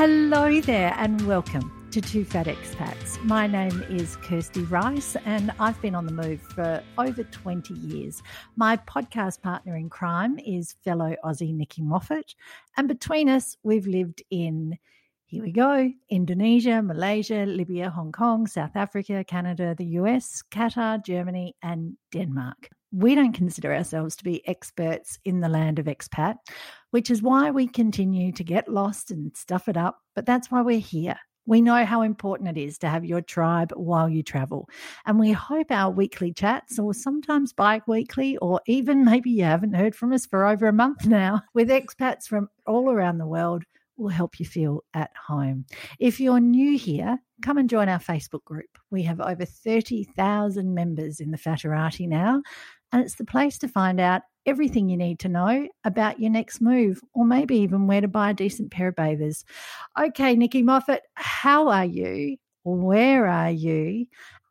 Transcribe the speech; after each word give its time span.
Hello 0.00 0.62
there, 0.62 0.94
and 0.96 1.20
welcome 1.26 1.70
to 1.90 2.00
Two 2.00 2.24
Fat 2.24 2.46
Expats. 2.46 3.22
My 3.22 3.46
name 3.46 3.82
is 3.90 4.16
Kirsty 4.16 4.62
Rice, 4.62 5.14
and 5.26 5.52
I've 5.60 5.78
been 5.82 5.94
on 5.94 6.06
the 6.06 6.12
move 6.12 6.40
for 6.40 6.82
over 6.96 7.22
20 7.22 7.74
years. 7.74 8.22
My 8.56 8.78
podcast 8.78 9.42
partner 9.42 9.76
in 9.76 9.90
crime 9.90 10.38
is 10.38 10.74
fellow 10.82 11.14
Aussie 11.22 11.54
Nikki 11.54 11.82
Moffat, 11.82 12.34
and 12.78 12.88
between 12.88 13.28
us, 13.28 13.58
we've 13.62 13.86
lived 13.86 14.22
in 14.30 14.78
here 15.26 15.42
we 15.42 15.52
go 15.52 15.92
Indonesia, 16.08 16.80
Malaysia, 16.80 17.44
Libya, 17.44 17.90
Hong 17.90 18.10
Kong, 18.10 18.46
South 18.46 18.76
Africa, 18.76 19.22
Canada, 19.22 19.74
the 19.76 19.98
US, 20.00 20.42
Qatar, 20.50 21.04
Germany, 21.04 21.54
and 21.62 21.98
Denmark. 22.10 22.70
We 22.92 23.14
don't 23.14 23.32
consider 23.32 23.74
ourselves 23.74 24.16
to 24.16 24.24
be 24.24 24.46
experts 24.48 25.18
in 25.24 25.40
the 25.40 25.48
land 25.48 25.78
of 25.78 25.86
expat, 25.86 26.36
which 26.90 27.10
is 27.10 27.22
why 27.22 27.50
we 27.50 27.68
continue 27.68 28.32
to 28.32 28.44
get 28.44 28.68
lost 28.68 29.10
and 29.10 29.36
stuff 29.36 29.68
it 29.68 29.76
up, 29.76 30.00
but 30.14 30.26
that's 30.26 30.50
why 30.50 30.62
we're 30.62 30.80
here. 30.80 31.16
We 31.46 31.62
know 31.62 31.84
how 31.84 32.02
important 32.02 32.56
it 32.56 32.60
is 32.60 32.78
to 32.78 32.88
have 32.88 33.04
your 33.04 33.22
tribe 33.22 33.72
while 33.74 34.08
you 34.08 34.22
travel. 34.22 34.68
And 35.06 35.18
we 35.18 35.32
hope 35.32 35.70
our 35.70 35.90
weekly 35.90 36.32
chats, 36.32 36.78
or 36.78 36.94
sometimes 36.94 37.52
bi 37.52 37.80
weekly, 37.86 38.36
or 38.38 38.60
even 38.66 39.04
maybe 39.04 39.30
you 39.30 39.44
haven't 39.44 39.74
heard 39.74 39.94
from 39.96 40.12
us 40.12 40.26
for 40.26 40.46
over 40.46 40.68
a 40.68 40.72
month 40.72 41.06
now, 41.06 41.42
with 41.54 41.68
expats 41.70 42.26
from 42.26 42.48
all 42.66 42.90
around 42.90 43.18
the 43.18 43.26
world, 43.26 43.64
will 43.96 44.08
help 44.08 44.40
you 44.40 44.46
feel 44.46 44.82
at 44.94 45.10
home. 45.14 45.66
If 45.98 46.20
you're 46.20 46.40
new 46.40 46.78
here, 46.78 47.18
come 47.42 47.58
and 47.58 47.68
join 47.68 47.88
our 47.88 47.98
Facebook 47.98 48.44
group. 48.44 48.78
We 48.90 49.02
have 49.02 49.20
over 49.20 49.44
30,000 49.44 50.74
members 50.74 51.20
in 51.20 51.30
the 51.30 51.38
Fatterati 51.38 52.08
now, 52.08 52.42
and 52.92 53.02
it's 53.02 53.16
the 53.16 53.24
place 53.24 53.58
to 53.58 53.68
find 53.68 54.00
out 54.00 54.22
everything 54.46 54.88
you 54.88 54.96
need 54.96 55.18
to 55.20 55.28
know 55.28 55.68
about 55.84 56.20
your 56.20 56.30
next 56.30 56.60
move, 56.60 57.00
or 57.12 57.24
maybe 57.24 57.58
even 57.58 57.86
where 57.86 58.00
to 58.00 58.08
buy 58.08 58.30
a 58.30 58.34
decent 58.34 58.70
pair 58.70 58.88
of 58.88 58.96
bathers. 58.96 59.44
Okay, 59.98 60.34
Nikki 60.34 60.62
Moffat, 60.62 61.02
how 61.14 61.68
are 61.68 61.84
you? 61.84 62.36
Where 62.64 63.26
are 63.26 63.50
you? 63.50 64.06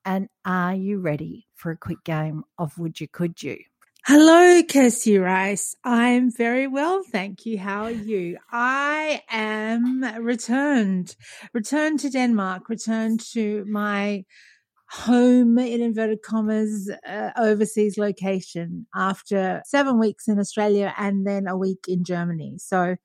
And 0.06 0.30
are 0.46 0.76
you 0.76 1.00
ready 1.00 1.48
for 1.56 1.72
a 1.72 1.78
quick 1.78 2.04
game 2.04 2.44
of 2.58 2.78
Would 2.78 3.00
You 3.00 3.08
Could 3.08 3.42
You? 3.44 3.58
Hello, 4.06 4.64
Kirsty 4.64 5.18
Rice. 5.18 5.76
I'm 5.84 6.32
very 6.32 6.68
well, 6.68 7.04
thank 7.04 7.46
you. 7.46 7.58
How 7.60 7.84
are 7.84 7.92
you? 7.92 8.38
I 8.50 9.22
am 9.30 10.04
returned, 10.24 11.16
returned 11.54 12.00
to 12.00 12.10
Denmark, 12.10 12.70
returned 12.70 13.20
to 13.34 13.66
my 13.68 14.24
home 14.90 15.60
in 15.60 15.82
inverted 15.82 16.22
commas 16.24 16.90
uh, 17.08 17.30
overseas 17.38 17.98
location 17.98 18.88
after 18.96 19.62
seven 19.66 20.00
weeks 20.00 20.28
in 20.28 20.40
Australia 20.40 20.94
and 20.98 21.28
then 21.28 21.48
a 21.48 21.56
week 21.56 21.86
in 21.88 22.04
Germany. 22.04 22.56
So 22.58 22.96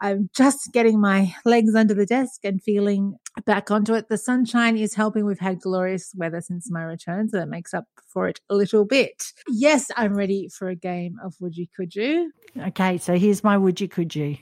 I'm 0.00 0.28
just 0.34 0.72
getting 0.72 1.00
my 1.00 1.34
legs 1.44 1.74
under 1.74 1.94
the 1.94 2.04
desk 2.04 2.40
and 2.44 2.62
feeling 2.62 3.16
back 3.46 3.70
onto 3.70 3.94
it. 3.94 4.08
The 4.08 4.18
sunshine 4.18 4.76
is 4.76 4.94
helping. 4.94 5.24
We've 5.24 5.38
had 5.38 5.60
glorious 5.60 6.12
weather 6.16 6.40
since 6.40 6.70
my 6.70 6.82
return, 6.82 7.28
so 7.28 7.38
that 7.38 7.48
makes 7.48 7.72
up 7.72 7.86
for 8.06 8.28
it 8.28 8.40
a 8.50 8.54
little 8.54 8.84
bit. 8.84 9.32
Yes, 9.48 9.90
I'm 9.96 10.14
ready 10.14 10.48
for 10.48 10.68
a 10.68 10.74
game 10.74 11.16
of 11.24 11.34
Would 11.40 11.56
You 11.56 11.66
Could 11.74 11.94
You. 11.94 12.32
Okay, 12.58 12.98
so 12.98 13.16
here's 13.16 13.44
my 13.44 13.56
Would 13.56 13.80
You 13.80 13.88
Could 13.88 14.14
You, 14.14 14.36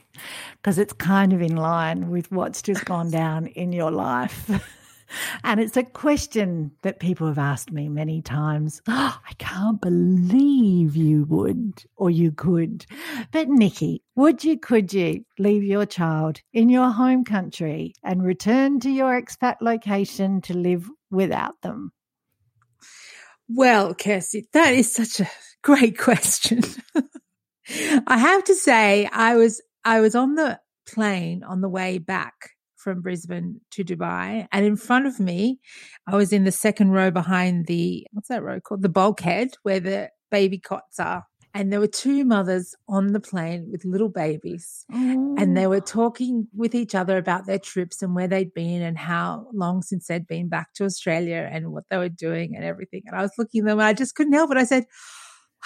because 0.57 0.79
it's 0.79 0.95
kind 0.95 1.33
of 1.33 1.43
in 1.43 1.57
line 1.57 2.11
with 2.11 2.33
what's 2.33 2.63
just 2.63 2.85
gone 2.85 3.11
down 3.13 3.47
in 3.47 3.73
your 3.73 3.91
life. 3.91 4.51
And 5.45 5.61
it's 5.61 5.77
a 5.77 5.83
question 5.83 6.73
that 6.83 7.01
people 7.01 7.27
have 7.27 7.39
asked 7.39 7.73
me 7.73 7.89
many 7.89 8.23
times. 8.23 8.81
Oh, 8.89 9.19
I 9.29 9.33
can't 9.35 9.81
believe 9.81 10.97
you 10.97 11.25
would 11.25 11.85
or 11.97 12.11
you 12.11 12.33
could. 12.33 12.87
But 13.31 13.49
Nikki, 13.49 14.03
would 14.15 14.45
you, 14.45 14.59
could 14.59 14.93
you 14.93 15.25
leave 15.39 15.65
your 15.65 15.87
child 15.87 16.41
in 16.53 16.69
your 16.69 16.91
home 16.91 17.25
country 17.25 17.95
and 18.03 18.23
return 18.23 18.81
to 18.81 18.91
your 18.91 19.21
expat 19.21 19.57
location 19.61 20.41
to 20.43 20.55
live 20.55 20.89
without 21.11 21.61
them? 21.63 21.93
Well, 23.49 23.95
Kirsty, 23.95 24.49
that 24.53 24.75
is 24.75 24.93
such 24.93 25.21
a 25.21 25.31
great 25.63 25.99
question. 25.99 26.63
I 28.07 28.19
have 28.19 28.45
to 28.45 28.55
say, 28.55 29.09
I 29.13 29.37
was, 29.37 29.63
I 29.85 30.01
was 30.01 30.15
on 30.15 30.35
the 30.35 30.59
plane 30.87 31.43
on 31.43 31.61
the 31.61 31.69
way 31.69 31.99
back 31.99 32.51
from 32.83 33.01
Brisbane 33.01 33.61
to 33.73 33.85
Dubai. 33.85 34.47
And 34.53 34.67
in 34.67 34.77
front 34.77 35.07
of 35.07 35.21
me, 35.21 35.61
I 36.07 36.17
was 36.17 36.33
in 36.33 36.45
the 36.45 36.53
second 36.53 36.91
row 36.91 37.11
behind 37.11 37.67
the, 37.67 38.07
what's 38.13 38.29
that 38.29 38.43
row 38.43 38.61
called? 38.61 38.83
The 38.83 38.89
bulkhead 38.89 39.51
where 39.63 39.81
the 39.81 40.11
baby 40.31 40.59
cots 40.59 40.99
are. 40.99 41.25
And 41.55 41.71
there 41.71 41.81
were 41.81 41.87
two 41.87 42.25
mothers 42.25 42.75
on 42.89 43.13
the 43.13 43.21
plane 43.21 43.69
with 43.71 43.85
little 43.85 44.09
babies. 44.09 44.87
Oh. 44.91 45.35
And 45.39 45.55
they 45.55 45.67
were 45.67 45.77
oh. 45.77 45.81
talking 45.81 46.49
with 46.57 46.75
each 46.75 46.95
other 46.95 47.19
about 47.19 47.47
their 47.47 47.59
trips 47.59 48.01
and 48.03 48.15
where 48.15 48.27
they'd 48.27 48.55
been 48.55 48.81
and 48.81 48.97
how 48.97 49.47
long 49.53 49.83
since 49.83 50.07
they'd 50.07 50.27
been 50.27 50.49
back 50.49 50.73
to 50.75 50.85
Australia 50.85 51.49
and 51.53 51.71
what 51.71 51.85
they 51.91 51.99
were 51.99 52.09
doing 52.09 52.57
and 52.57 52.65
everything. 52.65 53.03
And 53.07 53.15
I 53.15 53.23
was 53.23 53.33
looking 53.37 53.63
at 53.63 53.67
them 53.67 53.79
and 53.79 53.87
I 53.87 53.93
just 53.93 54.15
couldn't 54.15 54.33
help 54.33 54.51
it. 54.51 54.57
I 54.57 54.65
said, 54.65 54.87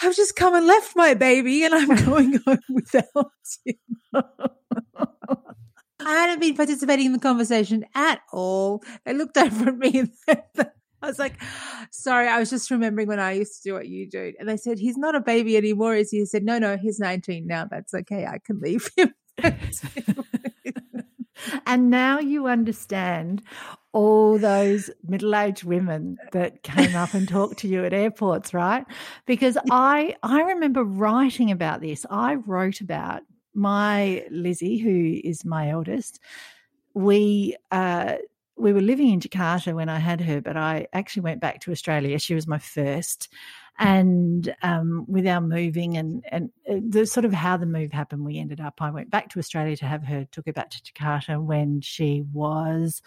I've 0.03 0.16
just 0.16 0.37
come 0.37 0.54
and 0.54 0.66
left 0.66 0.97
my 0.97 1.15
baby 1.15 1.65
and 1.65 1.75
I'm 1.75 2.04
going 2.04 2.41
home 2.44 2.59
without 2.69 3.31
you. 3.65 3.75
I 6.06 6.15
hadn't 6.15 6.41
been 6.41 6.55
participating 6.55 7.06
in 7.06 7.12
the 7.12 7.19
conversation 7.19 7.84
at 7.94 8.21
all. 8.33 8.83
They 9.05 9.12
looked 9.12 9.37
over 9.39 9.71
at 9.71 9.77
me 9.77 9.99
and 9.99 10.11
I 11.03 11.06
was 11.06 11.19
like, 11.19 11.43
sorry, 11.91 12.28
I 12.28 12.39
was 12.39 12.49
just 12.49 12.71
remembering 12.71 13.09
when 13.09 13.19
I 13.19 13.33
used 13.33 13.62
to 13.62 13.69
do 13.69 13.75
what 13.75 13.89
you 13.89 14.09
do. 14.09 14.33
And 14.39 14.49
they 14.49 14.56
said, 14.56 14.78
he's 14.78 14.97
not 14.97 15.16
a 15.16 15.21
baby 15.21 15.56
anymore, 15.56 15.97
is 15.97 16.11
he? 16.11 16.22
I 16.22 16.25
said, 16.25 16.45
no, 16.45 16.59
no, 16.59 16.77
he's 16.77 17.00
19 17.00 17.47
now. 17.47 17.66
That's 17.69 17.93
okay. 17.93 18.25
I 18.25 18.39
can 18.39 18.61
leave 18.61 18.89
him. 18.97 19.15
and 21.66 21.91
now 21.91 22.21
you 22.21 22.47
understand 22.47 23.43
all 23.93 24.39
those 24.39 24.91
middle-aged 25.05 25.65
women 25.65 26.19
that 26.33 26.62
came 26.62 26.95
up 26.95 27.15
and 27.15 27.28
talked 27.28 27.59
to 27.59 27.69
you 27.69 27.84
at 27.84 27.93
airports 27.93 28.53
right 28.53 28.84
because 29.27 29.56
i 29.71 30.15
i 30.22 30.43
remember 30.43 30.84
writing 30.84 31.50
about 31.50 31.81
this 31.81 32.05
i 32.11 32.34
wrote 32.34 32.81
about 32.81 33.22
my 33.56 34.25
Lizzie, 34.31 34.78
who 34.78 35.21
is 35.25 35.44
my 35.44 35.71
eldest, 35.71 36.21
we 36.94 37.56
uh, 37.71 38.17
we 38.56 38.72
were 38.72 38.81
living 38.81 39.11
in 39.11 39.21
Jakarta 39.21 39.75
when 39.75 39.89
I 39.89 39.99
had 39.99 40.21
her, 40.22 40.41
but 40.41 40.56
I 40.56 40.89
actually 40.93 41.22
went 41.22 41.41
back 41.41 41.61
to 41.61 41.71
Australia. 41.71 42.19
She 42.19 42.34
was 42.34 42.47
my 42.47 42.59
first, 42.59 43.28
and 43.78 44.55
um, 44.62 45.05
with 45.09 45.27
our 45.27 45.41
moving 45.41 45.97
and 45.97 46.25
and 46.31 46.50
uh, 46.71 46.77
the 46.89 47.06
sort 47.06 47.25
of 47.25 47.33
how 47.33 47.56
the 47.56 47.66
move 47.66 47.93
happened, 47.93 48.25
we 48.25 48.39
ended 48.39 48.61
up. 48.61 48.81
I 48.81 48.91
went 48.91 49.11
back 49.11 49.28
to 49.31 49.39
Australia 49.39 49.77
to 49.77 49.87
have 49.87 50.05
her. 50.05 50.27
Took 50.33 50.47
her 50.47 50.53
back 50.53 50.71
to 50.71 50.83
Jakarta 50.83 51.43
when 51.43 51.81
she 51.83 52.25
was, 52.33 53.03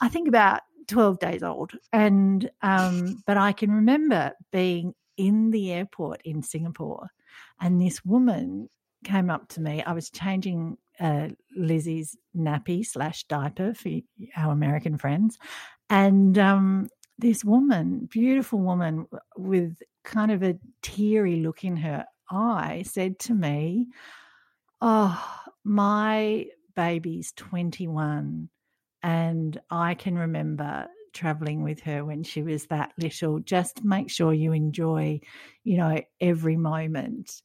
I 0.00 0.08
think, 0.08 0.28
about 0.28 0.60
twelve 0.86 1.18
days 1.18 1.42
old. 1.42 1.72
And 1.92 2.48
um, 2.62 3.22
but 3.26 3.36
I 3.36 3.52
can 3.52 3.72
remember 3.72 4.32
being 4.52 4.94
in 5.16 5.50
the 5.50 5.72
airport 5.72 6.22
in 6.24 6.42
Singapore, 6.42 7.08
and 7.60 7.80
this 7.80 8.04
woman 8.04 8.68
came 9.04 9.30
up 9.30 9.48
to 9.50 9.60
me. 9.60 9.82
I 9.82 9.92
was 9.92 10.10
changing 10.10 10.76
uh, 10.98 11.28
Lizzie's 11.56 12.16
nappy 12.36 12.84
slash 12.84 13.24
diaper 13.24 13.74
for 13.74 13.90
our 14.36 14.52
American 14.52 14.98
friends, 14.98 15.38
and 15.90 16.36
um, 16.38 16.88
this 17.18 17.44
woman, 17.44 18.08
beautiful 18.10 18.58
woman 18.58 19.06
with 19.36 19.76
kind 20.04 20.30
of 20.30 20.42
a 20.42 20.58
teary 20.82 21.36
look 21.36 21.64
in 21.64 21.76
her 21.78 22.04
eye, 22.30 22.84
said 22.86 23.18
to 23.20 23.34
me, 23.34 23.88
"Oh, 24.80 25.24
my 25.64 26.46
baby's 26.74 27.32
twenty-one, 27.32 28.48
and 29.02 29.60
I 29.70 29.94
can 29.94 30.16
remember." 30.16 30.88
traveling 31.12 31.62
with 31.62 31.78
her 31.78 32.04
when 32.04 32.24
she 32.24 32.42
was 32.42 32.66
that 32.66 32.92
little 32.98 33.38
just 33.38 33.84
make 33.84 34.10
sure 34.10 34.32
you 34.32 34.52
enjoy 34.52 35.20
you 35.62 35.76
know 35.76 36.02
every 36.20 36.56
moment 36.56 37.40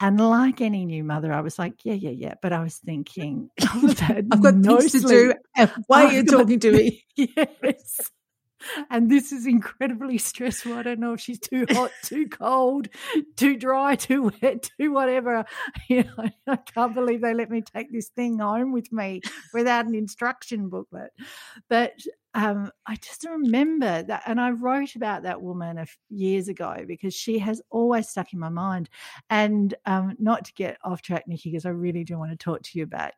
and 0.00 0.20
like 0.20 0.60
any 0.60 0.84
new 0.84 1.04
mother, 1.04 1.32
I 1.32 1.40
was 1.40 1.58
like, 1.58 1.84
yeah, 1.84 1.94
yeah, 1.94 2.10
yeah. 2.10 2.34
But 2.42 2.52
I 2.52 2.62
was 2.62 2.76
thinking, 2.76 3.50
I've 3.60 4.42
got 4.42 4.54
no 4.54 4.78
things 4.78 4.92
sleep. 4.92 5.02
to 5.04 5.08
do. 5.08 5.34
Uh, 5.56 5.66
why 5.86 6.06
are 6.06 6.12
you 6.12 6.24
talking 6.24 6.58
to 6.60 6.72
me? 6.72 7.04
yes. 7.16 8.10
And 8.90 9.10
this 9.10 9.32
is 9.32 9.46
incredibly 9.46 10.18
stressful. 10.18 10.74
I 10.74 10.82
don't 10.82 11.00
know 11.00 11.14
if 11.14 11.20
she's 11.20 11.40
too 11.40 11.66
hot, 11.70 11.90
too 12.04 12.28
cold, 12.28 12.88
too 13.36 13.56
dry, 13.56 13.96
too 13.96 14.30
wet, 14.40 14.70
too 14.80 14.92
whatever. 14.92 15.44
You 15.88 16.04
know, 16.04 16.30
I 16.46 16.56
can't 16.56 16.94
believe 16.94 17.22
they 17.22 17.34
let 17.34 17.50
me 17.50 17.62
take 17.62 17.92
this 17.92 18.08
thing 18.08 18.38
home 18.38 18.72
with 18.72 18.92
me 18.92 19.20
without 19.52 19.86
an 19.86 19.94
instruction 19.94 20.68
booklet. 20.68 21.10
But 21.68 21.92
um, 22.34 22.70
I 22.86 22.96
just 22.96 23.24
remember 23.24 24.02
that, 24.02 24.22
and 24.26 24.40
I 24.40 24.50
wrote 24.50 24.96
about 24.96 25.24
that 25.24 25.42
woman 25.42 25.78
a 25.78 25.82
f- 25.82 25.98
years 26.08 26.48
ago 26.48 26.84
because 26.86 27.14
she 27.14 27.38
has 27.40 27.60
always 27.70 28.08
stuck 28.08 28.32
in 28.32 28.38
my 28.38 28.48
mind. 28.48 28.88
And 29.28 29.74
um, 29.84 30.16
not 30.18 30.46
to 30.46 30.54
get 30.54 30.78
off 30.82 31.02
track, 31.02 31.28
Nikki, 31.28 31.50
because 31.50 31.66
I 31.66 31.70
really 31.70 32.04
do 32.04 32.18
want 32.18 32.30
to 32.30 32.36
talk 32.36 32.62
to 32.62 32.78
you 32.78 32.84
about 32.84 33.12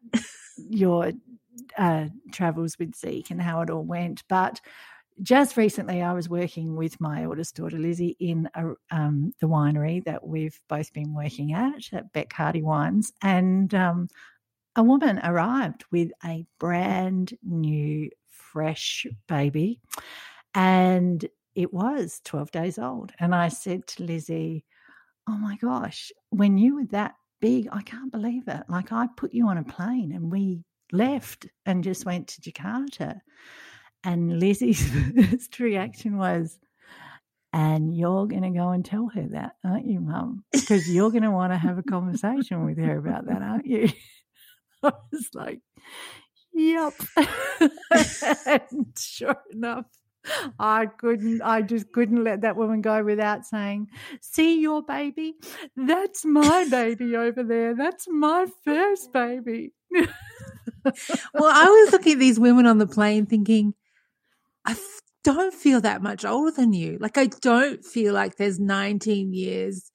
your 0.57 1.13
uh, 1.79 2.07
travels 2.33 2.79
with 2.79 2.97
Zeke 2.97 3.31
and 3.31 3.41
how 3.41 3.61
it 3.61 3.71
all 3.71 3.85
went. 3.85 4.25
But 4.29 4.61
just 5.23 5.57
recently, 5.57 6.03
I 6.03 6.13
was 6.13 6.29
working 6.29 6.75
with 6.75 7.01
my 7.01 7.25
oldest 7.25 7.55
daughter 7.55 7.79
Lizzie 7.79 8.17
in 8.19 8.49
a, 8.55 8.73
um, 8.91 9.33
the 9.41 9.47
winery 9.47 10.05
that 10.05 10.27
we've 10.27 10.61
both 10.69 10.93
been 10.93 11.15
working 11.15 11.53
at 11.53 11.93
at 11.93 12.13
Bec 12.13 12.33
Hardy 12.33 12.63
Wines, 12.63 13.13
and 13.23 13.73
um, 13.75 14.09
a 14.77 14.83
woman 14.83 15.21
arrived 15.23 15.85
with 15.93 16.11
a 16.25 16.45
brand 16.59 17.33
new, 17.45 18.11
fresh 18.55 19.07
baby, 19.29 19.81
and 20.55 21.29
it 21.55 21.75
was 21.75 22.21
12 22.25 22.51
days 22.51 22.79
old. 22.79 23.13
And 23.19 23.35
I 23.35 23.49
said 23.49 23.87
to 23.89 24.05
Lizzie, 24.05 24.65
Oh 25.29 25.37
my 25.37 25.57
gosh, 25.57 26.13
when 26.31 26.59
you 26.59 26.77
were 26.77 26.87
that 26.87 27.15
big, 27.41 27.69
I 27.73 27.83
can't 27.83 28.13
believe 28.13 28.47
it. 28.47 28.63
Like, 28.69 28.93
I 28.93 29.07
put 29.17 29.35
you 29.35 29.49
on 29.49 29.59
a 29.59 29.65
plane 29.65 30.13
and 30.13 30.31
we 30.31 30.65
left 30.93 31.47
and 31.67 31.85
just 31.85 32.07
went 32.07 32.29
to 32.29 32.41
Jakarta. 32.41 33.21
And 34.05 34.39
Lizzie's 34.39 34.87
first 35.31 35.59
reaction 35.59 36.19
was, 36.19 36.59
and 37.53 37.97
you're 37.97 38.27
going 38.27 38.43
to 38.43 38.51
go 38.51 38.71
and 38.71 38.85
tell 38.85 39.09
her 39.15 39.27
that, 39.31 39.57
aren't 39.65 39.87
you, 39.87 40.01
Mum? 40.01 40.45
Because 40.53 40.91
you're 40.91 41.11
going 41.11 41.23
to 41.23 41.31
want 41.31 41.53
to 41.53 41.57
have 41.59 41.79
a 41.79 41.83
conversation 41.83 42.67
with 42.67 42.79
her 42.79 42.99
about 42.99 43.27
that, 43.27 43.43
aren't 43.43 43.67
you? 43.67 43.89
I 44.83 44.93
was 45.11 45.31
like, 45.33 45.61
yep. 46.55 46.95
and 48.47 48.87
sure 48.99 49.37
enough, 49.53 49.87
I 50.59 50.87
couldn't, 50.87 51.43
I 51.43 51.63
just 51.63 51.93
couldn't 51.93 52.25
let 52.25 52.43
that 52.43 52.57
woman 52.57 52.81
go 52.81 53.03
without 53.03 53.45
saying, 53.45 53.89
See 54.21 54.61
your 54.61 54.83
baby? 54.83 55.35
That's 55.77 56.25
my 56.25 56.67
baby 56.71 57.17
over 57.17 57.43
there. 57.43 57.75
That's 57.75 58.07
my 58.09 58.47
first 58.65 59.13
baby. 59.13 59.73
well, 59.93 60.07
I 61.45 61.65
was 61.67 61.93
looking 61.93 62.15
at 62.15 62.19
these 62.19 62.41
women 62.41 62.67
on 62.67 62.79
the 62.79 62.87
plane 62.87 63.27
thinking, 63.27 63.75
I 64.65 64.77
don't 65.25 65.55
feel 65.55 65.81
that 65.81 66.03
much 66.03 66.25
older 66.25 66.51
than 66.51 66.73
you. 66.73 66.99
Like 67.01 67.19
I 67.19 67.27
don't 67.27 67.85
feel 67.85 68.15
like 68.15 68.37
there's 68.37 68.59
19 68.59 69.33
years 69.33 69.91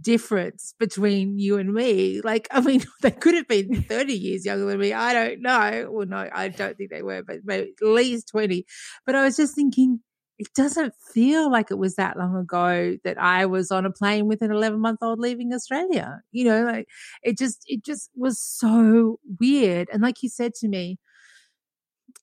difference 0.00 0.74
between 0.78 1.38
you 1.38 1.58
and 1.58 1.72
me. 1.72 2.20
Like, 2.22 2.48
I 2.50 2.60
mean, 2.60 2.84
they 3.02 3.10
could 3.10 3.34
have 3.34 3.48
been 3.48 3.82
30 3.82 4.12
years 4.12 4.44
younger 4.44 4.66
than 4.66 4.78
me. 4.78 4.92
I 4.92 5.12
don't 5.12 5.42
know. 5.42 5.88
Well, 5.90 6.06
no, 6.06 6.28
I 6.32 6.48
don't 6.48 6.76
think 6.76 6.90
they 6.90 7.02
were, 7.02 7.22
but 7.22 7.38
maybe 7.44 7.74
at 7.80 7.86
least 7.86 8.28
20. 8.28 8.64
But 9.04 9.14
I 9.14 9.24
was 9.24 9.36
just 9.36 9.54
thinking, 9.54 10.00
it 10.38 10.48
doesn't 10.54 10.92
feel 11.14 11.50
like 11.50 11.70
it 11.70 11.78
was 11.78 11.96
that 11.96 12.18
long 12.18 12.36
ago 12.36 12.96
that 13.04 13.18
I 13.18 13.46
was 13.46 13.70
on 13.70 13.86
a 13.86 13.90
plane 13.90 14.26
with 14.26 14.42
an 14.42 14.50
11 14.50 14.78
month 14.80 14.98
old 15.00 15.18
leaving 15.18 15.52
Australia. 15.54 16.20
You 16.30 16.44
know, 16.44 16.64
like 16.64 16.88
it 17.22 17.38
just, 17.38 17.62
it 17.66 17.84
just 17.84 18.10
was 18.14 18.38
so 18.38 19.18
weird. 19.40 19.88
And 19.92 20.02
like 20.02 20.22
you 20.22 20.28
said 20.28 20.52
to 20.56 20.68
me, 20.68 20.98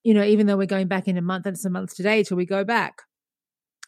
you 0.03 0.13
know, 0.13 0.23
even 0.23 0.47
though 0.47 0.57
we're 0.57 0.67
going 0.67 0.87
back 0.87 1.07
in 1.07 1.17
a 1.17 1.21
month 1.21 1.45
and 1.45 1.55
it's 1.55 1.65
a 1.65 1.69
month 1.69 1.95
today 1.95 2.23
till 2.23 2.37
we 2.37 2.45
go 2.45 2.63
back 2.63 3.03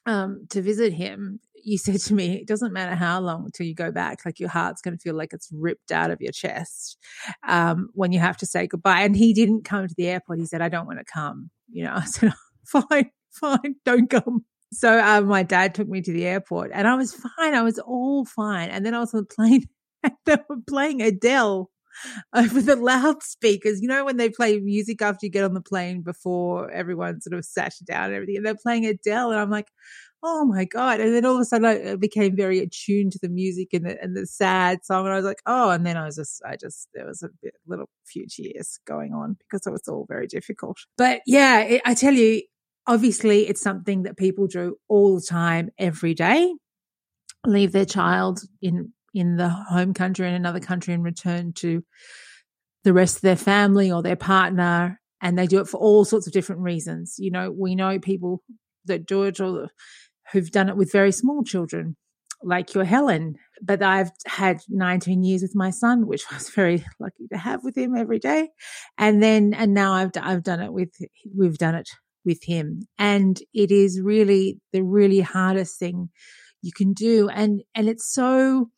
um, 0.05 0.45
to 0.49 0.61
visit 0.61 0.93
him, 0.93 1.39
you 1.63 1.77
said 1.79 1.99
to 1.99 2.13
me, 2.13 2.35
it 2.35 2.47
doesn't 2.47 2.73
matter 2.73 2.95
how 2.95 3.19
long 3.19 3.45
until 3.45 3.65
you 3.65 3.73
go 3.73 3.91
back, 3.91 4.19
like 4.23 4.39
your 4.39 4.49
heart's 4.49 4.81
going 4.81 4.95
to 4.95 5.01
feel 5.01 5.15
like 5.15 5.33
it's 5.33 5.49
ripped 5.51 5.91
out 5.91 6.11
of 6.11 6.21
your 6.21 6.31
chest 6.31 6.97
um, 7.47 7.89
when 7.93 8.11
you 8.11 8.19
have 8.19 8.37
to 8.37 8.45
say 8.45 8.67
goodbye. 8.67 9.01
And 9.01 9.15
he 9.15 9.33
didn't 9.33 9.65
come 9.65 9.87
to 9.87 9.95
the 9.97 10.07
airport. 10.07 10.39
He 10.39 10.45
said, 10.45 10.61
I 10.61 10.69
don't 10.69 10.85
want 10.85 10.99
to 10.99 11.05
come. 11.05 11.49
You 11.67 11.85
know, 11.85 11.93
I 11.95 12.05
said, 12.05 12.33
fine, 12.65 13.09
fine, 13.31 13.75
don't 13.83 14.09
come. 14.09 14.45
So 14.71 14.99
uh, 14.99 15.21
my 15.21 15.43
dad 15.43 15.73
took 15.73 15.87
me 15.87 16.01
to 16.01 16.11
the 16.11 16.25
airport 16.25 16.71
and 16.73 16.87
I 16.87 16.95
was 16.95 17.13
fine. 17.13 17.55
I 17.55 17.63
was 17.63 17.79
all 17.79 18.25
fine. 18.25 18.69
And 18.69 18.85
then 18.85 18.93
I 18.93 18.99
was 18.99 19.13
on 19.13 19.21
the 19.21 19.35
plane 19.35 19.63
and 20.03 20.13
they 20.25 20.37
were 20.49 20.57
playing 20.67 21.01
Adele 21.01 21.69
over 22.35 22.61
the 22.61 22.75
loudspeakers. 22.75 23.81
You 23.81 23.87
know, 23.87 24.05
when 24.05 24.17
they 24.17 24.29
play 24.29 24.59
music 24.59 25.01
after 25.01 25.25
you 25.25 25.31
get 25.31 25.43
on 25.43 25.53
the 25.53 25.61
plane 25.61 26.01
before 26.01 26.69
everyone 26.71 27.21
sort 27.21 27.37
of 27.37 27.45
sat 27.45 27.73
down 27.85 28.05
and 28.05 28.15
everything, 28.15 28.37
and 28.37 28.45
they're 28.45 28.55
playing 28.55 28.85
Adele, 28.85 29.31
and 29.31 29.39
I'm 29.39 29.49
like, 29.49 29.67
oh 30.23 30.45
my 30.45 30.65
god! 30.65 30.99
And 30.99 31.13
then 31.13 31.25
all 31.25 31.35
of 31.35 31.41
a 31.41 31.45
sudden, 31.45 31.65
I 31.65 31.95
became 31.95 32.35
very 32.35 32.59
attuned 32.59 33.11
to 33.13 33.19
the 33.21 33.29
music 33.29 33.69
and 33.73 33.85
the 33.85 34.01
and 34.01 34.15
the 34.15 34.25
sad 34.25 34.79
song, 34.83 35.05
and 35.05 35.13
I 35.13 35.17
was 35.17 35.25
like, 35.25 35.41
oh, 35.45 35.69
and 35.69 35.85
then 35.85 35.97
I 35.97 36.05
was 36.05 36.15
just, 36.15 36.41
I 36.45 36.55
just, 36.55 36.89
there 36.93 37.05
was 37.05 37.23
a 37.23 37.29
bit, 37.41 37.53
little 37.67 37.89
few 38.05 38.25
tears 38.29 38.79
going 38.85 39.13
on 39.13 39.37
because 39.39 39.65
it 39.65 39.71
was 39.71 39.87
all 39.87 40.05
very 40.07 40.27
difficult. 40.27 40.77
But 40.97 41.21
yeah, 41.25 41.61
it, 41.61 41.81
I 41.85 41.93
tell 41.93 42.13
you, 42.13 42.41
obviously, 42.87 43.47
it's 43.47 43.61
something 43.61 44.03
that 44.03 44.17
people 44.17 44.47
do 44.47 44.77
all 44.87 45.15
the 45.15 45.25
time, 45.25 45.69
every 45.77 46.13
day. 46.13 46.53
Leave 47.45 47.73
their 47.73 47.85
child 47.85 48.41
in 48.61 48.91
in 49.15 49.37
the 49.37 49.49
home 49.49 49.93
country 49.93 50.27
in 50.27 50.33
another 50.33 50.59
country 50.59 50.93
and 50.93 51.03
return 51.03 51.53
to 51.53 51.83
the 52.83 52.93
rest 52.93 53.15
of 53.15 53.21
their 53.21 53.35
family 53.35 53.91
or 53.91 54.03
their 54.03 54.15
partner 54.15 54.99
and 55.21 55.39
they 55.39 55.47
do 55.47 55.59
it 55.59 55.67
for 55.67 55.77
all 55.77 56.05
sorts 56.05 56.27
of 56.27 56.33
different 56.33 56.61
reasons. 56.61 57.15
You 57.17 57.31
know 57.31 57.51
we 57.51 57.73
know 57.73 57.97
people 57.97 58.43
that 58.85 59.07
do 59.07 59.23
it 59.23 59.39
or 59.39 59.69
who've 60.31 60.51
done 60.51 60.69
it 60.69 60.77
with 60.77 60.91
very 60.91 61.11
small 61.11 61.43
children 61.43 61.95
like 62.43 62.73
your 62.73 62.83
helen. 62.83 63.35
But 63.63 63.81
i've 63.81 64.11
had 64.27 64.59
19 64.69 65.23
years 65.23 65.41
with 65.41 65.55
my 65.55 65.69
son 65.69 66.07
which 66.07 66.23
I 66.31 66.35
was 66.35 66.49
very 66.49 66.85
lucky 66.99 67.27
to 67.31 67.37
have 67.37 67.63
with 67.63 67.77
him 67.77 67.95
every 67.95 68.19
day. 68.19 68.49
And 68.97 69.23
then 69.23 69.53
and 69.53 69.73
now 69.73 69.93
i've 69.93 70.11
i've 70.21 70.43
done 70.43 70.61
it 70.61 70.73
with 70.73 70.91
we've 71.35 71.57
done 71.57 71.75
it 71.75 71.89
with 72.25 72.43
him. 72.43 72.87
And 72.97 73.39
it 73.53 73.71
is 73.71 74.01
really 74.01 74.59
the 74.73 74.83
really 74.83 75.21
hardest 75.21 75.79
thing 75.79 76.09
you 76.61 76.71
can 76.75 76.93
do. 76.93 77.29
And 77.29 77.61
and 77.73 77.87
it's 77.87 78.11
so 78.11 78.69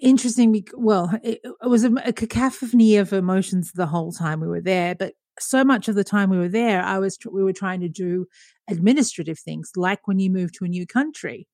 interesting. 0.00 0.64
Well, 0.74 1.10
it, 1.22 1.40
it 1.44 1.68
was 1.68 1.84
a, 1.84 1.92
a, 2.04 2.12
cacophony 2.12 2.96
of 2.96 3.12
emotions 3.12 3.72
the 3.72 3.86
whole 3.86 4.12
time 4.12 4.40
we 4.40 4.48
were 4.48 4.60
there, 4.60 4.94
but 4.94 5.14
so 5.40 5.64
much 5.64 5.88
of 5.88 5.94
the 5.94 6.04
time 6.04 6.30
we 6.30 6.38
were 6.38 6.48
there, 6.48 6.82
I 6.82 6.98
was 6.98 7.18
we 7.30 7.42
were 7.42 7.52
trying 7.52 7.80
to 7.80 7.88
do 7.88 8.26
administrative 8.68 9.38
things, 9.38 9.72
like 9.76 10.06
when 10.06 10.18
you 10.18 10.30
move 10.30 10.52
to 10.52 10.64
a 10.64 10.68
new 10.68 10.86
country. 10.86 11.48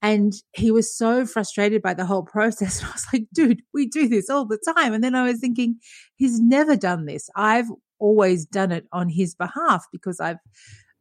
And 0.00 0.32
he 0.52 0.70
was 0.70 0.94
so 0.94 1.26
frustrated 1.26 1.82
by 1.82 1.94
the 1.94 2.06
whole 2.06 2.22
process. 2.22 2.82
I 2.84 2.88
was 2.88 3.06
like, 3.12 3.26
dude, 3.32 3.62
we 3.74 3.86
do 3.86 4.08
this 4.08 4.30
all 4.30 4.46
the 4.46 4.60
time. 4.74 4.92
And 4.92 5.02
then 5.02 5.14
I 5.14 5.24
was 5.24 5.40
thinking, 5.40 5.78
he's 6.16 6.40
never 6.40 6.76
done 6.76 7.06
this. 7.06 7.28
I've 7.34 7.68
always 7.98 8.46
done 8.46 8.70
it 8.70 8.86
on 8.92 9.08
his 9.08 9.34
behalf 9.34 9.86
because 9.92 10.20
I've 10.20 10.38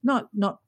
not, 0.04 0.30
not, 0.34 0.60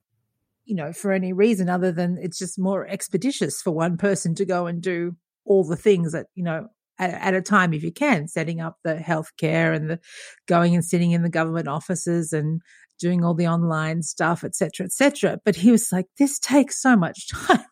you 0.66 0.76
know, 0.76 0.94
for 0.94 1.12
any 1.12 1.34
reason 1.34 1.70
other 1.70 1.92
than 1.92 2.20
it's 2.22 2.38
just 2.38 2.60
more 2.60 2.88
expeditious 2.88 3.62
for 3.62 3.72
one 3.72 3.98
person 3.98 4.36
to 4.36 4.46
go 4.46 4.68
and 4.68 4.82
do 4.82 5.16
all 5.50 5.66
the 5.66 5.76
things 5.76 6.14
that, 6.14 6.28
you 6.36 6.44
know, 6.44 6.68
at, 7.00 7.10
at 7.10 7.34
a 7.34 7.42
time 7.42 7.74
if 7.74 7.84
you 7.84 7.92
can, 7.92 8.28
setting 8.28 8.62
up 8.62 8.78
the 8.84 8.96
healthcare 8.96 9.76
and 9.76 9.90
the 9.90 10.00
going 10.48 10.76
and 10.76 10.86
sitting 10.86 11.12
in 11.12 11.24
the 11.24 11.30
government 11.30 11.68
offices 11.68 12.32
and 12.32 12.62
doing 13.00 13.24
all 13.24 13.34
the 13.34 13.48
online 13.48 14.04
stuff, 14.04 14.44
etc., 14.44 14.86
etc. 14.86 15.40
But 15.44 15.56
he 15.56 15.72
was 15.72 15.92
like, 15.92 16.06
this 16.18 16.38
takes 16.38 16.82
so 16.82 16.96
much 16.96 17.30
time. 17.32 17.66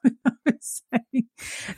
Saying, 0.59 1.27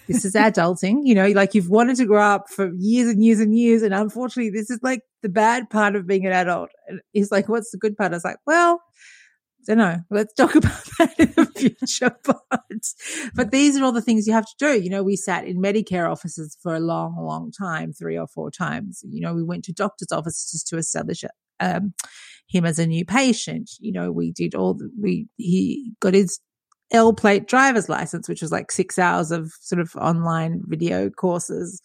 this 0.07 0.23
is 0.23 0.35
adulting, 0.35 1.01
you 1.03 1.13
know, 1.13 1.27
like 1.29 1.53
you've 1.53 1.69
wanted 1.69 1.97
to 1.97 2.05
grow 2.05 2.23
up 2.23 2.49
for 2.49 2.71
years 2.77 3.09
and 3.09 3.23
years 3.23 3.39
and 3.39 3.55
years. 3.55 3.81
And 3.81 3.93
unfortunately, 3.93 4.51
this 4.51 4.69
is 4.69 4.79
like 4.81 5.01
the 5.21 5.29
bad 5.29 5.69
part 5.69 5.95
of 5.95 6.07
being 6.07 6.25
an 6.25 6.31
adult. 6.31 6.69
And 6.87 7.01
he's 7.11 7.31
like, 7.31 7.49
what's 7.49 7.71
the 7.71 7.77
good 7.77 7.97
part? 7.97 8.13
I 8.13 8.15
was 8.15 8.23
like, 8.23 8.37
well, 8.47 8.81
don't 9.65 9.77
know. 9.77 9.97
Let's 10.09 10.33
talk 10.33 10.55
about 10.55 10.83
that 10.99 11.15
in 11.19 11.33
the 11.35 11.45
future. 11.45 12.15
but, 12.23 12.93
but 13.35 13.51
these 13.51 13.77
are 13.77 13.83
all 13.83 13.91
the 13.91 14.01
things 14.01 14.27
you 14.27 14.33
have 14.33 14.45
to 14.45 14.55
do. 14.57 14.81
You 14.81 14.89
know, 14.89 15.03
we 15.03 15.15
sat 15.15 15.45
in 15.45 15.61
Medicare 15.61 16.09
offices 16.09 16.57
for 16.61 16.75
a 16.75 16.79
long, 16.79 17.15
long 17.17 17.51
time, 17.51 17.93
three 17.93 18.17
or 18.17 18.27
four 18.27 18.51
times. 18.51 19.01
You 19.07 19.21
know, 19.21 19.33
we 19.33 19.43
went 19.43 19.65
to 19.65 19.73
doctor's 19.73 20.11
offices 20.11 20.63
to 20.65 20.77
establish 20.77 21.23
um, 21.59 21.93
him 22.47 22.65
as 22.65 22.79
a 22.79 22.87
new 22.87 23.05
patient. 23.05 23.71
You 23.79 23.91
know, 23.91 24.11
we 24.11 24.31
did 24.31 24.55
all 24.55 24.73
the, 24.73 24.89
we, 24.99 25.27
he 25.37 25.93
got 25.99 26.13
his 26.13 26.39
L 26.91 27.13
plate 27.13 27.47
driver's 27.47 27.89
license, 27.89 28.27
which 28.27 28.41
was 28.41 28.51
like 28.51 28.71
six 28.71 28.97
hours 28.97 29.31
of 29.31 29.51
sort 29.61 29.79
of 29.79 29.95
online 29.95 30.61
video 30.65 31.09
courses 31.09 31.81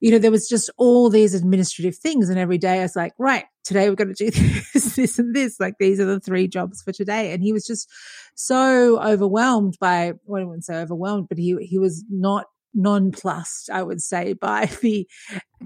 you 0.00 0.10
know, 0.10 0.18
there 0.18 0.30
was 0.30 0.48
just 0.48 0.70
all 0.76 1.10
these 1.10 1.34
administrative 1.34 1.96
things. 1.96 2.28
And 2.28 2.38
every 2.38 2.58
day 2.58 2.78
I 2.78 2.82
was 2.82 2.96
like, 2.96 3.12
right, 3.18 3.44
today 3.64 3.88
we're 3.88 3.96
going 3.96 4.14
to 4.14 4.30
do 4.30 4.30
this, 4.72 4.96
this 4.96 5.18
and 5.18 5.34
this. 5.34 5.58
Like 5.58 5.74
these 5.78 5.98
are 6.00 6.04
the 6.04 6.20
three 6.20 6.46
jobs 6.46 6.82
for 6.82 6.92
today. 6.92 7.32
And 7.32 7.42
he 7.42 7.52
was 7.52 7.66
just 7.66 7.90
so 8.34 9.00
overwhelmed 9.00 9.76
by, 9.80 10.12
well, 10.24 10.42
I 10.42 10.44
wouldn't 10.44 10.64
say 10.64 10.76
overwhelmed, 10.76 11.26
but 11.28 11.38
he, 11.38 11.56
he 11.60 11.78
was 11.78 12.04
not 12.08 12.46
nonplussed, 12.74 13.70
I 13.70 13.82
would 13.82 14.00
say, 14.00 14.34
by 14.34 14.66
the 14.82 15.08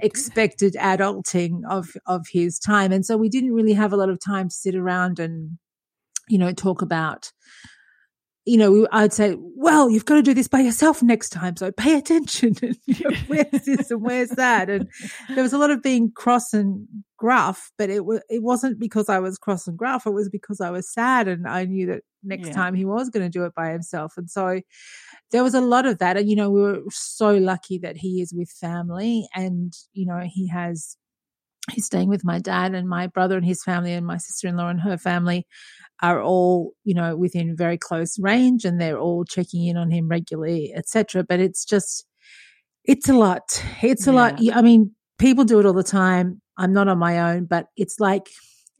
expected 0.00 0.74
adulting 0.74 1.60
of, 1.68 1.90
of 2.06 2.26
his 2.32 2.58
time. 2.58 2.92
And 2.92 3.04
so 3.04 3.16
we 3.16 3.28
didn't 3.28 3.52
really 3.52 3.74
have 3.74 3.92
a 3.92 3.96
lot 3.96 4.08
of 4.08 4.18
time 4.24 4.48
to 4.48 4.54
sit 4.54 4.74
around 4.74 5.18
and, 5.18 5.58
you 6.28 6.38
know, 6.38 6.52
talk 6.52 6.80
about, 6.80 7.32
you 8.44 8.58
know, 8.58 8.88
I'd 8.90 9.12
say, 9.12 9.36
well, 9.38 9.88
you've 9.88 10.04
got 10.04 10.16
to 10.16 10.22
do 10.22 10.34
this 10.34 10.48
by 10.48 10.60
yourself 10.60 11.00
next 11.02 11.30
time. 11.30 11.56
So 11.56 11.70
pay 11.70 11.96
attention. 11.96 12.56
And, 12.62 12.76
you 12.86 13.08
know, 13.08 13.16
where's 13.28 13.64
this 13.64 13.90
and 13.90 14.02
where's 14.02 14.30
that? 14.30 14.68
And 14.68 14.88
there 15.28 15.42
was 15.42 15.52
a 15.52 15.58
lot 15.58 15.70
of 15.70 15.82
being 15.82 16.10
cross 16.12 16.52
and 16.52 16.86
gruff, 17.16 17.70
but 17.78 17.88
it 17.88 18.04
was, 18.04 18.20
it 18.28 18.42
wasn't 18.42 18.80
because 18.80 19.08
I 19.08 19.20
was 19.20 19.38
cross 19.38 19.66
and 19.66 19.76
gruff. 19.76 20.06
It 20.06 20.10
was 20.12 20.28
because 20.28 20.60
I 20.60 20.70
was 20.70 20.92
sad 20.92 21.28
and 21.28 21.46
I 21.46 21.64
knew 21.64 21.86
that 21.86 22.02
next 22.24 22.48
yeah. 22.48 22.54
time 22.54 22.74
he 22.74 22.84
was 22.84 23.10
going 23.10 23.24
to 23.24 23.30
do 23.30 23.44
it 23.44 23.54
by 23.54 23.70
himself. 23.70 24.14
And 24.16 24.28
so 24.28 24.60
there 25.30 25.44
was 25.44 25.54
a 25.54 25.60
lot 25.60 25.86
of 25.86 25.98
that. 25.98 26.16
And, 26.16 26.28
you 26.28 26.36
know, 26.36 26.50
we 26.50 26.60
were 26.60 26.82
so 26.90 27.34
lucky 27.34 27.78
that 27.78 27.96
he 27.96 28.20
is 28.20 28.32
with 28.34 28.50
family 28.50 29.28
and, 29.34 29.72
you 29.92 30.06
know, 30.06 30.20
he 30.26 30.48
has 30.48 30.96
he's 31.70 31.86
staying 31.86 32.08
with 32.08 32.24
my 32.24 32.38
dad 32.38 32.74
and 32.74 32.88
my 32.88 33.06
brother 33.06 33.36
and 33.36 33.46
his 33.46 33.62
family 33.62 33.92
and 33.92 34.06
my 34.06 34.16
sister-in-law 34.16 34.68
and 34.68 34.80
her 34.80 34.98
family 34.98 35.46
are 36.00 36.20
all 36.20 36.72
you 36.84 36.94
know 36.94 37.16
within 37.16 37.56
very 37.56 37.78
close 37.78 38.18
range 38.18 38.64
and 38.64 38.80
they're 38.80 38.98
all 38.98 39.24
checking 39.24 39.66
in 39.66 39.76
on 39.76 39.90
him 39.90 40.08
regularly 40.08 40.72
etc 40.76 41.22
but 41.22 41.38
it's 41.38 41.64
just 41.64 42.04
it's 42.84 43.08
a 43.08 43.12
lot 43.14 43.62
it's 43.80 44.08
a 44.08 44.10
yeah. 44.10 44.16
lot 44.16 44.40
i 44.54 44.60
mean 44.60 44.90
people 45.18 45.44
do 45.44 45.60
it 45.60 45.66
all 45.66 45.72
the 45.72 45.84
time 45.84 46.42
I'm 46.58 46.72
not 46.72 46.88
on 46.88 46.98
my 46.98 47.32
own, 47.32 47.46
but 47.46 47.66
it's 47.76 47.98
like 47.98 48.28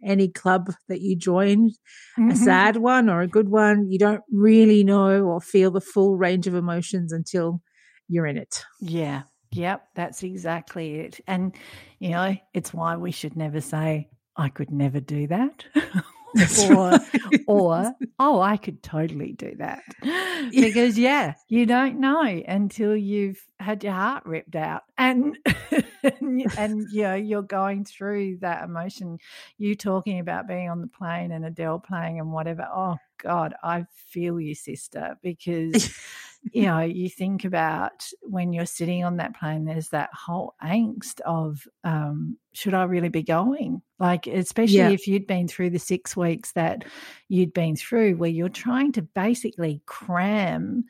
any 0.05 0.29
club 0.29 0.73
that 0.89 1.01
you 1.01 1.17
join, 1.17 1.71
mm-hmm. 2.19 2.31
a 2.31 2.37
sad 2.37 2.77
one 2.77 3.09
or 3.09 3.21
a 3.23 3.29
good 3.29 3.49
one, 3.49 3.91
you 3.91 3.99
don't 3.99 4.23
really 4.33 4.85
know 4.85 5.25
or 5.25 5.41
feel 5.41 5.71
the 5.71 5.81
full 5.81 6.17
range 6.17 6.47
of 6.47 6.55
emotions 6.55 7.13
until 7.13 7.61
you're 8.09 8.27
in 8.27 8.37
it. 8.37 8.65
Yeah. 8.81 9.23
Yep. 9.53 9.89
That's 9.95 10.23
exactly 10.23 10.97
it. 11.01 11.21
And, 11.27 11.55
you 11.99 12.11
know, 12.11 12.37
it's 12.55 12.73
why 12.73 12.97
we 12.97 13.11
should 13.11 13.37
never 13.37 13.61
say, 13.61 14.09
I 14.37 14.49
could 14.49 14.71
never 14.71 15.01
do 15.01 15.27
that. 15.29 15.65
or 16.71 16.99
or 17.47 17.95
oh 18.19 18.41
i 18.41 18.57
could 18.57 18.83
totally 18.83 19.33
do 19.33 19.55
that 19.57 19.83
because 20.51 20.99
yeah 20.99 21.35
you 21.49 21.67
don't 21.67 22.01
know 22.01 22.23
until 22.23 22.97
you've 22.97 23.45
had 23.61 23.85
your 23.85 23.93
heart 23.93 24.25
ripped 24.25 24.57
out 24.57 24.83
and 24.97 25.37
and, 26.03 26.47
and 26.57 26.87
you 26.91 27.03
know 27.03 27.15
you're 27.15 27.43
going 27.43 27.85
through 27.85 28.39
that 28.41 28.65
emotion 28.65 29.19
you 29.59 29.75
talking 29.75 30.21
about 30.21 30.49
being 30.49 30.71
on 30.71 30.81
the 30.81 30.87
plane 30.87 31.33
and 31.33 31.45
adele 31.45 31.79
playing 31.79 32.19
and 32.19 32.33
whatever 32.33 32.67
oh 32.75 32.97
god 33.19 33.55
i 33.63 33.85
feel 34.07 34.41
you 34.41 34.55
sister 34.55 35.19
because 35.23 35.95
you 36.51 36.63
know, 36.63 36.81
you 36.81 37.09
think 37.09 37.45
about 37.45 38.05
when 38.23 38.53
you're 38.53 38.67
sitting 38.67 39.05
on 39.05 39.19
that 39.19 39.39
plane, 39.39 39.65
there's 39.65 39.91
that 39.91 40.11
whole 40.13 40.55
angst 40.63 41.21
of, 41.21 41.67
um, 41.85 42.37
should 42.53 42.75
I 42.75 42.85
really 42.85 43.09
be 43.09 43.23
going? 43.23 43.81
Like, 43.99 44.27
especially 44.27 44.79
yeah. 44.79 44.91
if 44.91 45.07
you'd 45.07 45.27
been 45.27 45.47
through 45.47 45.71
the 45.71 45.79
six 45.79 46.17
weeks 46.17 46.53
that 46.53 46.85
you'd 47.29 47.53
been 47.53 47.77
through, 47.77 48.17
where 48.17 48.31
you're 48.31 48.49
trying 48.49 48.93
to 48.93 49.03
basically 49.03 49.83
cram 49.87 50.85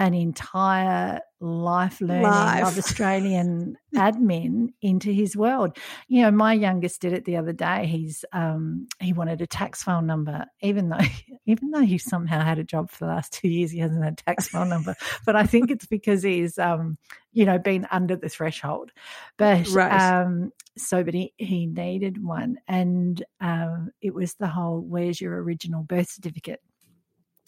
an 0.00 0.14
entire 0.14 1.20
life 1.40 2.00
learning 2.00 2.22
life. 2.22 2.66
of 2.66 2.78
Australian 2.78 3.76
admin 3.94 4.72
into 4.80 5.12
his 5.12 5.36
world. 5.36 5.76
You 6.08 6.22
know, 6.22 6.30
my 6.30 6.54
youngest 6.54 7.02
did 7.02 7.12
it 7.12 7.26
the 7.26 7.36
other 7.36 7.52
day. 7.52 7.84
He's 7.84 8.24
um, 8.32 8.88
he 8.98 9.12
wanted 9.12 9.42
a 9.42 9.46
tax 9.46 9.82
file 9.82 10.00
number, 10.00 10.46
even 10.62 10.88
though 10.88 11.04
even 11.46 11.70
though 11.70 11.82
he 11.82 11.98
somehow 11.98 12.42
had 12.42 12.58
a 12.58 12.64
job 12.64 12.90
for 12.90 13.04
the 13.04 13.10
last 13.10 13.34
two 13.34 13.48
years, 13.48 13.70
he 13.72 13.78
hasn't 13.78 14.02
had 14.02 14.14
a 14.14 14.24
tax 14.24 14.48
file 14.48 14.64
number. 14.64 14.96
But 15.26 15.36
I 15.36 15.44
think 15.44 15.70
it's 15.70 15.86
because 15.86 16.22
he's 16.22 16.58
um, 16.58 16.96
you 17.32 17.44
know, 17.44 17.58
been 17.58 17.86
under 17.90 18.16
the 18.16 18.30
threshold. 18.30 18.92
But 19.36 19.68
right. 19.68 20.22
um, 20.22 20.50
so 20.78 21.04
but 21.04 21.12
he, 21.12 21.34
he 21.36 21.66
needed 21.66 22.24
one. 22.24 22.56
And 22.66 23.22
um, 23.40 23.90
it 24.00 24.14
was 24.14 24.34
the 24.34 24.48
whole 24.48 24.80
where's 24.80 25.20
your 25.20 25.42
original 25.42 25.82
birth 25.82 26.08
certificate? 26.08 26.60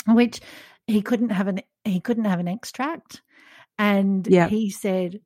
Which 0.07 0.41
he 0.87 1.03
couldn't 1.03 1.31
have 1.31 1.49
an 1.49 1.61
he 1.85 2.01
couldn't 2.01 2.25
have 2.25 2.41
an 2.41 2.49
extract 2.49 3.23
and 3.79 4.27
yeah. 4.27 4.49
he 4.49 4.71
said 4.71 5.21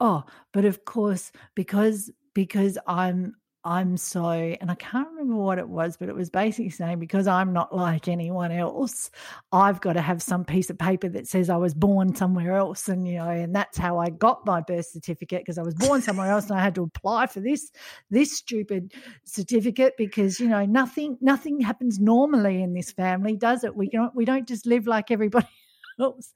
oh 0.00 0.24
but 0.52 0.64
of 0.64 0.84
course 0.84 1.32
because 1.54 2.10
because 2.34 2.78
i'm 2.86 3.34
i'm 3.64 3.96
so 3.96 4.28
and 4.30 4.70
i 4.70 4.74
can't 4.76 5.08
remember 5.10 5.36
what 5.36 5.58
it 5.58 5.68
was 5.68 5.96
but 5.96 6.08
it 6.08 6.14
was 6.14 6.30
basically 6.30 6.70
saying 6.70 6.98
because 6.98 7.26
i'm 7.26 7.52
not 7.52 7.74
like 7.74 8.06
anyone 8.08 8.52
else 8.52 9.10
i've 9.52 9.80
got 9.80 9.94
to 9.94 10.00
have 10.00 10.22
some 10.22 10.44
piece 10.44 10.70
of 10.70 10.78
paper 10.78 11.08
that 11.08 11.26
says 11.26 11.50
i 11.50 11.56
was 11.56 11.74
born 11.74 12.14
somewhere 12.14 12.54
else 12.54 12.88
and 12.88 13.06
you 13.06 13.18
know 13.18 13.28
and 13.28 13.54
that's 13.54 13.76
how 13.76 13.98
i 13.98 14.08
got 14.08 14.46
my 14.46 14.60
birth 14.60 14.86
certificate 14.86 15.40
because 15.40 15.58
i 15.58 15.62
was 15.62 15.74
born 15.74 16.00
somewhere 16.00 16.30
else 16.30 16.48
and 16.48 16.58
i 16.58 16.62
had 16.62 16.74
to 16.74 16.82
apply 16.82 17.26
for 17.26 17.40
this 17.40 17.72
this 18.10 18.36
stupid 18.36 18.92
certificate 19.24 19.94
because 19.98 20.38
you 20.38 20.48
know 20.48 20.64
nothing 20.64 21.18
nothing 21.20 21.60
happens 21.60 21.98
normally 21.98 22.62
in 22.62 22.74
this 22.74 22.92
family 22.92 23.36
does 23.40 23.64
it? 23.64 23.74
We 23.74 23.88
don't 23.88 24.14
we 24.14 24.24
don't 24.24 24.46
just 24.46 24.66
live 24.66 24.86
like 24.86 25.10
everybody 25.10 25.48
else. 26.00 26.32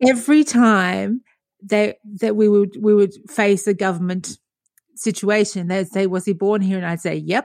Every 0.00 0.44
time 0.44 1.22
that 1.64 1.98
that 2.20 2.36
we 2.36 2.48
would 2.48 2.76
we 2.80 2.94
would 2.94 3.12
face 3.28 3.66
a 3.66 3.74
government 3.74 4.38
situation, 5.02 5.68
they'd 5.68 5.88
say, 5.88 6.06
"Was 6.06 6.24
he 6.24 6.32
born 6.32 6.60
here?" 6.60 6.78
And 6.78 6.86
I'd 6.86 7.00
say, 7.00 7.16
"Yep." 7.16 7.44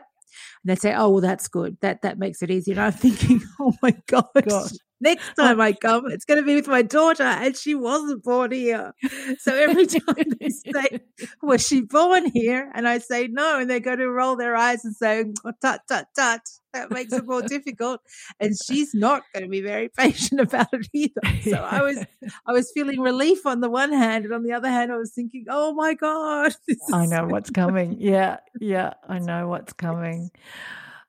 And 0.63 0.69
they'd 0.69 0.81
say, 0.81 0.93
"Oh, 0.93 1.09
well, 1.09 1.21
that's 1.21 1.47
good. 1.47 1.77
That 1.81 2.01
that 2.03 2.19
makes 2.19 2.41
it 2.41 2.51
easy." 2.51 2.71
And 2.71 2.81
I'm 2.81 2.91
thinking, 2.91 3.41
"Oh 3.59 3.74
my 3.81 3.95
god, 4.07 4.25
god 4.47 4.71
next 4.99 5.31
oh, 5.37 5.43
time 5.43 5.61
I 5.61 5.73
come, 5.81 6.09
it's 6.09 6.25
going 6.25 6.39
to 6.39 6.45
be 6.45 6.55
with 6.55 6.67
my 6.67 6.81
daughter, 6.81 7.23
and 7.23 7.55
she 7.55 7.75
wasn't 7.75 8.23
born 8.23 8.51
here. 8.51 8.93
So 9.39 9.55
every 9.55 9.85
time 9.87 10.25
they 10.39 10.49
say, 10.49 10.99
Was 11.41 11.65
she 11.65 11.81
born 11.81 12.31
here? 12.31 12.71
And 12.73 12.87
I 12.87 12.99
say, 12.99 13.27
No, 13.27 13.59
and 13.59 13.69
they're 13.69 13.79
going 13.79 13.99
to 13.99 14.09
roll 14.09 14.35
their 14.35 14.55
eyes 14.55 14.85
and 14.85 14.95
say, 14.95 15.25
oh, 15.45 15.51
Tut, 15.61 15.81
tut, 15.87 16.07
tut. 16.15 16.41
That 16.73 16.91
makes 16.91 17.13
it 17.13 17.25
more 17.25 17.41
difficult. 17.41 18.01
And 18.39 18.53
she's 18.67 18.93
not 18.93 19.23
going 19.33 19.43
to 19.43 19.49
be 19.49 19.61
very 19.61 19.87
patient 19.97 20.41
about 20.41 20.67
it 20.73 20.87
either. 20.93 21.21
So 21.43 21.57
I 21.57 21.81
was, 21.81 22.03
I 22.45 22.51
was 22.51 22.71
feeling 22.73 22.99
relief 22.99 23.45
on 23.45 23.61
the 23.61 23.69
one 23.69 23.93
hand, 23.93 24.25
and 24.25 24.33
on 24.33 24.43
the 24.43 24.51
other 24.51 24.69
hand, 24.69 24.91
I 24.91 24.97
was 24.97 25.13
thinking, 25.13 25.45
Oh 25.49 25.73
my 25.73 25.93
God. 25.93 26.53
I 26.91 27.05
know 27.05 27.27
what's 27.27 27.49
coming. 27.49 27.97
Yeah. 27.99 28.37
Yeah. 28.59 28.93
I 29.07 29.19
know 29.19 29.47
what's 29.47 29.73
coming. 29.73 30.31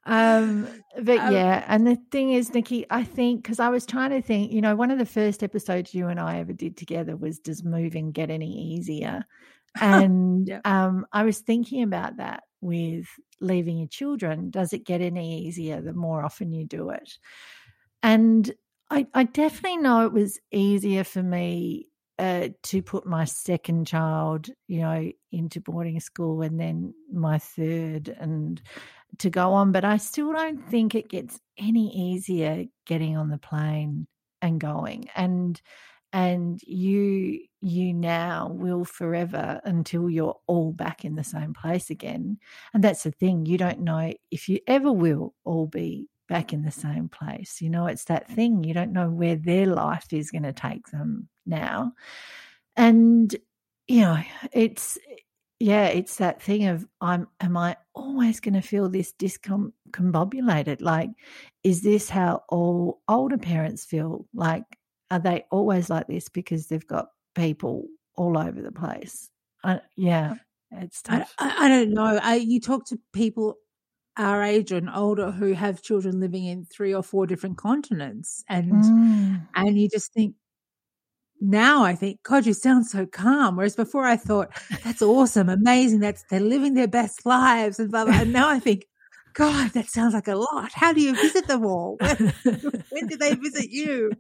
Um, 0.07 0.69
but 1.03 1.19
um, 1.19 1.33
yeah, 1.33 1.65
and 1.67 1.87
the 1.87 1.99
thing 2.13 2.33
is, 2.33 2.55
Nikki, 2.55 2.87
I 2.91 3.03
think 3.03 3.43
because 3.43 3.59
I 3.59 3.69
was 3.69 3.85
trying 3.85 4.11
to 4.11 4.23
think, 4.23 4.53
you 4.53 4.61
know, 4.61 4.77
one 4.77 4.93
of 4.93 4.99
the 4.99 5.07
first 5.07 5.43
episodes 5.43 5.93
you 5.93 6.07
and 6.07 6.21
I 6.21 6.39
ever 6.39 6.53
did 6.53 6.77
together 6.77 7.17
was 7.17 7.41
Does 7.41 7.65
Moving 7.65 8.13
Get 8.13 8.31
Any 8.31 8.75
Easier? 8.75 9.25
And 9.79 10.49
yeah. 10.49 10.61
um, 10.65 11.05
I 11.13 11.25
was 11.25 11.41
thinking 11.41 11.83
about 11.83 12.17
that 12.17 12.45
with 12.63 13.05
leaving 13.43 13.77
your 13.77 13.89
children. 13.89 14.49
Does 14.49 14.73
it 14.73 14.87
get 14.87 15.03
any 15.03 15.45
easier 15.45 15.83
the 15.83 15.93
more 15.93 16.25
often 16.25 16.51
you 16.51 16.65
do 16.65 16.89
it? 16.89 17.13
And 18.03 18.51
I, 18.89 19.07
I 19.13 19.25
definitely 19.25 19.77
know 19.77 20.07
it 20.07 20.15
was 20.15 20.41
easier 20.51 21.05
for 21.05 21.23
me 21.23 21.89
uh, 22.19 22.49
to 22.63 22.83
put 22.83 23.05
my 23.05 23.27
second 23.27 23.87
child, 23.87 24.49
you 24.67 24.81
know, 24.81 25.13
into 25.31 25.61
boarding 25.61 26.01
school 26.01 26.41
and 26.41 26.59
then 26.59 26.95
my 27.13 27.39
third 27.39 28.09
and 28.09 28.63
to 29.19 29.31
go 29.31 29.53
on, 29.53 29.73
but 29.73 29.85
I 29.85 29.97
still 29.97 30.33
don't 30.33 30.69
think 30.69 30.95
it 30.95 31.09
gets 31.09 31.41
any 31.59 31.91
easier 31.95 32.67
getting 32.87 33.17
on 33.17 33.31
the 33.31 33.39
plane 33.39 34.07
and 34.43 34.61
going. 34.61 35.09
And 35.15 35.61
and 36.13 36.61
you 36.63 37.41
you 37.61 37.93
now 37.93 38.49
will 38.51 38.85
forever 38.85 39.61
until 39.65 40.09
you're 40.09 40.37
all 40.47 40.73
back 40.73 41.05
in 41.05 41.17
the 41.17 41.25
same 41.25 41.53
place 41.53 41.91
again. 41.91 42.39
And 42.73 42.83
that's 42.85 43.03
the 43.03 43.11
thing, 43.11 43.47
you 43.47 43.59
don't 43.59 43.81
know 43.81 44.13
if 44.31 44.49
you 44.49 44.61
ever 44.67 44.93
will 44.93 45.35
all 45.45 45.67
be 45.67 46.09
back 46.29 46.53
in 46.53 46.63
the 46.63 46.71
same 46.71 47.09
place. 47.09 47.61
You 47.61 47.71
know, 47.71 47.87
it's 47.87 48.05
that 48.05 48.29
thing, 48.29 48.65
you 48.65 48.75
don't 48.75 48.93
know 48.93 49.11
where 49.11 49.37
their 49.37 49.67
life 49.67 50.13
is 50.13 50.31
going 50.31 50.45
to 50.45 50.53
take 50.53 50.87
them 50.89 51.29
now. 51.45 51.93
And 52.77 53.35
you 53.89 54.01
know, 54.01 54.19
it's 54.53 54.99
yeah, 55.59 55.87
it's 55.87 56.17
that 56.17 56.43
thing 56.43 56.67
of 56.67 56.87
I'm 57.01 57.29
am 57.41 57.57
I 57.57 57.77
always 57.95 58.41
going 58.41 58.55
to 58.55 58.61
feel 58.61 58.89
this 58.89 59.13
discombobulated? 59.19 60.83
Like, 60.83 61.11
is 61.63 61.83
this 61.83 62.11
how 62.11 62.43
all 62.49 63.01
older 63.09 63.39
parents 63.39 63.85
feel? 63.85 64.27
Like, 64.35 64.65
are 65.11 65.19
they 65.19 65.45
always 65.51 65.89
like 65.89 66.09
this 66.09 66.29
because 66.29 66.67
they've 66.67 66.87
got 66.87 67.09
people 67.35 67.87
all 68.17 68.37
over 68.37 68.61
the 68.61 68.73
place? 68.73 69.31
I, 69.65 69.81
yeah, 69.97 70.35
it's 70.71 71.01
tough. 71.03 71.35
I, 71.39 71.67
I 71.67 71.69
don't 71.69 71.93
know. 71.93 72.21
I, 72.23 72.35
you 72.37 72.61
talk 72.61 72.87
to 72.87 72.99
people 73.13 73.57
our 74.19 74.43
age 74.43 74.73
and 74.73 74.89
older 74.95 75.31
who 75.31 75.53
have 75.53 75.83
children 75.83 76.21
living 76.21 76.47
in 76.47 76.65
three 76.65 76.95
or 76.95 77.03
four 77.03 77.27
different 77.27 77.59
continents, 77.59 78.45
and 78.49 78.73
mm. 78.73 79.47
and 79.55 79.79
you 79.79 79.89
just 79.89 80.13
think 80.13 80.35
now 81.41 81.85
I 81.85 81.95
think, 81.95 82.23
God, 82.23 82.47
you 82.47 82.53
sound 82.53 82.87
so 82.87 83.07
calm. 83.07 83.57
Whereas 83.57 83.77
before 83.77 84.05
I 84.05 84.17
thought, 84.17 84.51
that's 84.85 85.03
awesome, 85.03 85.49
amazing. 85.49 86.01
That's 86.01 86.25
they're 86.31 86.41
living 86.41 86.75
their 86.75 86.89
best 86.89 87.27
lives 87.27 87.79
and 87.79 87.91
blah, 87.91 88.05
blah. 88.05 88.21
And 88.21 88.33
now 88.33 88.49
I 88.49 88.59
think, 88.59 88.87
God, 89.37 89.73
that 89.73 89.91
sounds 89.91 90.15
like 90.15 90.29
a 90.29 90.35
lot. 90.35 90.73
How 90.73 90.95
do 90.95 91.03
you 91.03 91.15
visit 91.15 91.47
them 91.47 91.65
all? 91.67 91.99
When, 92.07 92.83
when 92.91 93.07
do 93.07 93.17
they 93.17 93.35
visit 93.35 93.71
you? 93.71 94.13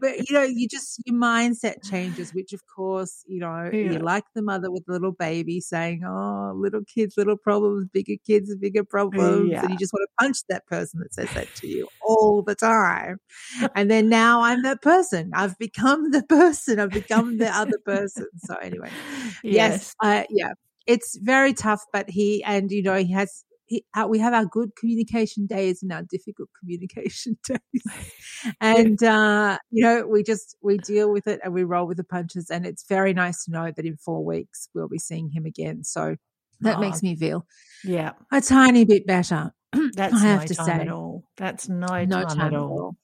But 0.00 0.28
you 0.28 0.34
know, 0.34 0.42
you 0.42 0.68
just 0.68 1.02
your 1.04 1.16
mindset 1.16 1.88
changes, 1.88 2.32
which 2.32 2.52
of 2.52 2.60
course, 2.66 3.24
you 3.26 3.40
know, 3.40 3.68
yeah. 3.72 3.92
you're 3.92 4.00
like 4.00 4.24
the 4.34 4.42
mother 4.42 4.70
with 4.70 4.84
the 4.86 4.92
little 4.92 5.12
baby 5.12 5.60
saying, 5.60 6.04
Oh, 6.04 6.52
little 6.54 6.82
kids, 6.84 7.14
little 7.16 7.36
problems, 7.36 7.88
bigger 7.92 8.14
kids, 8.24 8.54
bigger 8.56 8.84
problems. 8.84 9.50
Yeah. 9.50 9.62
And 9.62 9.70
you 9.70 9.78
just 9.78 9.92
want 9.92 10.08
to 10.08 10.24
punch 10.24 10.38
that 10.48 10.66
person 10.66 11.00
that 11.00 11.14
says 11.14 11.32
that 11.34 11.52
to 11.56 11.66
you 11.66 11.88
all 12.02 12.42
the 12.42 12.54
time. 12.54 13.18
And 13.74 13.90
then 13.90 14.08
now 14.08 14.42
I'm 14.42 14.62
that 14.62 14.82
person. 14.82 15.32
I've 15.34 15.58
become 15.58 16.12
the 16.12 16.22
person. 16.22 16.78
I've 16.78 16.90
become 16.90 17.38
the 17.38 17.48
other 17.48 17.78
person. 17.84 18.26
So 18.44 18.54
anyway, 18.56 18.90
yes, 19.42 19.42
yes 19.42 19.94
uh, 20.02 20.24
yeah 20.30 20.52
it's 20.86 21.16
very 21.22 21.52
tough, 21.52 21.84
but 21.92 22.10
he 22.10 22.42
and 22.44 22.70
you 22.70 22.82
know 22.82 22.96
he 22.96 23.12
has 23.12 23.44
uh, 23.94 24.06
we 24.08 24.18
have 24.18 24.32
our 24.32 24.46
good 24.46 24.74
communication 24.76 25.46
days 25.46 25.82
and 25.82 25.92
our 25.92 26.02
difficult 26.02 26.48
communication 26.60 27.36
days. 27.44 28.14
and, 28.60 29.02
uh, 29.02 29.58
you 29.70 29.82
know, 29.82 30.06
we 30.06 30.22
just, 30.22 30.56
we 30.62 30.78
deal 30.78 31.12
with 31.12 31.26
it 31.26 31.40
and 31.44 31.54
we 31.54 31.64
roll 31.64 31.86
with 31.86 31.96
the 31.96 32.04
punches. 32.04 32.50
And 32.50 32.66
it's 32.66 32.86
very 32.88 33.12
nice 33.12 33.44
to 33.44 33.50
know 33.50 33.72
that 33.74 33.84
in 33.84 33.96
four 33.96 34.24
weeks 34.24 34.68
we'll 34.74 34.88
be 34.88 34.98
seeing 34.98 35.30
him 35.30 35.46
again. 35.46 35.84
So 35.84 36.16
that 36.60 36.76
oh, 36.76 36.80
makes 36.80 37.02
me 37.02 37.16
feel 37.16 37.46
yeah 37.84 38.12
a 38.32 38.40
tiny 38.40 38.84
bit 38.84 39.06
better. 39.06 39.52
That's 39.94 40.14
I 40.14 40.18
have 40.18 40.40
no 40.40 40.46
to 40.46 40.54
say. 40.54 40.72
at 40.72 40.88
all. 40.88 41.24
That's 41.36 41.68
no, 41.68 42.04
no 42.04 42.22
time, 42.22 42.36
time, 42.36 42.40
at 42.40 42.54
all. 42.54 42.96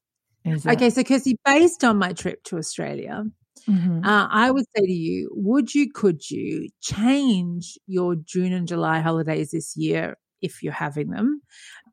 all. 0.46 0.62
Okay, 0.66 0.90
so 0.90 1.02
Kirsty, 1.02 1.36
based 1.44 1.82
on 1.82 1.98
my 1.98 2.12
trip 2.12 2.44
to 2.44 2.56
Australia, 2.56 3.24
mm-hmm. 3.68 4.04
uh, 4.04 4.28
I 4.30 4.50
would 4.50 4.64
say 4.76 4.86
to 4.86 4.92
you, 4.92 5.28
would 5.32 5.74
you, 5.74 5.90
could 5.92 6.30
you 6.30 6.68
change 6.80 7.76
your 7.88 8.14
June 8.14 8.52
and 8.52 8.68
July 8.68 9.00
holidays 9.00 9.50
this 9.50 9.76
year 9.76 10.16
if 10.42 10.62
you're 10.62 10.72
having 10.72 11.10
them 11.10 11.42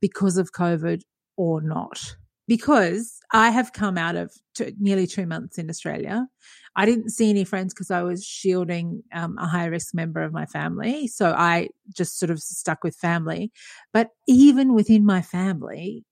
because 0.01 0.37
of 0.37 0.51
COVID 0.51 1.01
or 1.37 1.61
not? 1.61 2.15
Because 2.47 3.19
I 3.31 3.51
have 3.51 3.71
come 3.71 3.97
out 3.97 4.15
of 4.15 4.33
nearly 4.77 5.07
two 5.07 5.25
months 5.25 5.57
in 5.57 5.69
Australia. 5.69 6.27
I 6.75 6.85
didn't 6.85 7.11
see 7.11 7.29
any 7.29 7.45
friends 7.45 7.73
because 7.73 7.91
I 7.91 8.01
was 8.01 8.25
shielding 8.25 9.03
um, 9.13 9.37
a 9.37 9.47
high 9.47 9.65
risk 9.65 9.93
member 9.93 10.21
of 10.21 10.33
my 10.33 10.45
family. 10.45 11.07
So 11.07 11.31
I 11.31 11.69
just 11.95 12.19
sort 12.19 12.31
of 12.31 12.39
stuck 12.39 12.83
with 12.83 12.95
family. 12.95 13.51
But 13.93 14.09
even 14.27 14.73
within 14.73 15.05
my 15.05 15.21
family, 15.21 16.03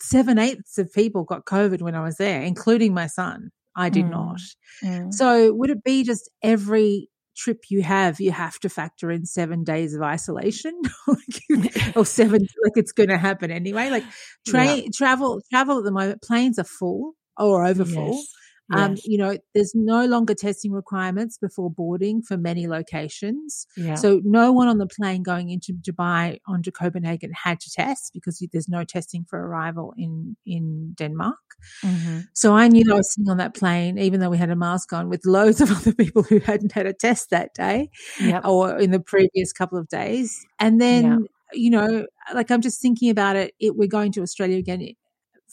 seven 0.00 0.38
eighths 0.38 0.78
of 0.78 0.92
people 0.92 1.24
got 1.24 1.44
COVID 1.44 1.82
when 1.82 1.94
I 1.94 2.02
was 2.02 2.16
there, 2.16 2.42
including 2.42 2.92
my 2.92 3.06
son. 3.06 3.50
I 3.74 3.88
did 3.88 4.06
mm. 4.06 4.10
not. 4.10 4.40
Mm. 4.84 5.14
So 5.14 5.52
would 5.54 5.70
it 5.70 5.84
be 5.84 6.02
just 6.02 6.28
every 6.42 7.08
trip 7.36 7.64
you 7.68 7.82
have, 7.82 8.20
you 8.20 8.30
have 8.30 8.58
to 8.60 8.68
factor 8.68 9.10
in 9.10 9.26
seven 9.26 9.64
days 9.64 9.94
of 9.94 10.02
isolation 10.02 10.80
or 11.96 12.04
seven, 12.04 12.40
like 12.40 12.72
it's 12.76 12.92
going 12.92 13.08
to 13.08 13.18
happen 13.18 13.50
anyway. 13.50 13.90
Like 13.90 14.04
train, 14.46 14.84
yeah. 14.84 14.88
travel, 14.94 15.40
travel 15.50 15.78
at 15.78 15.84
the 15.84 15.92
moment, 15.92 16.22
planes 16.22 16.58
are 16.58 16.64
full 16.64 17.14
or 17.36 17.64
over 17.64 17.84
full. 17.84 18.14
Yes. 18.14 18.34
Um, 18.72 18.96
you 19.04 19.18
know, 19.18 19.36
there's 19.54 19.72
no 19.74 20.04
longer 20.06 20.34
testing 20.34 20.72
requirements 20.72 21.38
before 21.38 21.70
boarding 21.70 22.22
for 22.22 22.36
many 22.36 22.66
locations. 22.66 23.66
Yeah. 23.76 23.94
So 23.94 24.20
no 24.24 24.52
one 24.52 24.68
on 24.68 24.78
the 24.78 24.86
plane 24.86 25.22
going 25.22 25.50
into 25.50 25.72
Dubai 25.72 26.38
onto 26.46 26.70
Copenhagen 26.70 27.30
had 27.32 27.60
to 27.60 27.70
test 27.70 28.12
because 28.12 28.44
there's 28.52 28.68
no 28.68 28.84
testing 28.84 29.24
for 29.28 29.38
arrival 29.38 29.94
in 29.96 30.36
in 30.46 30.94
Denmark. 30.96 31.36
Mm-hmm. 31.84 32.20
So 32.32 32.54
I 32.54 32.68
knew 32.68 32.84
I 32.92 32.96
was 32.96 33.12
sitting 33.12 33.30
on 33.30 33.38
that 33.38 33.54
plane, 33.54 33.98
even 33.98 34.20
though 34.20 34.30
we 34.30 34.38
had 34.38 34.50
a 34.50 34.56
mask 34.56 34.92
on, 34.92 35.08
with 35.08 35.24
loads 35.24 35.60
of 35.60 35.70
other 35.76 35.94
people 35.94 36.22
who 36.22 36.38
hadn't 36.40 36.72
had 36.72 36.86
a 36.86 36.92
test 36.92 37.30
that 37.30 37.54
day 37.54 37.90
yep. 38.20 38.44
or 38.44 38.78
in 38.78 38.90
the 38.90 39.00
previous 39.00 39.52
couple 39.52 39.78
of 39.78 39.88
days. 39.88 40.44
And 40.58 40.80
then, 40.80 41.04
yep. 41.04 41.20
you 41.52 41.70
know, 41.70 42.06
like 42.34 42.50
I'm 42.50 42.60
just 42.60 42.80
thinking 42.80 43.10
about 43.10 43.36
it, 43.36 43.54
it 43.60 43.76
we're 43.76 43.88
going 43.88 44.12
to 44.12 44.22
Australia 44.22 44.58
again 44.58 44.94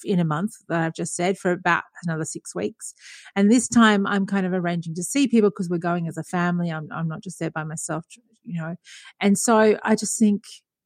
in 0.04 0.20
a 0.20 0.26
month 0.26 0.54
that 0.68 0.82
I've 0.82 0.94
just 0.94 1.16
said 1.16 1.38
for 1.38 1.52
about 1.52 1.84
another 2.06 2.26
six 2.26 2.56
weeks. 2.56 2.94
And 3.36 3.52
this 3.52 3.68
time 3.68 4.06
I'm 4.08 4.26
kind 4.26 4.46
of 4.46 4.54
arranging 4.54 4.96
to 4.96 5.04
see 5.04 5.28
people 5.28 5.50
because 5.50 5.70
we're 5.70 5.78
going 5.78 6.08
as 6.08 6.18
a 6.18 6.24
family. 6.24 6.70
I'm, 6.70 6.88
I'm 6.92 7.08
not 7.08 7.22
just 7.22 7.40
there 7.40 7.52
by 7.52 7.64
myself, 7.64 8.06
you 8.44 8.60
know. 8.60 8.76
And 9.20 9.38
so 9.38 9.78
I 9.84 9.96
just 9.96 10.18
think, 10.18 10.44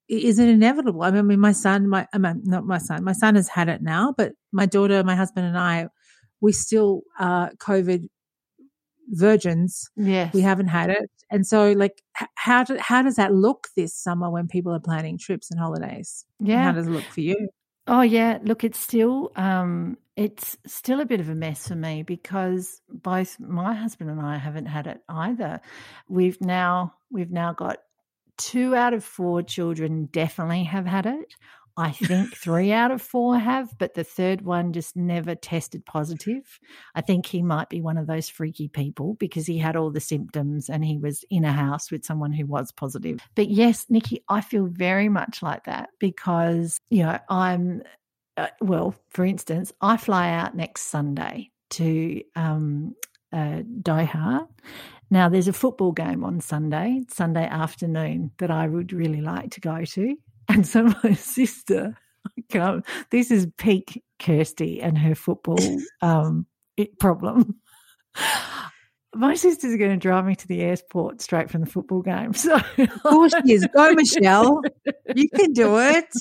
is 0.09 0.37
it 0.37 0.49
inevitable? 0.49 1.03
I 1.03 1.11
mean, 1.11 1.39
my 1.39 1.53
son, 1.53 1.87
my, 1.87 2.07
not 2.13 2.65
my 2.65 2.77
son, 2.77 3.03
my 3.03 3.13
son 3.13 3.35
has 3.35 3.47
had 3.47 3.69
it 3.69 3.81
now, 3.81 4.13
but 4.17 4.33
my 4.51 4.65
daughter, 4.65 5.03
my 5.03 5.15
husband 5.15 5.47
and 5.47 5.57
I, 5.57 5.87
we 6.41 6.51
still 6.51 7.01
are 7.17 7.51
COVID 7.57 8.07
virgins. 9.09 9.89
Yeah, 9.95 10.29
We 10.33 10.41
haven't 10.41 10.67
had 10.67 10.89
it. 10.89 11.09
And 11.31 11.47
so 11.47 11.71
like 11.71 12.01
how 12.35 12.63
do, 12.63 12.77
how 12.79 13.01
does 13.01 13.15
that 13.15 13.33
look 13.33 13.67
this 13.75 13.95
summer 13.95 14.29
when 14.29 14.47
people 14.47 14.73
are 14.73 14.79
planning 14.79 15.17
trips 15.17 15.49
and 15.49 15.59
holidays? 15.59 16.25
Yeah. 16.39 16.55
And 16.55 16.63
how 16.63 16.71
does 16.73 16.87
it 16.87 16.91
look 16.91 17.05
for 17.05 17.21
you? 17.21 17.49
Oh 17.87 18.01
yeah, 18.01 18.39
look, 18.43 18.63
it's 18.63 18.79
still 18.79 19.31
um, 19.35 19.97
it's 20.15 20.57
still 20.65 21.01
a 21.01 21.05
bit 21.05 21.19
of 21.19 21.29
a 21.29 21.35
mess 21.35 21.67
for 21.67 21.75
me 21.75 22.03
because 22.03 22.81
both 22.89 23.39
my 23.39 23.73
husband 23.73 24.09
and 24.09 24.21
I 24.21 24.37
haven't 24.37 24.67
had 24.67 24.87
it 24.87 25.01
either. 25.09 25.59
We've 26.07 26.39
now 26.39 26.93
we've 27.11 27.31
now 27.31 27.53
got 27.53 27.79
two 28.37 28.75
out 28.75 28.93
of 28.93 29.03
four 29.03 29.43
children 29.43 30.05
definitely 30.11 30.63
have 30.63 30.85
had 30.85 31.05
it. 31.05 31.35
I 31.75 31.91
think 31.91 32.35
three 32.35 32.71
out 32.71 32.91
of 32.91 33.01
four 33.01 33.37
have, 33.39 33.75
but 33.79 33.95
the 33.95 34.03
third 34.03 34.43
one 34.43 34.73
just 34.73 34.95
never 34.95 35.33
tested 35.33 35.85
positive. 35.85 36.59
I 36.93 37.01
think 37.01 37.25
he 37.25 37.41
might 37.41 37.69
be 37.69 37.81
one 37.81 37.97
of 37.97 38.05
those 38.05 38.29
freaky 38.29 38.67
people 38.67 39.15
because 39.15 39.47
he 39.47 39.57
had 39.57 39.75
all 39.75 39.89
the 39.89 39.99
symptoms 39.99 40.69
and 40.69 40.85
he 40.85 40.99
was 40.99 41.25
in 41.31 41.45
a 41.45 41.51
house 41.51 41.91
with 41.91 42.05
someone 42.05 42.31
who 42.31 42.45
was 42.45 42.71
positive. 42.71 43.21
But 43.33 43.49
yes, 43.49 43.87
Nikki, 43.89 44.23
I 44.29 44.41
feel 44.41 44.67
very 44.67 45.09
much 45.09 45.41
like 45.41 45.63
that 45.65 45.89
because, 45.99 46.79
you 46.91 47.03
know, 47.03 47.17
I'm, 47.27 47.81
uh, 48.37 48.49
well, 48.61 48.93
for 49.09 49.25
instance, 49.25 49.73
I 49.81 49.97
fly 49.97 50.29
out 50.31 50.55
next 50.55 50.83
Sunday 50.83 51.49
to 51.71 52.21
um, 52.35 52.95
uh, 53.31 53.63
Doha. 53.81 54.47
Now, 55.09 55.27
there's 55.27 55.47
a 55.47 55.53
football 55.53 55.91
game 55.91 56.23
on 56.23 56.39
Sunday, 56.39 57.03
Sunday 57.09 57.45
afternoon, 57.45 58.31
that 58.37 58.51
I 58.51 58.67
would 58.67 58.93
really 58.93 59.21
like 59.21 59.51
to 59.51 59.59
go 59.59 59.83
to. 59.85 60.17
And 60.49 60.67
so 60.67 60.93
my 61.03 61.13
sister, 61.13 61.97
come, 62.51 62.83
this 63.11 63.31
is 63.31 63.47
peak 63.57 64.03
Kirsty 64.19 64.81
and 64.81 64.97
her 64.97 65.15
football 65.15 65.59
um, 66.01 66.45
problem. 66.99 67.59
My 69.15 69.35
sister's 69.35 69.77
going 69.77 69.91
to 69.91 69.97
drive 69.97 70.25
me 70.25 70.35
to 70.35 70.47
the 70.47 70.61
airport 70.61 71.21
straight 71.21 71.49
from 71.49 71.61
the 71.61 71.69
football 71.69 72.01
game. 72.01 72.33
So, 72.37 72.55
of 72.55 73.03
course 73.03 73.33
she 73.45 73.53
is. 73.53 73.67
Go, 73.73 73.93
Michelle. 73.93 74.61
You 75.15 75.29
can 75.29 75.53
do 75.53 75.77
it. 75.77 76.11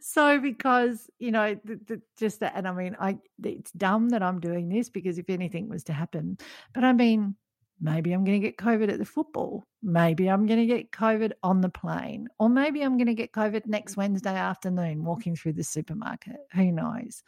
So, 0.00 0.38
because 0.38 1.10
you 1.18 1.32
know, 1.32 1.58
the, 1.64 1.80
the, 1.86 2.02
just 2.16 2.40
that, 2.40 2.52
and 2.54 2.68
I 2.68 2.72
mean, 2.72 2.96
I 3.00 3.18
it's 3.42 3.72
dumb 3.72 4.10
that 4.10 4.22
I'm 4.22 4.40
doing 4.40 4.68
this 4.68 4.88
because 4.88 5.18
if 5.18 5.28
anything 5.28 5.68
was 5.68 5.84
to 5.84 5.92
happen, 5.92 6.38
but 6.72 6.84
I 6.84 6.92
mean, 6.92 7.34
Maybe 7.80 8.12
I'm 8.12 8.24
going 8.24 8.40
to 8.40 8.46
get 8.46 8.56
COVID 8.56 8.90
at 8.90 8.98
the 8.98 9.04
football. 9.04 9.64
Maybe 9.82 10.28
I'm 10.28 10.46
going 10.46 10.58
to 10.58 10.66
get 10.66 10.90
COVID 10.90 11.32
on 11.42 11.60
the 11.60 11.68
plane. 11.68 12.28
Or 12.38 12.48
maybe 12.48 12.82
I'm 12.82 12.96
going 12.96 13.06
to 13.06 13.14
get 13.14 13.32
COVID 13.32 13.66
next 13.66 13.96
Wednesday 13.96 14.34
afternoon 14.34 15.04
walking 15.04 15.36
through 15.36 15.52
the 15.52 15.64
supermarket. 15.64 16.36
Who 16.54 16.72
knows? 16.72 17.22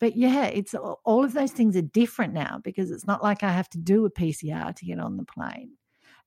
But 0.00 0.16
yeah, 0.16 0.46
it's 0.46 0.74
all 0.74 1.24
of 1.24 1.32
those 1.32 1.52
things 1.52 1.76
are 1.76 1.82
different 1.82 2.34
now 2.34 2.60
because 2.62 2.90
it's 2.90 3.06
not 3.06 3.22
like 3.22 3.42
I 3.42 3.52
have 3.52 3.70
to 3.70 3.78
do 3.78 4.04
a 4.04 4.10
PCR 4.10 4.74
to 4.74 4.84
get 4.84 4.98
on 4.98 5.16
the 5.16 5.24
plane 5.24 5.72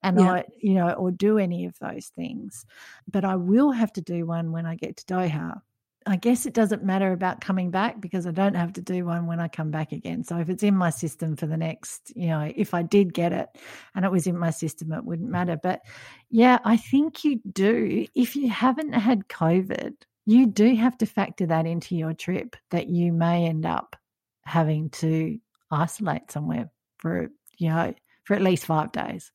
and 0.01 0.19
yeah. 0.19 0.31
I, 0.31 0.45
you 0.59 0.73
know, 0.73 0.91
or 0.91 1.11
do 1.11 1.37
any 1.37 1.65
of 1.65 1.77
those 1.79 2.07
things. 2.15 2.65
But 3.07 3.25
I 3.25 3.35
will 3.35 3.71
have 3.71 3.91
to 3.93 4.01
do 4.01 4.25
one 4.25 4.51
when 4.51 4.65
I 4.65 4.75
get 4.75 4.97
to 4.97 5.05
Doha 5.05 5.61
I 6.07 6.15
guess 6.15 6.45
it 6.45 6.53
doesn't 6.53 6.83
matter 6.83 7.11
about 7.11 7.41
coming 7.41 7.69
back 7.69 7.99
because 7.99 8.25
I 8.25 8.31
don't 8.31 8.55
have 8.55 8.73
to 8.73 8.81
do 8.81 9.05
one 9.05 9.27
when 9.27 9.39
I 9.39 9.47
come 9.47 9.71
back 9.71 9.91
again. 9.91 10.23
So 10.23 10.37
if 10.37 10.49
it's 10.49 10.63
in 10.63 10.75
my 10.75 10.89
system 10.89 11.35
for 11.35 11.47
the 11.47 11.57
next, 11.57 12.13
you 12.15 12.27
know, 12.27 12.51
if 12.55 12.73
I 12.73 12.81
did 12.81 13.13
get 13.13 13.33
it 13.33 13.49
and 13.93 14.05
it 14.05 14.11
was 14.11 14.25
in 14.25 14.37
my 14.37 14.51
system, 14.51 14.93
it 14.93 15.03
wouldn't 15.03 15.29
matter. 15.29 15.59
But 15.61 15.81
yeah, 16.29 16.59
I 16.63 16.77
think 16.77 17.23
you 17.23 17.41
do. 17.51 18.07
If 18.15 18.35
you 18.35 18.49
haven't 18.49 18.93
had 18.93 19.27
COVID, 19.27 19.93
you 20.25 20.45
do 20.45 20.75
have 20.75 20.97
to 20.99 21.05
factor 21.05 21.45
that 21.47 21.65
into 21.65 21.95
your 21.95 22.13
trip 22.13 22.55
that 22.71 22.87
you 22.87 23.11
may 23.11 23.45
end 23.45 23.65
up 23.65 23.95
having 24.45 24.89
to 24.91 25.37
isolate 25.69 26.31
somewhere 26.31 26.71
for, 26.99 27.29
you 27.57 27.69
know, 27.69 27.93
for 28.23 28.35
at 28.35 28.41
least 28.41 28.65
five 28.65 28.91
days. 28.91 29.31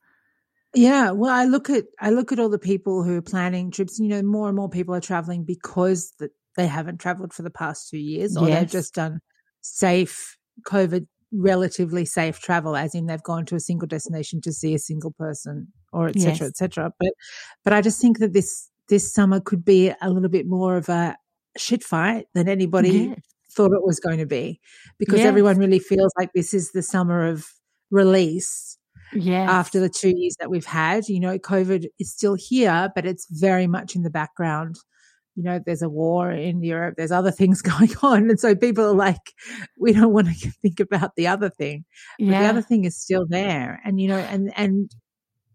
Yeah, 0.75 1.11
well, 1.11 1.31
I 1.31 1.45
look 1.45 1.69
at 1.69 1.85
I 2.01 2.11
look 2.11 2.33
at 2.33 2.39
all 2.39 2.49
the 2.49 2.59
people 2.59 3.03
who 3.03 3.19
are 3.19 3.23
planning 3.23 3.71
trips. 3.71 3.99
You 3.99 4.09
know, 4.09 4.23
more 4.23 4.49
and 4.49 4.57
more 4.57 4.71
people 4.71 4.95
are 4.95 5.03
traveling 5.03 5.45
because 5.45 6.13
the 6.19 6.31
they 6.57 6.67
haven't 6.67 6.99
traveled 6.99 7.33
for 7.33 7.43
the 7.43 7.51
past 7.51 7.89
two 7.89 7.99
years 7.99 8.37
or 8.37 8.49
yes. 8.49 8.61
they've 8.61 8.71
just 8.71 8.95
done 8.95 9.21
safe 9.61 10.37
COVID 10.67 11.07
relatively 11.33 12.05
safe 12.05 12.41
travel 12.41 12.77
as 12.77 12.95
in 12.95 13.07
they've 13.07 13.23
gone 13.23 13.47
to 13.47 13.55
a 13.55 13.61
single 13.61 13.89
destination 13.89 14.41
to 14.41 14.53
see 14.53 14.75
a 14.75 14.79
single 14.79 15.13
person 15.13 15.67
or 15.93 16.09
etc 16.09 16.33
yes. 16.33 16.43
etc 16.43 16.93
but 17.01 17.13
but 17.65 17.73
i 17.73 17.81
just 17.81 18.01
think 18.01 18.19
that 18.19 18.35
this 18.35 18.69
this 18.89 19.13
summer 19.13 19.41
could 19.41 19.65
be 19.65 19.91
a 20.03 20.11
little 20.11 20.29
bit 20.29 20.47
more 20.47 20.77
of 20.77 20.91
a 20.91 21.17
shit 21.57 21.83
fight 21.83 22.27
than 22.35 22.49
anybody 22.49 22.91
yes. 22.91 23.21
thought 23.51 23.73
it 23.73 23.83
was 23.83 23.99
going 23.99 24.19
to 24.19 24.27
be 24.27 24.61
because 24.99 25.21
yes. 25.21 25.27
everyone 25.27 25.57
really 25.57 25.79
feels 25.79 26.13
like 26.19 26.31
this 26.35 26.53
is 26.53 26.73
the 26.73 26.83
summer 26.83 27.27
of 27.27 27.47
release 27.91 28.77
yeah 29.15 29.51
after 29.51 29.81
the 29.81 29.89
two 29.89 30.13
years 30.15 30.37
that 30.39 30.51
we've 30.51 30.67
had 30.67 31.09
you 31.09 31.21
know 31.21 31.39
covid 31.39 31.87
is 31.99 32.13
still 32.13 32.37
here 32.39 32.91
but 32.95 33.07
it's 33.07 33.27
very 33.31 33.67
much 33.67 33.97
in 33.97 34.03
the 34.03 34.11
background 34.11 34.77
you 35.35 35.43
know, 35.43 35.61
there's 35.65 35.83
a 35.83 35.89
war 35.89 36.31
in 36.31 36.63
Europe, 36.63 36.95
there's 36.97 37.13
other 37.13 37.31
things 37.31 37.63
going 37.63 37.93
on. 38.03 38.31
And 38.31 38.39
so 38.39 38.55
people 38.55 38.85
are 38.85 38.95
like, 38.95 39.33
we 39.79 39.93
don't 39.93 40.13
want 40.13 40.29
to 40.29 40.51
think 40.63 40.81
about 40.81 41.17
the 41.17 41.29
other 41.29 41.51
thing. 41.51 41.85
But 42.19 42.27
yeah. 42.27 42.43
the 42.43 42.49
other 42.49 42.63
thing 42.63 42.85
is 42.85 42.97
still 42.97 43.27
there. 43.29 43.81
And, 43.85 44.01
you 44.01 44.09
know, 44.09 44.19
and, 44.19 44.53
and 44.57 44.91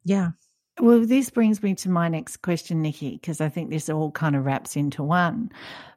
yeah. 0.03 0.29
Well, 0.79 1.05
this 1.05 1.31
brings 1.31 1.63
me 1.63 1.73
to 1.75 1.89
my 1.89 2.07
next 2.07 2.37
question, 2.43 2.83
Nikki, 2.83 3.11
because 3.11 3.41
I 3.41 3.49
think 3.49 3.71
this 3.71 3.89
all 3.89 4.11
kind 4.11 4.35
of 4.35 4.45
wraps 4.45 4.75
into 4.75 5.01
one. 5.01 5.49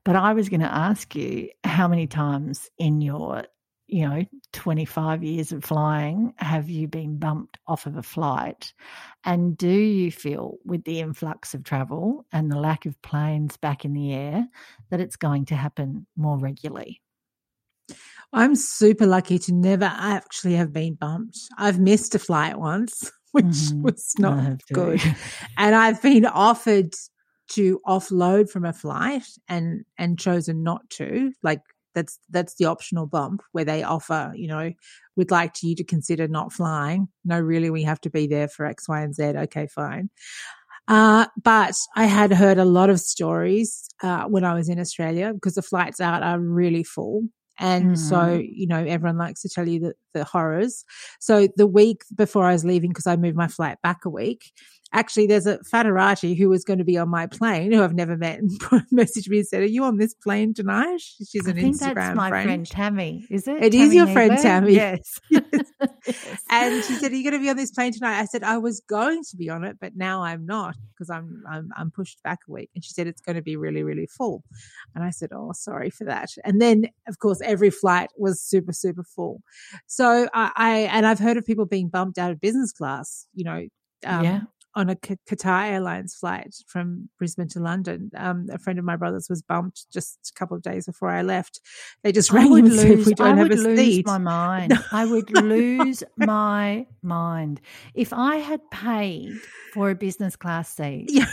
But 0.04 0.16
I 0.16 0.32
was 0.32 0.48
going 0.48 0.60
to 0.60 0.74
ask 0.74 1.14
you 1.14 1.50
how 1.64 1.86
many 1.86 2.06
times 2.06 2.70
in 2.78 3.02
your 3.02 3.44
you 3.90 4.08
know, 4.08 4.24
25 4.52 5.24
years 5.24 5.52
of 5.52 5.64
flying, 5.64 6.32
have 6.36 6.70
you 6.70 6.86
been 6.86 7.18
bumped 7.18 7.58
off 7.66 7.86
of 7.86 7.96
a 7.96 8.02
flight? 8.02 8.72
And 9.24 9.56
do 9.56 9.68
you 9.68 10.12
feel, 10.12 10.58
with 10.64 10.84
the 10.84 11.00
influx 11.00 11.54
of 11.54 11.64
travel 11.64 12.24
and 12.32 12.50
the 12.50 12.58
lack 12.58 12.86
of 12.86 13.00
planes 13.02 13.56
back 13.56 13.84
in 13.84 13.92
the 13.92 14.12
air, 14.12 14.46
that 14.90 15.00
it's 15.00 15.16
going 15.16 15.46
to 15.46 15.56
happen 15.56 16.06
more 16.16 16.38
regularly? 16.38 17.00
I'm 18.32 18.54
super 18.54 19.06
lucky 19.06 19.38
to 19.40 19.52
never 19.52 19.86
actually 19.86 20.54
have 20.54 20.72
been 20.72 20.94
bumped. 20.94 21.38
I've 21.58 21.80
missed 21.80 22.14
a 22.14 22.20
flight 22.20 22.58
once, 22.58 23.10
which 23.32 23.44
mm-hmm. 23.44 23.82
was 23.82 24.14
not 24.18 24.62
good. 24.72 25.02
and 25.58 25.74
I've 25.74 26.00
been 26.00 26.26
offered 26.26 26.94
to 27.50 27.80
offload 27.84 28.48
from 28.48 28.64
a 28.64 28.72
flight 28.72 29.26
and 29.48 29.84
and 29.98 30.16
chosen 30.16 30.62
not 30.62 30.88
to, 30.90 31.32
like 31.42 31.62
That's 31.94 32.18
that's 32.30 32.54
the 32.54 32.66
optional 32.66 33.06
bump 33.06 33.42
where 33.52 33.64
they 33.64 33.82
offer, 33.82 34.32
you 34.34 34.48
know, 34.48 34.72
we'd 35.16 35.30
like 35.30 35.62
you 35.62 35.74
to 35.76 35.84
consider 35.84 36.28
not 36.28 36.52
flying. 36.52 37.08
No, 37.24 37.38
really, 37.40 37.70
we 37.70 37.82
have 37.82 38.00
to 38.02 38.10
be 38.10 38.26
there 38.26 38.48
for 38.48 38.66
X, 38.66 38.88
Y, 38.88 39.00
and 39.00 39.14
Z. 39.14 39.22
Okay, 39.24 39.66
fine. 39.66 40.10
Uh, 40.88 41.26
but 41.42 41.74
I 41.94 42.06
had 42.06 42.32
heard 42.32 42.58
a 42.58 42.64
lot 42.64 42.90
of 42.90 42.98
stories 43.00 43.88
uh, 44.02 44.24
when 44.24 44.44
I 44.44 44.54
was 44.54 44.68
in 44.68 44.80
Australia 44.80 45.32
because 45.32 45.54
the 45.54 45.62
flights 45.62 46.00
out 46.00 46.22
are 46.22 46.40
really 46.40 46.82
full. 46.82 47.28
And 47.60 47.92
mm. 47.92 47.98
so, 47.98 48.16
mm-hmm. 48.16 48.52
you 48.52 48.66
know, 48.66 48.82
everyone 48.82 49.18
likes 49.18 49.42
to 49.42 49.48
tell 49.48 49.68
you 49.68 49.80
the, 49.80 49.94
the 50.12 50.24
horrors. 50.24 50.84
So 51.18 51.48
the 51.56 51.66
week 51.66 52.02
before 52.14 52.46
I 52.46 52.52
was 52.52 52.64
leaving, 52.64 52.90
because 52.90 53.06
I 53.06 53.16
moved 53.16 53.36
my 53.36 53.48
flight 53.48 53.78
back 53.82 54.04
a 54.04 54.10
week, 54.10 54.52
actually 54.92 55.26
there's 55.26 55.46
a 55.46 55.58
Fatterati 55.58 56.36
who 56.36 56.48
was 56.48 56.64
going 56.64 56.78
to 56.78 56.84
be 56.84 56.98
on 56.98 57.08
my 57.08 57.26
plane 57.26 57.72
who 57.72 57.82
I've 57.82 57.94
never 57.94 58.16
met 58.16 58.38
and 58.38 58.50
messaged 58.92 59.28
me 59.28 59.38
and 59.38 59.46
said, 59.46 59.62
are 59.62 59.66
you 59.66 59.84
on 59.84 59.98
this 59.98 60.14
plane 60.14 60.54
tonight? 60.54 61.00
She's 61.00 61.46
an 61.46 61.58
I 61.58 61.60
think 61.60 61.76
Instagram 61.76 61.94
that's 61.94 62.16
my 62.16 62.28
friend. 62.28 62.46
friend 62.46 62.66
Tammy, 62.66 63.26
is 63.30 63.46
it? 63.46 63.62
It 63.62 63.72
Tammy 63.72 63.84
is 63.84 63.94
your 63.94 64.06
friend 64.08 64.38
Tammy. 64.38 64.70
Yes. 64.80 65.20
yes. 65.30 66.42
And 66.50 66.82
she 66.84 66.94
said, 66.94 67.12
are 67.12 67.14
you 67.14 67.22
going 67.22 67.38
to 67.38 67.42
be 67.42 67.50
on 67.50 67.56
this 67.56 67.70
plane 67.70 67.92
tonight? 67.92 68.18
I 68.18 68.24
said, 68.24 68.42
I 68.42 68.56
was 68.56 68.80
going 68.80 69.22
to 69.30 69.36
be 69.36 69.50
on 69.50 69.62
it, 69.62 69.76
but 69.80 69.94
now 69.94 70.22
I'm 70.22 70.46
not 70.46 70.74
because 70.92 71.10
I'm, 71.10 71.42
I'm, 71.48 71.70
I'm 71.76 71.90
pushed 71.90 72.22
back 72.22 72.38
a 72.48 72.52
week. 72.52 72.70
And 72.74 72.82
she 72.82 72.92
said, 72.92 73.06
it's 73.06 73.20
going 73.20 73.36
to 73.36 73.42
be 73.42 73.56
really, 73.56 73.82
really 73.82 74.06
full. 74.06 74.42
And 74.94 75.04
I 75.04 75.10
said, 75.10 75.30
oh, 75.34 75.52
sorry 75.52 75.90
for 75.90 76.04
that. 76.04 76.30
And 76.44 76.60
then 76.60 76.86
of 77.06 77.18
course, 77.18 77.40
every 77.44 77.70
flight 77.70 78.10
was 78.16 78.40
super, 78.40 78.72
super 78.72 79.04
full. 79.04 79.42
So 79.86 79.99
I, 80.06 80.50
I 80.56 80.70
and 80.92 81.06
I've 81.06 81.18
heard 81.18 81.36
of 81.36 81.46
people 81.46 81.66
being 81.66 81.88
bumped 81.88 82.18
out 82.18 82.30
of 82.30 82.40
business 82.40 82.72
class, 82.72 83.26
you 83.34 83.44
know, 83.44 83.66
um, 84.06 84.24
yeah 84.24 84.40
on 84.74 84.88
a 84.88 84.96
Qatar 84.96 85.68
Airlines 85.68 86.14
flight 86.14 86.54
from 86.66 87.08
Brisbane 87.18 87.48
to 87.48 87.60
London. 87.60 88.10
Um, 88.16 88.46
a 88.52 88.58
friend 88.58 88.78
of 88.78 88.84
my 88.84 88.96
brother's 88.96 89.28
was 89.28 89.42
bumped 89.42 89.90
just 89.92 90.32
a 90.34 90.38
couple 90.38 90.56
of 90.56 90.62
days 90.62 90.86
before 90.86 91.10
I 91.10 91.22
left. 91.22 91.60
They 92.02 92.12
just 92.12 92.30
rang 92.32 92.56
him 92.56 92.66
and 92.66 92.74
said, 92.74 93.06
"We 93.06 93.14
don't 93.14 93.26
I 93.26 93.36
have 93.36 93.48
would 93.48 93.58
a 93.58 93.62
lose 93.62 93.78
seat." 93.78 94.06
my 94.06 94.18
mind. 94.18 94.78
I 94.92 95.04
would 95.04 95.30
lose 95.42 96.04
my 96.16 96.86
mind 97.02 97.60
if 97.94 98.12
I 98.12 98.36
had 98.36 98.60
paid 98.70 99.32
for 99.74 99.90
a 99.90 99.94
business 99.94 100.36
class 100.36 100.74
seat. 100.74 101.06
Yeah. 101.08 101.26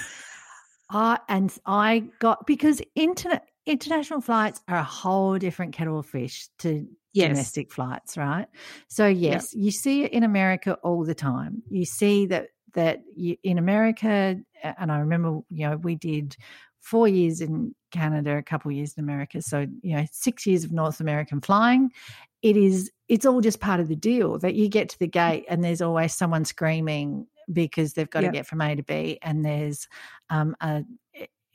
I 0.90 1.20
and 1.28 1.56
I 1.66 2.06
got 2.20 2.48
because 2.48 2.82
internet 2.96 3.46
international 3.66 4.22
flights 4.22 4.62
are 4.68 4.78
a 4.78 4.84
whole 4.84 5.38
different 5.38 5.74
kettle 5.74 6.00
of 6.00 6.06
fish 6.06 6.48
to 6.60 6.88
yes. 7.18 7.30
domestic 7.30 7.72
flights, 7.72 8.18
right? 8.18 8.48
So 8.88 9.08
yes, 9.08 9.54
yep. 9.54 9.64
you 9.64 9.72
see 9.72 10.04
it 10.04 10.14
in 10.14 10.24
America 10.24 10.78
all 10.84 11.04
the 11.04 11.16
time. 11.16 11.64
You 11.70 11.86
see 11.86 12.26
that 12.28 12.50
that 12.74 13.02
you, 13.16 13.38
in 13.44 13.58
America, 13.58 14.36
and 14.64 14.92
I 14.92 15.00
remember, 15.00 15.40
you 15.50 15.68
know, 15.68 15.78
we 15.78 15.96
did 15.96 16.36
four 16.80 17.08
years 17.08 17.42
in 17.42 17.74
Canada, 17.92 18.38
a 18.38 18.44
couple 18.44 18.72
years 18.72 18.94
in 18.96 19.04
America. 19.04 19.42
So, 19.42 19.68
you 19.82 19.96
know, 19.96 20.06
six 20.12 20.46
years 20.46 20.64
of 20.64 20.72
North 20.72 21.00
American 21.00 21.42
flying. 21.42 21.92
It 22.42 22.56
is, 22.56 22.92
it's 23.08 23.26
all 23.26 23.42
just 23.42 23.60
part 23.60 23.80
of 23.80 23.88
the 23.88 23.96
deal 23.96 24.38
that 24.40 24.54
you 24.54 24.70
get 24.70 24.90
to 24.90 25.00
the 25.00 25.08
gate 25.08 25.46
and 25.50 25.64
there's 25.64 25.82
always 25.82 26.14
someone 26.14 26.46
screaming 26.46 27.26
because 27.52 27.94
they've 27.94 28.10
got 28.10 28.24
yep. 28.24 28.32
to 28.32 28.38
get 28.38 28.46
from 28.46 28.62
A 28.62 28.76
to 28.76 28.84
B, 28.84 29.20
and 29.22 29.44
there's 29.44 29.88
um, 30.30 30.56
a 30.62 30.84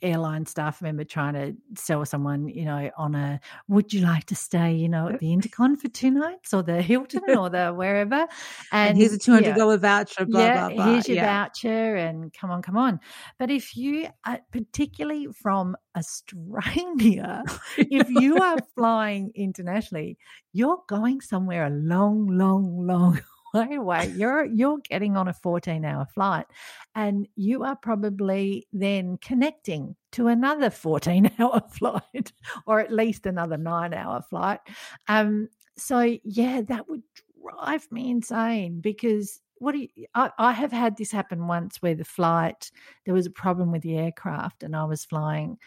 airline 0.03 0.47
staff 0.47 0.83
member 0.83 1.05
trying 1.05 1.35
to 1.35 1.55
sell 1.81 2.05
someone, 2.05 2.49
you 2.49 2.65
know, 2.65 2.91
on 2.97 3.15
a 3.15 3.41
would 3.69 3.93
you 3.93 4.01
like 4.01 4.27
to 4.27 4.35
stay, 4.35 4.75
you 4.75 4.89
know, 4.89 5.09
at 5.09 5.21
the 5.21 5.27
Intercon 5.37 5.79
for 5.79 5.89
two 5.89 6.11
nights 6.11 6.53
or 6.53 6.63
the 6.63 6.83
Hilton 6.83 7.23
or 7.37 7.49
the 7.49 7.71
wherever? 7.77 8.27
And, 8.73 8.91
and 8.91 8.99
here's 8.99 9.13
a 9.13 9.19
two 9.19 9.33
hundred 9.33 9.57
dollar 9.57 9.75
yeah, 9.75 9.79
voucher. 9.79 10.27
Blah 10.27 10.41
yeah, 10.41 10.69
blah 10.69 10.77
blah. 10.77 10.93
Here's 10.93 11.09
your 11.09 11.17
yeah. 11.17 11.45
voucher, 11.45 11.97
and 11.97 12.33
come 12.33 12.51
on, 12.51 12.63
come 12.63 12.77
on. 12.77 13.01
But 13.39 13.51
if 13.51 13.77
you, 13.77 14.09
are, 14.27 14.41
particularly 14.51 15.29
from 15.41 15.77
Australia, 15.97 17.43
if 17.79 18.11
you 18.11 18.39
are 18.39 18.59
flying 18.75 19.33
internationally, 19.35 20.19
you're 20.53 20.83
going 20.89 21.21
somewhere 21.21 21.67
a 21.67 21.71
long, 21.71 22.27
long, 22.27 22.87
long 22.87 23.21
way 23.53 23.75
away. 23.75 24.13
You're 24.17 24.45
you're 24.45 24.79
getting 24.79 25.17
on 25.17 25.29
a 25.29 25.33
14 25.33 25.85
hour 25.85 26.07
flight 26.07 26.47
and 26.95 27.29
you 27.37 27.65
are 27.65 27.77
probably 27.77 28.67
then 28.73 29.19
connecting 29.19 29.97
to 30.13 30.29
another 30.29 30.71
14 30.71 31.31
hour 31.39 31.63
flight 31.71 32.33
or 32.67 32.81
at 32.81 32.93
least 32.93 33.27
another 33.27 33.57
nine 33.57 33.95
hour 33.95 34.23
flight. 34.23 34.61
Um, 35.09 35.49
so 35.77 36.19
yeah, 36.25 36.63
that 36.63 36.89
would 36.89 37.03
drive 37.43 37.91
me 37.91 38.11
insane 38.11 38.81
because 38.81 39.41
what 39.59 39.73
do 39.73 39.79
you, 39.79 40.07
I, 40.15 40.31
I 40.39 40.53
have 40.53 40.73
had 40.73 40.97
this 40.97 41.13
happen 41.13 41.47
once 41.47 41.81
where 41.81 41.95
the 41.95 42.05
flight 42.05 42.71
there 43.05 43.15
was 43.15 43.27
a 43.27 43.31
problem 43.31 43.71
with 43.71 43.83
the 43.83 43.97
aircraft 43.97 44.63
and 44.63 44.75
I 44.75 44.85
was 44.85 45.05
flying 45.05 45.59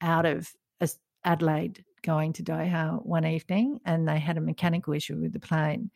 out 0.00 0.26
of 0.26 0.52
Adelaide 1.24 1.84
going 2.02 2.32
to 2.34 2.42
Doha 2.42 3.04
one 3.04 3.24
evening 3.24 3.78
and 3.84 4.08
they 4.08 4.18
had 4.18 4.38
a 4.38 4.40
mechanical 4.40 4.92
issue 4.92 5.16
with 5.16 5.32
the 5.32 5.38
plane 5.38 5.90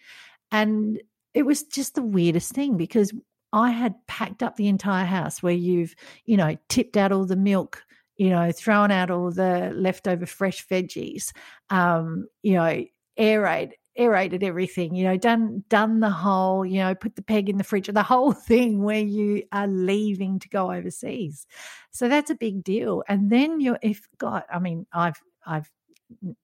and 0.53 1.01
it 1.37 1.45
was 1.45 1.65
just 1.65 1.95
the 1.95 2.03
weirdest 2.03 2.53
thing 2.53 2.79
because 2.79 3.13
I 3.53 3.71
had 3.71 3.95
packed 4.07 4.43
up 4.43 4.57
the 4.57 4.69
entire 4.69 5.05
house 5.05 5.43
where 5.43 5.53
you've, 5.53 5.95
you 6.25 6.39
know, 6.39 6.57
tipped 6.71 6.97
out 6.97 7.13
all 7.13 7.27
the 7.27 7.37
milk, 7.37 7.85
you 8.17 8.31
know, 8.31 8.51
thrown 8.53 8.91
out 8.91 9.11
all 9.11 9.31
the 9.31 9.71
leftover 9.75 10.25
fresh 10.25 10.67
veggies, 10.67 11.33
um, 11.69 12.27
you 12.43 12.55
know, 12.55 12.83
aerate, 13.21 13.73
aerated 13.99 14.43
everything, 14.43 14.95
you 14.95 15.05
know, 15.05 15.19
done 15.19 15.63
done 15.69 16.01
the 16.01 16.09
whole, 16.09 16.65
you 16.65 16.79
know, 16.79 16.95
put 16.95 17.17
the 17.17 17.23
peg 17.23 17.51
in 17.51 17.59
the 17.59 17.65
fridge, 17.65 17.89
the 17.89 18.03
whole 18.03 18.33
thing 18.49 18.83
where 18.83 19.05
you 19.05 19.43
are 19.53 19.69
leaving 19.69 20.39
to 20.39 20.49
go 20.49 20.73
overseas. 20.73 21.47
So 21.91 22.09
that's 22.09 22.31
a 22.31 22.35
big 22.35 22.65
deal. 22.65 23.05
And 23.11 23.31
then 23.31 23.61
you're 23.61 23.79
if 23.83 24.09
God, 24.17 24.45
I 24.51 24.59
mean, 24.59 24.87
I've 24.91 25.21
I've 25.47 25.71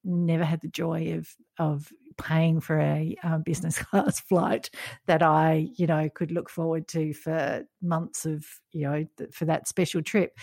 never 0.05 0.45
had 0.45 0.61
the 0.61 0.69
joy 0.69 1.15
of 1.15 1.35
of 1.59 1.91
paying 2.17 2.61
for 2.61 2.79
a 2.79 3.17
um, 3.23 3.43
business 3.43 3.79
class 3.83 4.21
flight 4.21 4.71
that 5.07 5.23
I, 5.23 5.69
you 5.77 5.87
know, 5.87 6.09
could 6.09 6.33
look 6.33 6.49
forward 6.49 6.89
to 6.89 7.13
for 7.13 7.65
months 7.81 8.27
of, 8.27 8.45
you 8.73 8.83
know, 8.83 9.05
for 9.33 9.45
that 9.47 9.69
special 9.69 10.03
trip. 10.03 10.39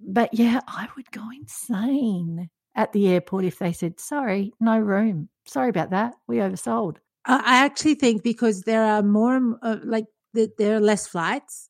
But 0.00 0.32
yeah, 0.32 0.60
I 0.66 0.88
would 0.96 1.10
go 1.10 1.24
insane 1.34 2.50
at 2.74 2.92
the 2.92 3.08
airport 3.08 3.44
if 3.44 3.58
they 3.58 3.72
said, 3.72 3.98
sorry, 3.98 4.52
no 4.60 4.78
room. 4.78 5.28
Sorry 5.46 5.68
about 5.68 5.90
that. 5.90 6.14
We 6.26 6.36
oversold. 6.36 6.96
I 7.24 7.64
actually 7.64 7.96
think 7.96 8.22
because 8.22 8.62
there 8.62 8.84
are 8.84 9.02
more, 9.02 9.58
uh, 9.62 9.76
like, 9.84 10.06
there 10.32 10.76
are 10.76 10.80
less 10.80 11.06
flights 11.06 11.68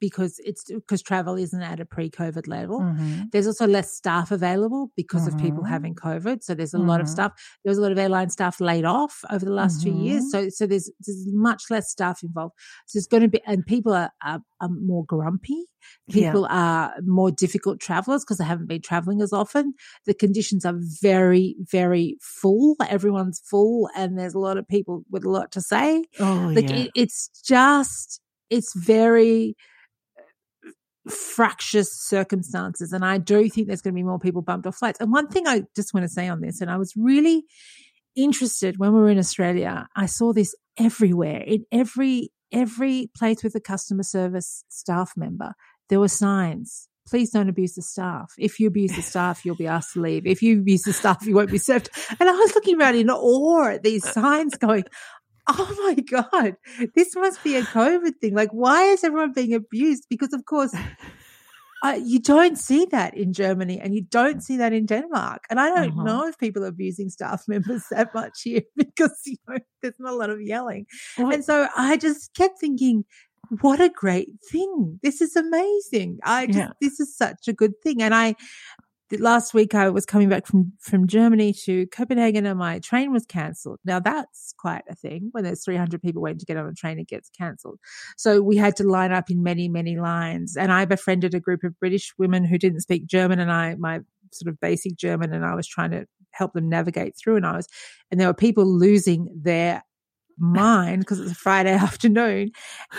because 0.00 0.40
it's 0.44 0.64
because 0.70 1.02
travel 1.02 1.36
isn't 1.36 1.62
at 1.62 1.80
a 1.80 1.84
pre-COVID 1.84 2.46
level. 2.48 2.80
Mm-hmm. 2.80 3.22
There's 3.32 3.46
also 3.46 3.66
less 3.66 3.94
staff 3.94 4.30
available 4.30 4.90
because 4.96 5.26
mm-hmm. 5.26 5.36
of 5.36 5.42
people 5.42 5.62
mm-hmm. 5.62 5.72
having 5.72 5.94
COVID. 5.94 6.42
So 6.42 6.54
there's 6.54 6.74
a 6.74 6.78
mm-hmm. 6.78 6.88
lot 6.88 7.00
of 7.00 7.06
mm-hmm. 7.06 7.14
stuff. 7.14 7.32
There 7.64 7.70
was 7.70 7.78
a 7.78 7.82
lot 7.82 7.92
of 7.92 7.98
airline 7.98 8.30
staff 8.30 8.60
laid 8.60 8.84
off 8.84 9.24
over 9.30 9.44
the 9.44 9.52
last 9.52 9.82
two 9.82 9.92
years. 9.92 10.24
Mm-hmm. 10.24 10.44
So 10.44 10.48
so 10.50 10.66
there's 10.66 10.90
there's 11.06 11.26
much 11.32 11.64
less 11.70 11.90
staff 11.90 12.22
involved. 12.22 12.54
So 12.86 12.98
it's 12.98 13.06
going 13.06 13.22
to 13.22 13.28
be 13.28 13.40
and 13.46 13.64
people 13.64 13.92
are, 13.92 14.10
are, 14.24 14.40
are 14.60 14.68
more 14.68 15.04
grumpy. 15.04 15.64
People 16.10 16.42
yeah. 16.42 16.56
are 16.56 16.94
more 17.04 17.30
difficult 17.30 17.80
travelers 17.80 18.24
because 18.24 18.38
they 18.38 18.44
haven't 18.44 18.68
been 18.68 18.82
traveling 18.82 19.22
as 19.22 19.32
often. 19.32 19.74
The 20.04 20.14
conditions 20.14 20.64
are 20.64 20.76
very, 21.00 21.56
very 21.60 22.16
full. 22.20 22.76
Everyone's 22.88 23.40
full, 23.48 23.88
and 23.96 24.18
there's 24.18 24.34
a 24.34 24.38
lot 24.38 24.56
of 24.56 24.66
people 24.68 25.04
with 25.10 25.24
a 25.24 25.30
lot 25.30 25.52
to 25.52 25.60
say. 25.60 26.04
Oh, 26.20 26.52
like 26.54 26.70
yeah. 26.70 26.76
it, 26.76 26.90
it's 26.94 27.30
just, 27.44 28.20
it's 28.50 28.72
very 28.76 29.56
fractious 31.08 31.92
circumstances. 31.92 32.92
And 32.92 33.04
I 33.04 33.18
do 33.18 33.48
think 33.48 33.66
there's 33.66 33.82
going 33.82 33.94
to 33.94 33.98
be 33.98 34.02
more 34.02 34.18
people 34.18 34.42
bumped 34.42 34.66
off 34.66 34.76
flights. 34.76 35.00
And 35.00 35.12
one 35.12 35.28
thing 35.28 35.46
I 35.46 35.62
just 35.74 35.94
want 35.94 36.04
to 36.04 36.12
say 36.12 36.28
on 36.28 36.40
this, 36.40 36.60
and 36.60 36.70
I 36.70 36.76
was 36.76 36.94
really 36.96 37.44
interested 38.14 38.78
when 38.78 38.92
we 38.92 39.00
were 39.00 39.10
in 39.10 39.18
Australia, 39.18 39.86
I 39.94 40.06
saw 40.06 40.32
this 40.32 40.54
everywhere 40.78 41.42
in 41.46 41.64
every 41.72 42.30
every 42.52 43.10
place 43.16 43.42
with 43.42 43.54
a 43.54 43.60
customer 43.60 44.02
service 44.02 44.64
staff 44.68 45.12
member. 45.16 45.54
There 45.88 46.00
were 46.00 46.08
signs. 46.08 46.88
Please 47.08 47.30
don't 47.30 47.48
abuse 47.48 47.74
the 47.74 47.82
staff. 47.82 48.32
If 48.36 48.58
you 48.58 48.66
abuse 48.66 48.92
the 48.96 49.02
staff, 49.02 49.44
you'll 49.44 49.56
be 49.56 49.68
asked 49.68 49.92
to 49.92 50.00
leave. 50.00 50.26
If 50.26 50.42
you 50.42 50.58
abuse 50.58 50.82
the 50.82 50.92
staff, 50.92 51.24
you 51.24 51.36
won't 51.36 51.52
be 51.52 51.58
served. 51.58 51.88
And 52.18 52.28
I 52.28 52.32
was 52.32 52.54
looking 52.54 52.80
around 52.80 52.96
in 52.96 53.10
awe 53.10 53.68
at 53.68 53.84
these 53.84 54.04
uh. 54.04 54.12
signs 54.12 54.56
going, 54.56 54.84
oh 55.48 55.76
my 55.84 56.02
God, 56.02 56.56
this 56.94 57.14
must 57.14 57.42
be 57.44 57.56
a 57.56 57.62
COVID 57.62 58.16
thing. 58.20 58.34
Like, 58.34 58.50
why 58.50 58.84
is 58.84 59.04
everyone 59.04 59.32
being 59.32 59.54
abused? 59.54 60.06
Because, 60.08 60.32
of 60.32 60.44
course, 60.44 60.74
uh, 61.84 61.98
you 62.02 62.18
don't 62.18 62.58
see 62.58 62.86
that 62.86 63.16
in 63.16 63.32
Germany 63.32 63.78
and 63.80 63.94
you 63.94 64.02
don't 64.02 64.42
see 64.42 64.56
that 64.56 64.72
in 64.72 64.86
Denmark. 64.86 65.44
And 65.50 65.60
I 65.60 65.68
don't 65.68 65.92
uh-huh. 65.92 66.02
know 66.02 66.26
if 66.26 66.38
people 66.38 66.64
are 66.64 66.68
abusing 66.68 67.10
staff 67.10 67.44
members 67.48 67.84
that 67.90 68.14
much 68.14 68.42
here 68.42 68.62
because, 68.76 69.20
you 69.24 69.36
know, 69.48 69.58
there's 69.82 69.98
not 69.98 70.12
a 70.12 70.16
lot 70.16 70.30
of 70.30 70.40
yelling. 70.40 70.86
What? 71.16 71.34
And 71.34 71.44
so 71.44 71.68
I 71.76 71.96
just 71.96 72.34
kept 72.34 72.58
thinking, 72.58 73.04
what 73.60 73.80
a 73.80 73.88
great 73.88 74.30
thing. 74.50 74.98
This 75.02 75.20
is 75.20 75.36
amazing. 75.36 76.18
I 76.24 76.46
just, 76.46 76.58
yeah. 76.58 76.70
this 76.80 76.98
is 76.98 77.16
such 77.16 77.46
a 77.46 77.52
good 77.52 77.80
thing. 77.82 78.02
And 78.02 78.14
I, 78.14 78.34
last 79.12 79.54
week 79.54 79.74
I 79.74 79.88
was 79.90 80.04
coming 80.04 80.28
back 80.28 80.46
from, 80.46 80.72
from 80.80 81.06
Germany 81.06 81.52
to 81.64 81.86
Copenhagen 81.88 82.46
and 82.46 82.58
my 82.58 82.78
train 82.80 83.12
was 83.12 83.26
cancelled. 83.26 83.78
Now 83.84 84.00
that's 84.00 84.54
quite 84.58 84.82
a 84.88 84.94
thing 84.94 85.28
when 85.32 85.44
there's 85.44 85.64
300 85.64 86.02
people 86.02 86.22
waiting 86.22 86.38
to 86.38 86.46
get 86.46 86.56
on 86.56 86.68
a 86.68 86.74
train, 86.74 86.98
it 86.98 87.08
gets 87.08 87.30
cancelled. 87.30 87.78
So 88.16 88.42
we 88.42 88.56
had 88.56 88.76
to 88.76 88.84
line 88.84 89.12
up 89.12 89.30
in 89.30 89.42
many, 89.42 89.68
many 89.68 89.96
lines. 89.96 90.56
And 90.56 90.72
I 90.72 90.84
befriended 90.84 91.34
a 91.34 91.40
group 91.40 91.62
of 91.64 91.78
British 91.78 92.12
women 92.18 92.44
who 92.44 92.58
didn't 92.58 92.80
speak 92.80 93.06
German 93.06 93.38
and 93.38 93.52
I, 93.52 93.74
my 93.76 94.00
sort 94.32 94.52
of 94.52 94.60
basic 94.60 94.96
German 94.96 95.32
and 95.32 95.44
I 95.44 95.54
was 95.54 95.66
trying 95.66 95.92
to 95.92 96.06
help 96.32 96.52
them 96.52 96.68
navigate 96.68 97.14
through. 97.16 97.36
And 97.36 97.46
I 97.46 97.56
was, 97.56 97.68
and 98.10 98.20
there 98.20 98.28
were 98.28 98.34
people 98.34 98.66
losing 98.66 99.28
their 99.34 99.82
mind 100.38 101.00
because 101.00 101.20
it's 101.20 101.32
a 101.32 101.36
Friday 101.36 101.72
afternoon. 101.74 102.50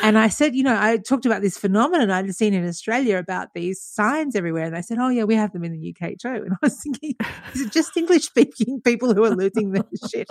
And 0.01 0.17
I 0.17 0.29
said, 0.29 0.55
you 0.55 0.63
know, 0.63 0.77
I 0.79 0.97
talked 0.97 1.25
about 1.25 1.41
this 1.41 1.57
phenomenon 1.57 2.09
I'd 2.09 2.33
seen 2.35 2.53
in 2.53 2.67
Australia 2.67 3.17
about 3.17 3.53
these 3.53 3.81
signs 3.81 4.35
everywhere. 4.35 4.65
And 4.65 4.75
they 4.75 4.81
said, 4.81 4.97
oh, 4.99 5.09
yeah, 5.09 5.23
we 5.23 5.35
have 5.35 5.53
them 5.53 5.63
in 5.63 5.71
the 5.71 5.95
UK 5.95 6.17
too. 6.17 6.43
And 6.43 6.53
I 6.53 6.57
was 6.61 6.81
thinking, 6.81 7.15
is 7.53 7.61
it 7.61 7.71
just 7.71 7.95
English 7.95 8.23
speaking 8.23 8.81
people 8.85 9.13
who 9.13 9.23
are 9.23 9.35
losing 9.35 9.71
their 9.71 9.85
shit 10.11 10.29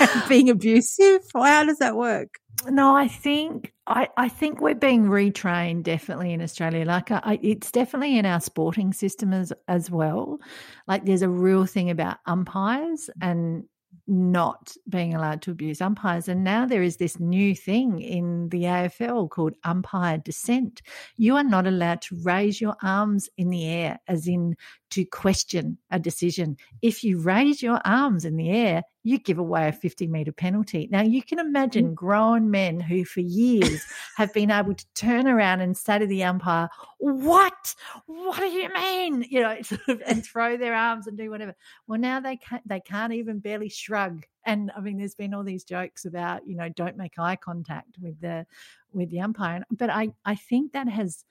and 0.00 0.28
being 0.28 0.50
abusive? 0.50 1.22
How 1.34 1.64
does 1.64 1.78
that 1.78 1.96
work? 1.96 2.38
No, 2.68 2.94
I 2.94 3.08
think 3.08 3.72
I, 3.86 4.08
I 4.16 4.28
think 4.28 4.60
we're 4.60 4.74
being 4.74 5.06
retrained 5.06 5.84
definitely 5.84 6.32
in 6.32 6.42
Australia. 6.42 6.84
Like 6.84 7.10
I, 7.10 7.38
it's 7.42 7.72
definitely 7.72 8.18
in 8.18 8.26
our 8.26 8.40
sporting 8.40 8.92
system 8.92 9.32
as 9.32 9.52
as 9.66 9.90
well. 9.90 10.38
Like 10.86 11.06
there's 11.06 11.22
a 11.22 11.28
real 11.28 11.64
thing 11.64 11.88
about 11.88 12.18
umpires 12.26 13.08
and 13.22 13.64
not 14.10 14.74
being 14.88 15.14
allowed 15.14 15.40
to 15.42 15.52
abuse 15.52 15.80
umpires. 15.80 16.28
And 16.28 16.42
now 16.42 16.66
there 16.66 16.82
is 16.82 16.96
this 16.96 17.20
new 17.20 17.54
thing 17.54 18.00
in 18.00 18.48
the 18.48 18.64
AFL 18.64 19.30
called 19.30 19.54
umpire 19.64 20.18
dissent. 20.18 20.82
You 21.16 21.36
are 21.36 21.44
not 21.44 21.66
allowed 21.66 22.02
to 22.02 22.18
raise 22.22 22.60
your 22.60 22.76
arms 22.82 23.28
in 23.38 23.50
the 23.50 23.66
air, 23.66 24.00
as 24.08 24.26
in 24.26 24.56
to 24.90 25.04
question 25.04 25.78
a 25.90 25.98
decision. 25.98 26.56
If 26.82 27.04
you 27.04 27.18
raise 27.18 27.62
your 27.62 27.80
arms 27.84 28.24
in 28.24 28.36
the 28.36 28.50
air, 28.50 28.82
you 29.02 29.18
give 29.18 29.38
away 29.38 29.68
a 29.68 29.72
50 29.72 30.06
meter 30.08 30.32
penalty. 30.32 30.88
Now, 30.90 31.02
you 31.02 31.22
can 31.22 31.38
imagine 31.38 31.86
mm-hmm. 31.86 31.94
grown 31.94 32.50
men 32.50 32.80
who, 32.80 33.04
for 33.04 33.20
years, 33.20 33.82
have 34.16 34.32
been 34.34 34.50
able 34.50 34.74
to 34.74 34.86
turn 34.94 35.26
around 35.26 35.60
and 35.60 35.76
say 35.76 35.98
to 35.98 36.06
the 36.06 36.24
umpire, 36.24 36.68
What? 36.98 37.74
What 38.06 38.38
do 38.38 38.46
you 38.46 38.72
mean? 38.74 39.24
You 39.30 39.40
know, 39.40 39.62
sort 39.62 39.88
of, 39.88 40.02
and 40.06 40.24
throw 40.24 40.56
their 40.56 40.74
arms 40.74 41.06
and 41.06 41.16
do 41.16 41.30
whatever. 41.30 41.54
Well, 41.86 41.98
now 41.98 42.20
they 42.20 42.36
can't, 42.36 42.66
they 42.68 42.80
can't 42.80 43.12
even 43.12 43.38
barely 43.38 43.68
shrug. 43.68 44.26
And 44.44 44.70
I 44.76 44.80
mean, 44.80 44.98
there's 44.98 45.14
been 45.14 45.34
all 45.34 45.44
these 45.44 45.64
jokes 45.64 46.04
about, 46.04 46.46
you 46.46 46.56
know, 46.56 46.68
don't 46.68 46.96
make 46.96 47.18
eye 47.18 47.36
contact 47.36 47.96
with 48.00 48.20
the 48.20 48.46
with 48.92 49.10
the 49.10 49.20
umpire. 49.20 49.62
But 49.70 49.90
I, 49.90 50.10
I 50.24 50.34
think 50.34 50.72
that 50.72 50.88
has 50.88 51.24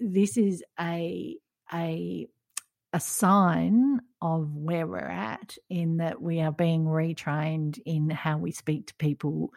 this 0.00 0.36
is 0.36 0.64
a 0.80 1.36
a 1.72 2.28
a 2.96 3.00
sign 3.00 4.00
of 4.22 4.54
where 4.54 4.86
we're 4.86 5.00
at 5.00 5.58
in 5.68 5.98
that 5.98 6.22
we 6.22 6.40
are 6.40 6.50
being 6.50 6.86
retrained 6.86 7.78
in 7.84 8.08
how 8.08 8.38
we 8.38 8.50
speak 8.50 8.86
to 8.86 8.94
people 8.94 9.52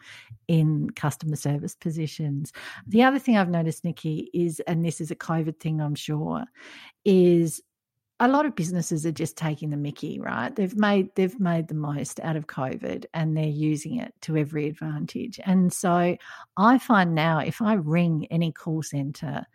in 0.46 0.90
customer 0.90 1.36
service 1.36 1.74
positions. 1.74 2.52
The 2.86 3.02
other 3.02 3.18
thing 3.18 3.38
I've 3.38 3.48
noticed, 3.48 3.82
Nikki, 3.82 4.28
is, 4.34 4.60
and 4.60 4.84
this 4.84 5.00
is 5.00 5.10
a 5.10 5.16
COVID 5.16 5.58
thing, 5.58 5.80
I'm 5.80 5.94
sure, 5.94 6.44
is 7.06 7.62
a 8.22 8.28
lot 8.28 8.44
of 8.44 8.54
businesses 8.54 9.06
are 9.06 9.10
just 9.10 9.38
taking 9.38 9.70
the 9.70 9.78
mickey 9.78 10.20
right 10.20 10.54
they've 10.54 10.76
made 10.76 11.08
they've 11.14 11.40
made 11.40 11.68
the 11.68 11.74
most 11.74 12.20
out 12.20 12.36
of 12.36 12.46
covid 12.46 13.06
and 13.14 13.34
they're 13.34 13.46
using 13.46 13.96
it 13.96 14.12
to 14.20 14.36
every 14.36 14.68
advantage 14.68 15.40
and 15.46 15.72
so 15.72 16.14
i 16.58 16.76
find 16.76 17.14
now 17.14 17.38
if 17.38 17.62
i 17.62 17.72
ring 17.72 18.26
any 18.30 18.52
call 18.52 18.82
center 18.82 19.46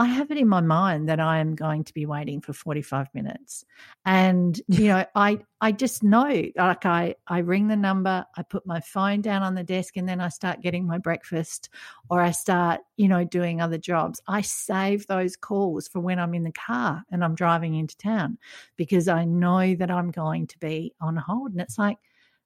I 0.00 0.06
have 0.06 0.30
it 0.30 0.38
in 0.38 0.46
my 0.46 0.60
mind 0.60 1.08
that 1.08 1.18
I 1.18 1.38
am 1.38 1.56
going 1.56 1.82
to 1.82 1.92
be 1.92 2.06
waiting 2.06 2.40
for 2.40 2.52
45 2.52 3.08
minutes. 3.14 3.64
And, 4.04 4.60
you 4.68 4.86
know, 4.86 5.04
I 5.16 5.40
I 5.60 5.72
just 5.72 6.04
know 6.04 6.44
like 6.56 6.86
I 6.86 7.16
I 7.26 7.38
ring 7.38 7.66
the 7.66 7.76
number, 7.76 8.24
I 8.36 8.42
put 8.44 8.64
my 8.64 8.80
phone 8.80 9.22
down 9.22 9.42
on 9.42 9.56
the 9.56 9.64
desk 9.64 9.96
and 9.96 10.08
then 10.08 10.20
I 10.20 10.28
start 10.28 10.60
getting 10.62 10.86
my 10.86 10.98
breakfast 10.98 11.68
or 12.08 12.20
I 12.20 12.30
start, 12.30 12.80
you 12.96 13.08
know, 13.08 13.24
doing 13.24 13.60
other 13.60 13.78
jobs. 13.78 14.20
I 14.28 14.40
save 14.42 15.06
those 15.08 15.36
calls 15.36 15.88
for 15.88 15.98
when 15.98 16.20
I'm 16.20 16.34
in 16.34 16.44
the 16.44 16.52
car 16.52 17.02
and 17.10 17.24
I'm 17.24 17.34
driving 17.34 17.74
into 17.74 17.96
town 17.96 18.38
because 18.76 19.08
I 19.08 19.24
know 19.24 19.74
that 19.74 19.90
I'm 19.90 20.12
going 20.12 20.46
to 20.46 20.58
be 20.58 20.94
on 21.00 21.16
hold 21.16 21.50
and 21.52 21.60
it's 21.60 21.78
like 21.78 21.98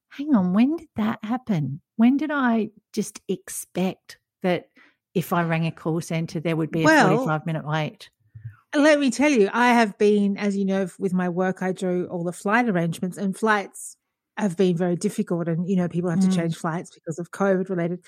hang 0.09 0.35
on, 0.35 0.53
when 0.53 0.75
did 0.75 0.89
that 0.95 1.19
happen? 1.23 1.81
When 1.95 2.17
did 2.17 2.29
I 2.31 2.69
just 2.93 3.19
expect 3.27 4.19
that 4.43 4.67
if 5.13 5.33
I 5.33 5.43
rang 5.43 5.65
a 5.67 5.71
call 5.71 6.01
center, 6.01 6.39
there 6.39 6.55
would 6.55 6.71
be 6.71 6.81
a 6.81 6.85
well, 6.85 7.17
45 7.17 7.45
minute 7.45 7.67
wait. 7.67 8.09
Let 8.75 8.99
me 8.99 9.11
tell 9.11 9.29
you, 9.29 9.49
I 9.53 9.69
have 9.73 9.97
been, 9.99 10.37
as 10.37 10.57
you 10.57 10.65
know, 10.65 10.87
with 10.97 11.13
my 11.13 11.29
work, 11.29 11.61
I 11.61 11.71
do 11.73 12.07
all 12.09 12.23
the 12.23 12.31
flight 12.31 12.67
arrangements, 12.67 13.17
and 13.17 13.37
flights 13.37 13.97
have 14.37 14.57
been 14.57 14.75
very 14.75 14.95
difficult. 14.95 15.47
And, 15.47 15.69
you 15.69 15.75
know, 15.75 15.87
people 15.87 16.09
have 16.09 16.19
mm. 16.19 16.29
to 16.29 16.35
change 16.35 16.55
flights 16.55 16.91
because 16.91 17.19
of 17.19 17.29
COVID 17.31 17.69
related. 17.69 18.03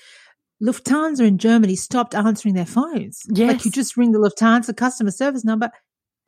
Lufthansa 0.62 1.20
in 1.20 1.38
Germany 1.38 1.76
stopped 1.76 2.14
answering 2.14 2.54
their 2.54 2.66
phones. 2.66 3.22
Yes. 3.28 3.48
Like 3.48 3.64
you 3.64 3.70
just 3.70 3.96
ring 3.96 4.12
the 4.12 4.18
Lufthansa 4.18 4.76
customer 4.76 5.10
service 5.10 5.44
number 5.44 5.70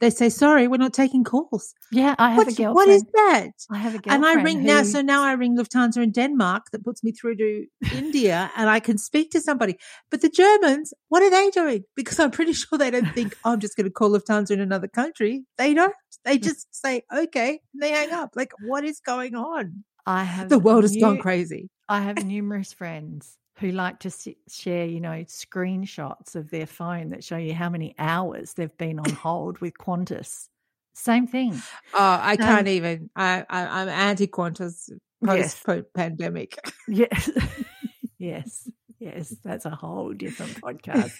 they 0.00 0.10
say, 0.10 0.28
sorry, 0.28 0.68
we're 0.68 0.76
not 0.76 0.92
taking 0.92 1.24
calls. 1.24 1.74
Yeah, 1.90 2.14
I 2.18 2.30
have 2.30 2.46
a 2.46 2.52
girlfriend. 2.52 2.74
What 2.74 2.88
is 2.88 3.04
that? 3.14 3.50
I 3.70 3.78
have 3.78 3.94
a 3.94 3.98
girlfriend. 3.98 4.24
And 4.24 4.38
I 4.38 4.42
ring 4.42 4.60
who... 4.60 4.66
now. 4.66 4.82
So 4.84 5.00
now 5.02 5.24
I 5.24 5.32
ring 5.32 5.56
Lufthansa 5.56 6.02
in 6.02 6.12
Denmark 6.12 6.70
that 6.72 6.84
puts 6.84 7.02
me 7.02 7.12
through 7.12 7.36
to 7.36 7.66
India 7.92 8.50
and 8.56 8.70
I 8.70 8.80
can 8.80 8.98
speak 8.98 9.30
to 9.32 9.40
somebody. 9.40 9.76
But 10.10 10.20
the 10.20 10.28
Germans, 10.28 10.94
what 11.08 11.22
are 11.22 11.30
they 11.30 11.50
doing? 11.50 11.84
Because 11.96 12.20
I'm 12.20 12.30
pretty 12.30 12.52
sure 12.54 12.78
they 12.78 12.90
don't 12.90 13.12
think, 13.12 13.36
oh, 13.44 13.52
I'm 13.52 13.60
just 13.60 13.76
going 13.76 13.86
to 13.86 13.90
call 13.90 14.10
Lufthansa 14.10 14.52
in 14.52 14.60
another 14.60 14.88
country. 14.88 15.44
They 15.56 15.74
don't. 15.74 15.94
They 16.24 16.38
mm. 16.38 16.44
just 16.44 16.74
say, 16.74 17.02
okay, 17.14 17.60
and 17.72 17.82
they 17.82 17.90
hang 17.90 18.12
up. 18.12 18.30
Like, 18.34 18.52
what 18.66 18.84
is 18.84 19.00
going 19.00 19.34
on? 19.34 19.84
I 20.06 20.24
have 20.24 20.48
the 20.48 20.58
world 20.58 20.84
has 20.84 20.96
gone 20.96 21.18
crazy. 21.18 21.70
I 21.88 22.00
have 22.00 22.24
numerous 22.24 22.72
friends 22.72 23.36
who 23.58 23.72
like 23.72 24.00
to 24.00 24.10
share, 24.48 24.86
you 24.86 25.00
know, 25.00 25.24
screenshots 25.24 26.36
of 26.36 26.50
their 26.50 26.66
phone 26.66 27.10
that 27.10 27.24
show 27.24 27.36
you 27.36 27.54
how 27.54 27.68
many 27.68 27.94
hours 27.98 28.54
they've 28.54 28.76
been 28.78 28.98
on 28.98 29.10
hold 29.12 29.58
with 29.58 29.74
Qantas. 29.78 30.48
Same 30.94 31.26
thing. 31.26 31.54
Oh, 31.94 32.18
I 32.20 32.36
can't 32.36 32.66
um, 32.66 32.68
even. 32.68 33.10
I, 33.14 33.44
I 33.48 33.82
am 33.82 33.88
anti 33.88 34.26
Qantas 34.26 34.90
post 35.24 35.64
yes. 35.66 35.82
pandemic. 35.94 36.58
Yes, 36.88 37.30
yes, 38.18 38.68
yes. 38.98 39.34
That's 39.44 39.64
a 39.64 39.70
whole 39.70 40.12
different 40.12 40.60
podcast. 40.60 41.12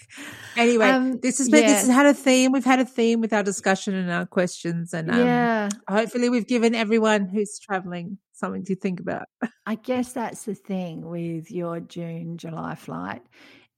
anyway, 0.57 0.89
um, 0.89 1.19
this 1.21 1.37
has 1.37 1.49
been 1.49 1.63
yeah. 1.63 1.69
this 1.69 1.87
has 1.87 1.95
had 1.95 2.07
a 2.07 2.13
theme. 2.13 2.51
We've 2.51 2.65
had 2.65 2.79
a 2.79 2.85
theme 2.85 3.21
with 3.21 3.31
our 3.31 3.43
discussion 3.43 3.95
and 3.95 4.11
our 4.11 4.25
questions, 4.25 4.93
and 4.93 5.09
um, 5.09 5.19
yeah, 5.19 5.69
hopefully 5.87 6.29
we've 6.29 6.47
given 6.47 6.75
everyone 6.75 7.29
who's 7.29 7.57
traveling 7.57 8.17
something 8.39 8.63
to 8.65 8.75
think 8.75 8.99
about. 8.99 9.27
I 9.65 9.75
guess 9.75 10.13
that's 10.13 10.43
the 10.43 10.55
thing 10.55 11.05
with 11.05 11.51
your 11.51 11.79
June, 11.79 12.37
July 12.37 12.75
flight 12.75 13.21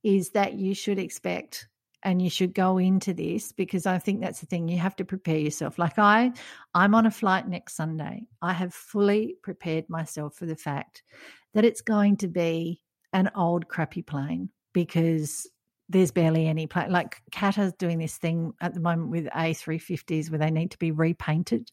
is 0.03 0.31
that 0.31 0.53
you 0.53 0.73
should 0.73 0.99
expect 0.99 1.67
and 2.03 2.21
you 2.21 2.29
should 2.29 2.53
go 2.53 2.77
into 2.77 3.13
this 3.13 3.51
because 3.51 3.85
I 3.85 3.99
think 3.99 4.21
that's 4.21 4.39
the 4.39 4.47
thing 4.47 4.67
you 4.67 4.77
have 4.77 4.95
to 4.95 5.05
prepare 5.05 5.37
yourself. 5.37 5.77
Like 5.77 5.99
I 5.99 6.31
I'm 6.73 6.95
on 6.95 7.05
a 7.05 7.11
flight 7.11 7.47
next 7.47 7.75
Sunday. 7.75 8.23
I 8.41 8.53
have 8.53 8.73
fully 8.73 9.35
prepared 9.43 9.89
myself 9.89 10.35
for 10.35 10.45
the 10.45 10.55
fact 10.55 11.03
that 11.53 11.65
it's 11.65 11.81
going 11.81 12.17
to 12.17 12.27
be 12.27 12.81
an 13.13 13.29
old 13.35 13.67
crappy 13.67 14.01
plane 14.01 14.49
because 14.73 15.47
there's 15.91 16.11
barely 16.11 16.47
any 16.47 16.67
plane. 16.67 16.91
Like 16.91 17.21
Qatar's 17.31 17.73
doing 17.73 17.99
this 17.99 18.17
thing 18.17 18.53
at 18.61 18.73
the 18.73 18.79
moment 18.79 19.11
with 19.11 19.25
A350s 19.25 20.29
where 20.29 20.39
they 20.39 20.51
need 20.51 20.71
to 20.71 20.77
be 20.77 20.91
repainted. 20.91 21.71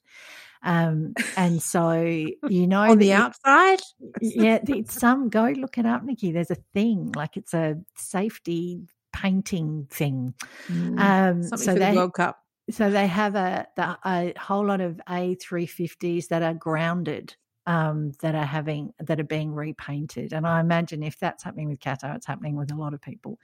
Um, 0.62 1.14
and 1.37 1.62
so 1.62 2.00
you 2.00 2.37
know 2.66 2.81
on 2.81 2.98
the 2.98 3.12
outside, 3.12 3.81
yeah, 4.20 4.59
some 4.87 5.28
go 5.28 5.46
look 5.46 5.78
it 5.78 5.87
up, 5.87 6.02
Nikki. 6.02 6.33
There's 6.33 6.50
a 6.50 6.59
thing 6.74 7.12
like 7.14 7.37
it's 7.37 7.54
a 7.54 7.76
safety 7.96 8.88
painting 9.12 9.87
thing. 9.90 10.35
Mm, 10.68 11.00
um, 11.00 11.57
so 11.57 11.74
they, 11.74 11.94
World 11.94 12.14
Cup. 12.14 12.38
So 12.70 12.90
they 12.90 13.07
have 13.07 13.35
a, 13.35 13.66
a 14.04 14.35
whole 14.38 14.66
lot 14.66 14.81
of 14.81 15.00
A350s 15.09 16.28
that 16.28 16.42
are 16.42 16.54
grounded 16.54 17.37
um, 17.68 18.12
that 18.22 18.35
are 18.35 18.46
having 18.46 18.94
that 18.98 19.20
are 19.20 19.24
being 19.24 19.52
repainted. 19.54 20.33
And 20.33 20.46
I 20.46 20.59
imagine 20.59 21.02
if 21.02 21.18
that's 21.18 21.44
happening 21.44 21.68
with 21.68 21.81
Qatar, 21.81 22.16
it's 22.16 22.26
happening 22.26 22.57
with 22.57 22.72
a 22.72 22.74
lot 22.74 22.94
of 22.94 23.02
people. 23.02 23.38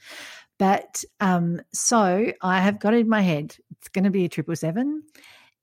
But 0.59 1.05
um, 1.21 1.61
so 1.75 2.33
I 2.41 2.61
have 2.61 2.81
got 2.81 2.95
in 2.95 3.09
my 3.09 3.21
head 3.21 3.55
it's 3.79 3.89
going 3.89 4.05
to 4.05 4.11
be 4.11 4.25
a 4.25 4.29
triple 4.31 4.57
seven. 4.57 5.03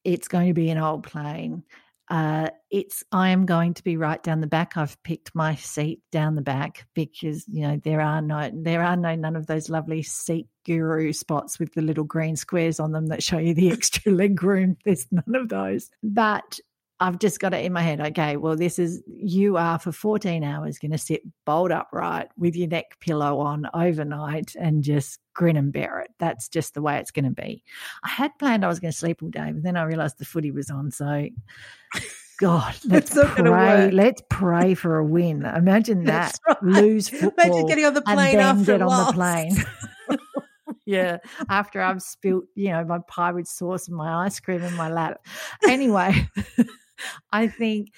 It's 0.04 0.28
going 0.28 0.48
to 0.48 0.54
be 0.54 0.70
an 0.70 0.78
old 0.78 1.04
plane. 1.04 1.64
Uh, 2.08 2.50
it's 2.70 3.04
I 3.12 3.30
am 3.30 3.48
going 3.48 3.74
to 3.76 3.84
be 3.84 3.98
right 3.98 4.22
down 4.22 4.42
the 4.42 4.48
back. 4.48 4.78
I've 4.78 5.02
picked 5.02 5.34
my 5.34 5.56
seat 5.56 6.02
down 6.12 6.36
the 6.36 6.42
back 6.42 6.86
because 6.94 7.48
you 7.48 7.62
know 7.62 7.82
there 7.84 8.02
are 8.02 8.22
no 8.22 8.52
there 8.54 8.84
are 8.84 8.98
no 8.98 9.16
none 9.16 9.36
of 9.36 9.48
those 9.48 9.70
lovely 9.70 10.04
seat 10.04 10.48
guru 10.66 11.14
spots 11.14 11.58
with 11.58 11.74
the 11.74 11.82
little 11.82 12.04
green 12.04 12.36
squares 12.36 12.80
on 12.80 12.92
them 12.92 13.08
that 13.08 13.24
show 13.24 13.40
you 13.40 13.56
the 13.56 13.72
extra 13.72 14.12
leg 14.12 14.44
room. 14.44 14.78
There's 14.86 15.08
none 15.12 15.36
of 15.36 15.50
those. 15.50 15.90
But 16.04 16.60
I've 17.02 17.18
just 17.18 17.40
got 17.40 17.56
it 17.56 17.66
in 17.66 17.74
my 17.74 17.82
head. 17.82 18.00
Okay, 18.00 18.38
well, 18.38 18.56
this 18.56 18.78
is 18.78 19.02
you 19.08 19.58
are 19.58 19.80
for 19.80 19.92
14 19.92 20.44
hours 20.44 20.78
going 20.78 20.92
to 20.92 21.00
sit 21.00 21.24
bolt 21.46 21.72
upright 21.72 22.30
with 22.38 22.56
your 22.56 22.68
neck 22.68 23.00
pillow 23.00 23.40
on 23.40 23.68
overnight 23.74 24.56
and 24.56 24.84
just 24.84 25.20
grin 25.34 25.58
and 25.58 25.74
bear 25.74 26.02
it. 26.02 26.12
That's 26.20 26.48
just 26.48 26.76
the 26.76 26.82
way 26.84 27.00
it's 27.00 27.10
going 27.10 27.26
to 27.26 27.32
be. 27.32 27.64
I 28.04 28.10
had 28.10 28.38
planned 28.38 28.64
I 28.64 28.68
was 28.68 28.80
going 28.80 28.92
to 28.92 28.98
sleep 28.98 29.24
all 29.24 29.30
day, 29.30 29.52
but 29.52 29.64
then 29.64 29.78
I 29.78 29.84
realized 29.84 30.20
the 30.20 30.26
footy 30.26 30.52
was 30.52 30.70
on. 30.70 30.92
So, 30.92 31.28
God, 32.40 32.76
let's 32.86 33.18
pray. 33.36 33.90
Let's 33.90 34.22
pray 34.30 34.76
for 34.76 34.98
a 34.98 35.06
win. 35.06 35.44
Imagine 35.44 36.04
that. 36.06 36.38
Right. 36.48 36.62
Lose 36.62 37.10
football. 37.10 37.46
Imagine 37.46 37.66
getting 37.66 37.86
on 37.86 37.94
the 37.96 38.04
plane 38.04 38.40
and 38.40 38.60
then 38.60 38.64
get 38.64 38.82
on 38.84 39.08
the 39.08 39.14
plane. 39.14 39.58
yeah, 40.86 41.18
after 41.50 41.82
I've 41.82 42.04
spilt, 42.04 42.46
you 42.54 42.70
know, 42.70 42.84
my 42.84 43.00
pie 43.08 43.32
with 43.32 43.48
sauce 43.48 43.88
and 43.88 43.98
my 43.98 44.26
ice 44.26 44.40
cream 44.40 44.62
in 44.62 44.76
my 44.76 44.90
lap. 44.90 45.26
Anyway, 45.68 46.30
I 47.32 47.48
think 47.48 47.94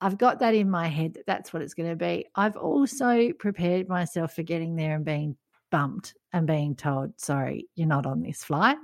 I've 0.00 0.18
got 0.18 0.40
that 0.40 0.54
in 0.54 0.70
my 0.70 0.88
head 0.88 1.14
that 1.14 1.26
that's 1.26 1.52
what 1.52 1.62
it's 1.62 1.74
going 1.74 1.90
to 1.90 1.96
be. 1.96 2.26
I've 2.34 2.56
also 2.56 3.32
prepared 3.32 3.88
myself 3.88 4.34
for 4.34 4.42
getting 4.42 4.76
there 4.76 4.96
and 4.96 5.04
being 5.04 5.36
bumped 5.70 6.14
and 6.32 6.46
being 6.46 6.76
told, 6.76 7.18
sorry, 7.18 7.68
you're 7.74 7.88
not 7.88 8.06
on 8.06 8.20
this 8.20 8.44
flight. 8.44 8.76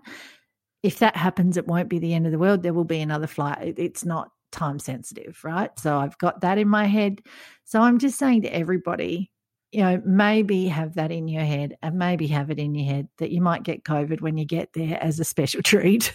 If 0.82 1.00
that 1.00 1.16
happens, 1.16 1.56
it 1.56 1.66
won't 1.66 1.90
be 1.90 1.98
the 1.98 2.14
end 2.14 2.26
of 2.26 2.32
the 2.32 2.38
world. 2.38 2.62
There 2.62 2.72
will 2.72 2.84
be 2.84 3.00
another 3.00 3.26
flight. 3.26 3.74
It's 3.76 4.04
not 4.04 4.30
time 4.50 4.78
sensitive, 4.78 5.38
right? 5.44 5.70
So 5.78 5.98
I've 5.98 6.16
got 6.18 6.40
that 6.40 6.58
in 6.58 6.68
my 6.68 6.86
head. 6.86 7.20
So 7.64 7.80
I'm 7.80 7.98
just 7.98 8.18
saying 8.18 8.42
to 8.42 8.54
everybody, 8.54 9.30
you 9.72 9.82
know, 9.82 10.02
maybe 10.04 10.66
have 10.66 10.94
that 10.94 11.12
in 11.12 11.28
your 11.28 11.44
head 11.44 11.76
and 11.82 11.98
maybe 11.98 12.26
have 12.28 12.50
it 12.50 12.58
in 12.58 12.74
your 12.74 12.86
head 12.86 13.08
that 13.18 13.30
you 13.30 13.40
might 13.40 13.62
get 13.62 13.84
COVID 13.84 14.20
when 14.20 14.36
you 14.36 14.44
get 14.44 14.72
there 14.72 14.98
as 15.00 15.20
a 15.20 15.24
special 15.24 15.62
treat. 15.64 16.12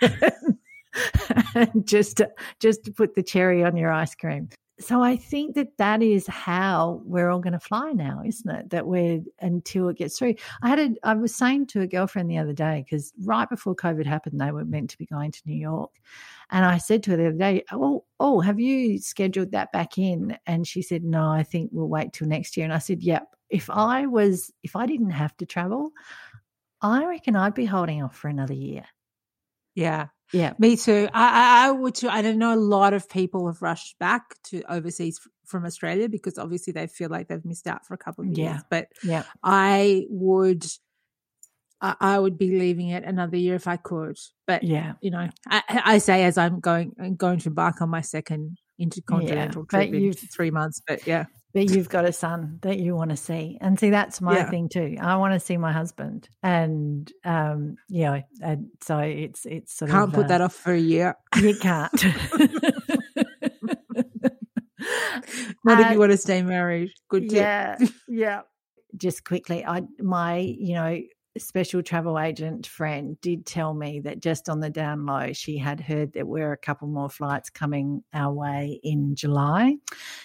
just 1.84 2.18
to, 2.18 2.30
just 2.60 2.84
to 2.84 2.92
put 2.92 3.14
the 3.14 3.22
cherry 3.22 3.64
on 3.64 3.76
your 3.76 3.92
ice 3.92 4.14
cream. 4.14 4.48
So 4.80 5.02
I 5.02 5.16
think 5.16 5.54
that 5.54 5.76
that 5.78 6.02
is 6.02 6.26
how 6.26 7.00
we're 7.04 7.30
all 7.30 7.38
going 7.38 7.52
to 7.52 7.60
fly 7.60 7.92
now, 7.92 8.22
isn't 8.24 8.50
it? 8.50 8.70
That 8.70 8.88
we're 8.88 9.20
until 9.40 9.88
it 9.88 9.98
gets 9.98 10.18
through. 10.18 10.34
I 10.62 10.68
had 10.68 10.78
a 10.80 10.94
I 11.04 11.14
was 11.14 11.32
saying 11.32 11.68
to 11.68 11.82
a 11.82 11.86
girlfriend 11.86 12.28
the 12.28 12.38
other 12.38 12.52
day 12.52 12.84
because 12.84 13.12
right 13.22 13.48
before 13.48 13.76
COVID 13.76 14.04
happened, 14.04 14.40
they 14.40 14.50
were 14.50 14.64
meant 14.64 14.90
to 14.90 14.98
be 14.98 15.06
going 15.06 15.30
to 15.30 15.42
New 15.46 15.54
York, 15.54 15.92
and 16.50 16.64
I 16.64 16.78
said 16.78 17.04
to 17.04 17.12
her 17.12 17.16
the 17.16 17.28
other 17.28 17.38
day, 17.38 17.64
"Oh, 17.70 18.04
oh, 18.18 18.40
have 18.40 18.58
you 18.58 18.98
scheduled 18.98 19.52
that 19.52 19.70
back 19.70 19.96
in?" 19.96 20.36
And 20.44 20.66
she 20.66 20.82
said, 20.82 21.04
"No, 21.04 21.28
I 21.28 21.44
think 21.44 21.70
we'll 21.72 21.88
wait 21.88 22.12
till 22.12 22.26
next 22.26 22.56
year." 22.56 22.64
And 22.64 22.74
I 22.74 22.78
said, 22.78 23.00
"Yep. 23.00 23.28
If 23.50 23.70
I 23.70 24.06
was, 24.06 24.52
if 24.64 24.74
I 24.74 24.86
didn't 24.86 25.10
have 25.10 25.36
to 25.36 25.46
travel, 25.46 25.92
I 26.82 27.06
reckon 27.06 27.36
I'd 27.36 27.54
be 27.54 27.66
holding 27.66 28.02
off 28.02 28.16
for 28.16 28.28
another 28.28 28.54
year." 28.54 28.84
Yeah. 29.76 30.08
Yeah. 30.32 30.54
Me 30.58 30.76
too. 30.76 31.08
I, 31.12 31.64
I, 31.64 31.68
I 31.68 31.70
would 31.70 31.94
too. 31.94 32.08
I 32.08 32.22
don't 32.22 32.38
know 32.38 32.54
a 32.54 32.56
lot 32.56 32.92
of 32.94 33.08
people 33.08 33.46
have 33.46 33.62
rushed 33.62 33.98
back 33.98 34.22
to 34.44 34.62
overseas 34.72 35.20
from 35.46 35.64
Australia 35.64 36.08
because 36.08 36.38
obviously 36.38 36.72
they 36.72 36.86
feel 36.86 37.10
like 37.10 37.28
they've 37.28 37.44
missed 37.44 37.66
out 37.66 37.86
for 37.86 37.94
a 37.94 37.98
couple 37.98 38.24
of 38.24 38.30
years. 38.36 38.54
Yeah. 38.54 38.60
But 38.70 38.88
Yeah. 39.02 39.22
I 39.42 40.06
would, 40.08 40.64
I, 41.80 41.94
I 42.00 42.18
would 42.18 42.38
be 42.38 42.58
leaving 42.58 42.88
it 42.88 43.04
another 43.04 43.36
year 43.36 43.54
if 43.54 43.68
I 43.68 43.76
could. 43.76 44.16
But 44.46 44.62
Yeah. 44.64 44.94
you 45.02 45.10
know, 45.10 45.28
I, 45.48 45.62
I 45.68 45.98
say 45.98 46.24
as 46.24 46.38
I'm 46.38 46.60
going 46.60 47.14
going 47.16 47.38
to 47.40 47.48
embark 47.50 47.80
on 47.82 47.90
my 47.90 48.00
second 48.00 48.56
intercontinental 48.78 49.66
but 49.70 49.76
trip 49.78 49.94
in 49.94 50.02
you've- 50.02 50.26
three 50.34 50.50
months. 50.50 50.80
But 50.86 51.06
yeah, 51.06 51.26
But 51.54 51.70
you've 51.70 51.88
got 51.88 52.04
a 52.04 52.12
son 52.12 52.58
that 52.62 52.78
you 52.78 52.96
want 52.96 53.10
to 53.10 53.16
see. 53.16 53.58
And 53.60 53.78
see, 53.78 53.90
that's 53.90 54.20
my 54.20 54.38
Yeah. 54.38 54.50
thing 54.50 54.68
too. 54.68 54.96
I 55.00 55.16
want 55.16 55.34
to 55.34 55.40
see 55.40 55.56
my 55.56 55.70
husband. 55.72 56.28
And, 56.42 57.10
um, 57.24 57.76
know, 58.02 58.22
and 58.42 58.66
so 58.82 58.98
it's, 58.98 59.46
it's 59.46 59.72
sort 59.72 59.90
can't 59.92 60.08
of. 60.08 60.14
put 60.14 60.24
uh, 60.24 60.28
that 60.28 60.40
off 60.40 60.52
for 60.54 60.72
a 60.72 60.78
year. 60.80 61.14
You 61.40 61.54
can't. 61.56 61.92
Not 65.64 65.80
if 65.80 65.86
Uh, 65.86 65.90
you 65.92 65.98
want 65.98 66.12
to 66.12 66.18
stay 66.18 66.42
married. 66.42 66.90
Good 67.08 67.30
tip. 67.30 67.38
yeah. 67.38 67.78
Yeah. 68.08 68.40
Just 68.96 69.24
quickly, 69.24 69.64
I, 69.64 69.82
my, 69.98 70.36
you 70.38 70.74
know, 70.74 71.00
special 71.38 71.82
travel 71.82 72.18
agent 72.18 72.66
friend 72.66 73.20
did 73.20 73.46
tell 73.46 73.74
me 73.74 74.00
that 74.00 74.20
just 74.20 74.48
on 74.48 74.60
the 74.60 74.70
down 74.70 75.06
low, 75.06 75.32
she 75.32 75.58
had 75.58 75.80
heard 75.80 76.12
that 76.12 76.24
there 76.24 76.26
were 76.26 76.52
a 76.52 76.56
couple 76.56 76.88
more 76.88 77.10
flights 77.10 77.50
coming 77.50 78.02
our 78.12 78.32
way 78.32 78.80
in 78.82 79.14
July. 79.14 79.76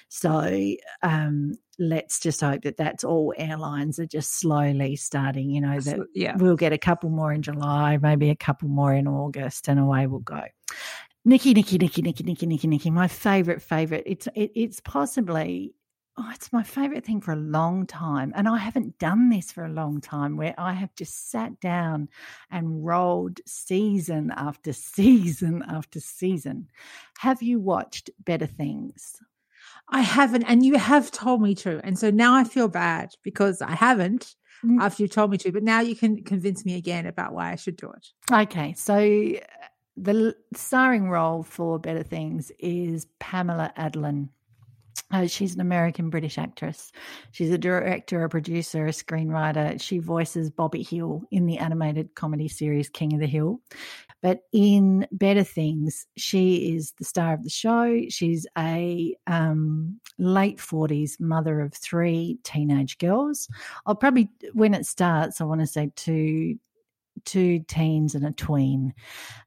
So 0.08 0.76
um, 1.02 1.56
let's 1.78 2.20
just 2.20 2.42
hope 2.42 2.62
that 2.64 2.78
that's 2.78 3.04
all 3.04 3.34
airlines 3.38 4.00
are 4.00 4.06
just 4.06 4.40
slowly 4.40 4.96
starting, 4.96 5.50
you 5.50 5.62
know, 5.62 5.80
that 5.80 6.00
yeah. 6.14 6.36
we'll 6.38 6.56
get 6.56 6.74
a 6.74 6.78
couple 6.78 7.10
more 7.10 7.34
in 7.34 7.42
July, 7.42 7.98
maybe 7.98 8.30
a 8.30 8.36
couple 8.36 8.70
more 8.70 8.94
in 8.94 9.08
August, 9.08 9.68
and 9.68 9.80
away 9.80 10.08
we'll 10.08 10.20
go. 10.20 10.44
Nikki, 11.26 11.54
Nikki, 11.54 11.78
Nikki, 11.78 12.02
Nikki, 12.02 12.24
Nikki, 12.24 12.46
Nikki, 12.46 12.68
Nikki, 12.68 12.90
my 12.90 13.08
favorite, 13.08 13.62
favorite. 13.62 14.04
It's 14.06 14.28
it, 14.36 14.52
it's 14.56 14.80
possibly 14.80 15.74
oh, 16.20 16.30
it's 16.34 16.52
my 16.52 16.64
favorite 16.64 17.06
thing 17.06 17.22
for 17.22 17.32
a 17.32 17.38
long 17.38 17.88
time, 17.88 18.34
and 18.36 18.48
I 18.48 18.58
haven't 18.58 19.00
done 19.00 19.30
this 19.30 19.52
for 19.52 19.66
a 19.66 19.70
long 19.70 20.02
time. 20.02 20.38
Where 20.38 20.54
I 20.58 20.74
have 20.74 20.94
just 20.96 21.32
sat 21.32 21.60
down 21.60 22.10
and 22.52 22.86
rolled 22.86 23.40
season 23.46 24.32
after 24.36 24.74
season 24.96 25.64
after 25.68 26.00
season. 26.00 26.68
Have 27.20 27.42
you 27.42 27.60
watched 27.60 28.10
Better 28.24 28.46
Things? 28.48 29.22
I 29.90 30.02
haven't, 30.02 30.44
and 30.44 30.64
you 30.66 30.78
have 30.78 31.10
told 31.12 31.42
me 31.42 31.56
to. 31.56 31.80
And 31.84 31.98
so 31.98 32.12
now 32.12 32.36
I 32.36 32.44
feel 32.44 32.68
bad 32.68 33.16
because 33.24 33.62
I 33.62 33.72
haven't 33.72 34.36
Mm. 34.64 34.82
after 34.82 35.04
you 35.04 35.08
told 35.08 35.32
me 35.32 35.38
to. 35.38 35.54
But 35.54 35.64
now 35.64 35.80
you 35.80 35.96
can 35.96 36.22
convince 36.24 36.66
me 36.66 36.76
again 36.76 37.06
about 37.06 37.34
why 37.34 37.54
I 37.54 37.56
should 37.56 37.78
do 37.78 37.92
it. 37.92 38.08
Okay, 38.30 38.74
so 38.74 38.96
uh, 38.98 39.40
the 39.96 40.36
starring 40.54 41.10
role 41.10 41.44
for 41.44 41.80
Better 41.80 42.04
Things 42.04 42.52
is 42.60 43.08
Pamela 43.20 43.72
Adlon. 43.78 44.30
Uh, 45.12 45.26
she's 45.26 45.56
an 45.56 45.62
American 45.62 46.10
British 46.10 46.38
actress. 46.38 46.92
She's 47.32 47.50
a 47.50 47.58
director, 47.58 48.24
a 48.24 48.30
producer, 48.30 48.86
a 48.86 48.92
screenwriter. 48.92 49.82
She 49.82 49.98
voices 49.98 50.52
Bobby 50.52 50.84
Hill 50.84 51.24
in 51.32 51.48
the 51.48 51.58
animated 51.58 52.14
comedy 52.16 52.48
series 52.48 52.90
King 52.90 53.14
of 53.14 53.20
the 53.20 53.28
Hill. 53.28 53.60
But 54.22 54.42
in 54.52 55.08
Better 55.12 55.44
Things, 55.44 56.06
she 56.18 56.76
is 56.76 56.94
the 57.00 57.06
star 57.06 57.34
of 57.34 57.44
the 57.44 57.50
show. 57.50 58.02
She's 58.10 58.46
a 58.58 59.16
um, 59.26 60.00
late 60.20 60.58
40s 60.58 61.20
mother 61.20 61.62
of 61.62 61.74
three 61.74 62.38
teenage 62.44 62.98
girls. 62.98 63.48
I'll 63.86 63.96
probably, 63.96 64.30
when 64.54 64.74
it 64.74 64.86
starts, 64.86 65.42
I 65.42 65.46
want 65.46 65.62
to 65.62 65.68
say 65.68 65.92
two 65.96 66.60
two 67.26 67.60
teens 67.68 68.16
and 68.16 68.26
a 68.26 68.32
tween. 68.32 68.94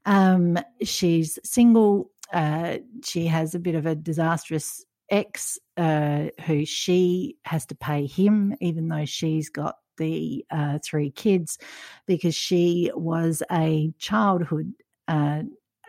Um, 0.05 0.59
she's 0.83 1.39
single. 1.43 2.11
Uh, 2.33 2.79
she 3.05 3.27
has 3.27 3.55
a 3.55 3.59
bit 3.59 3.75
of 3.75 3.87
a 3.87 3.95
disastrous 3.95 4.85
ex 5.13 5.59
uh, 5.77 6.27
who 6.47 6.65
she 6.65 7.37
has 7.45 7.67
to 7.67 7.77
pay 7.77 8.07
him, 8.07 8.57
even 8.61 8.89
though 8.89 9.05
she's 9.05 9.51
got 9.51 9.77
the 9.99 10.45
uh, 10.51 10.79
three 10.85 11.11
kids, 11.11 11.59
because 12.07 12.35
she 12.35 12.91
was 12.95 13.43
a 13.53 13.93
childhood. 13.99 14.73
Uh, 15.07 15.43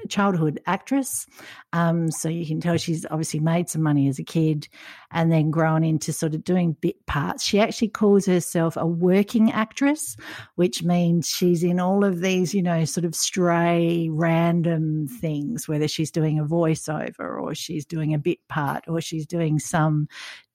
childhood 0.09 0.59
actress. 0.65 1.25
Um 1.71 2.11
so 2.11 2.29
you 2.29 2.45
can 2.45 2.59
tell 2.59 2.77
she's 2.77 3.05
obviously 3.09 3.39
made 3.39 3.69
some 3.69 3.81
money 3.81 4.07
as 4.07 4.19
a 4.19 4.23
kid 4.23 4.67
and 5.11 5.31
then 5.31 5.51
grown 5.51 5.83
into 5.83 6.11
sort 6.11 6.35
of 6.35 6.43
doing 6.43 6.75
bit 6.81 7.05
parts. 7.05 7.43
She 7.43 7.59
actually 7.59 7.89
calls 7.89 8.25
herself 8.25 8.75
a 8.77 8.85
working 8.85 9.51
actress 9.51 10.15
which 10.55 10.83
means 10.83 11.27
she's 11.27 11.63
in 11.63 11.79
all 11.79 12.03
of 12.03 12.21
these, 12.21 12.53
you 12.53 12.61
know, 12.61 12.85
sort 12.85 13.05
of 13.05 13.15
stray 13.15 14.09
random 14.11 15.07
things, 15.07 15.67
whether 15.67 15.87
she's 15.87 16.11
doing 16.11 16.39
a 16.39 16.45
voiceover 16.45 17.41
or 17.41 17.55
she's 17.55 17.85
doing 17.85 18.13
a 18.13 18.19
bit 18.19 18.39
part 18.49 18.83
or 18.87 19.01
she's 19.01 19.25
doing 19.25 19.59
some 19.59 20.07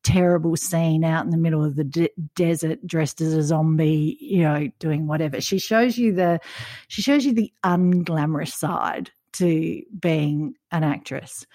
terrible 0.05 0.57
scene 0.57 1.05
out 1.05 1.24
in 1.24 1.31
the 1.31 1.37
middle 1.37 1.64
of 1.64 1.77
the 1.77 1.85
de- 1.85 2.11
desert 2.35 2.85
dressed 2.87 3.20
as 3.20 3.35
a 3.35 3.42
zombie 3.42 4.16
you 4.20 4.42
know 4.42 4.68
doing 4.79 5.07
whatever. 5.07 5.40
She 5.40 5.59
shows 5.59 5.98
you 5.98 6.14
the 6.14 6.40
she 6.87 7.03
shows 7.03 7.24
you 7.24 7.33
the 7.33 7.53
unglamorous 7.64 8.53
side 8.53 9.11
to 9.38 9.83
being 9.98 10.55
an 10.70 10.85
actress 10.85 11.46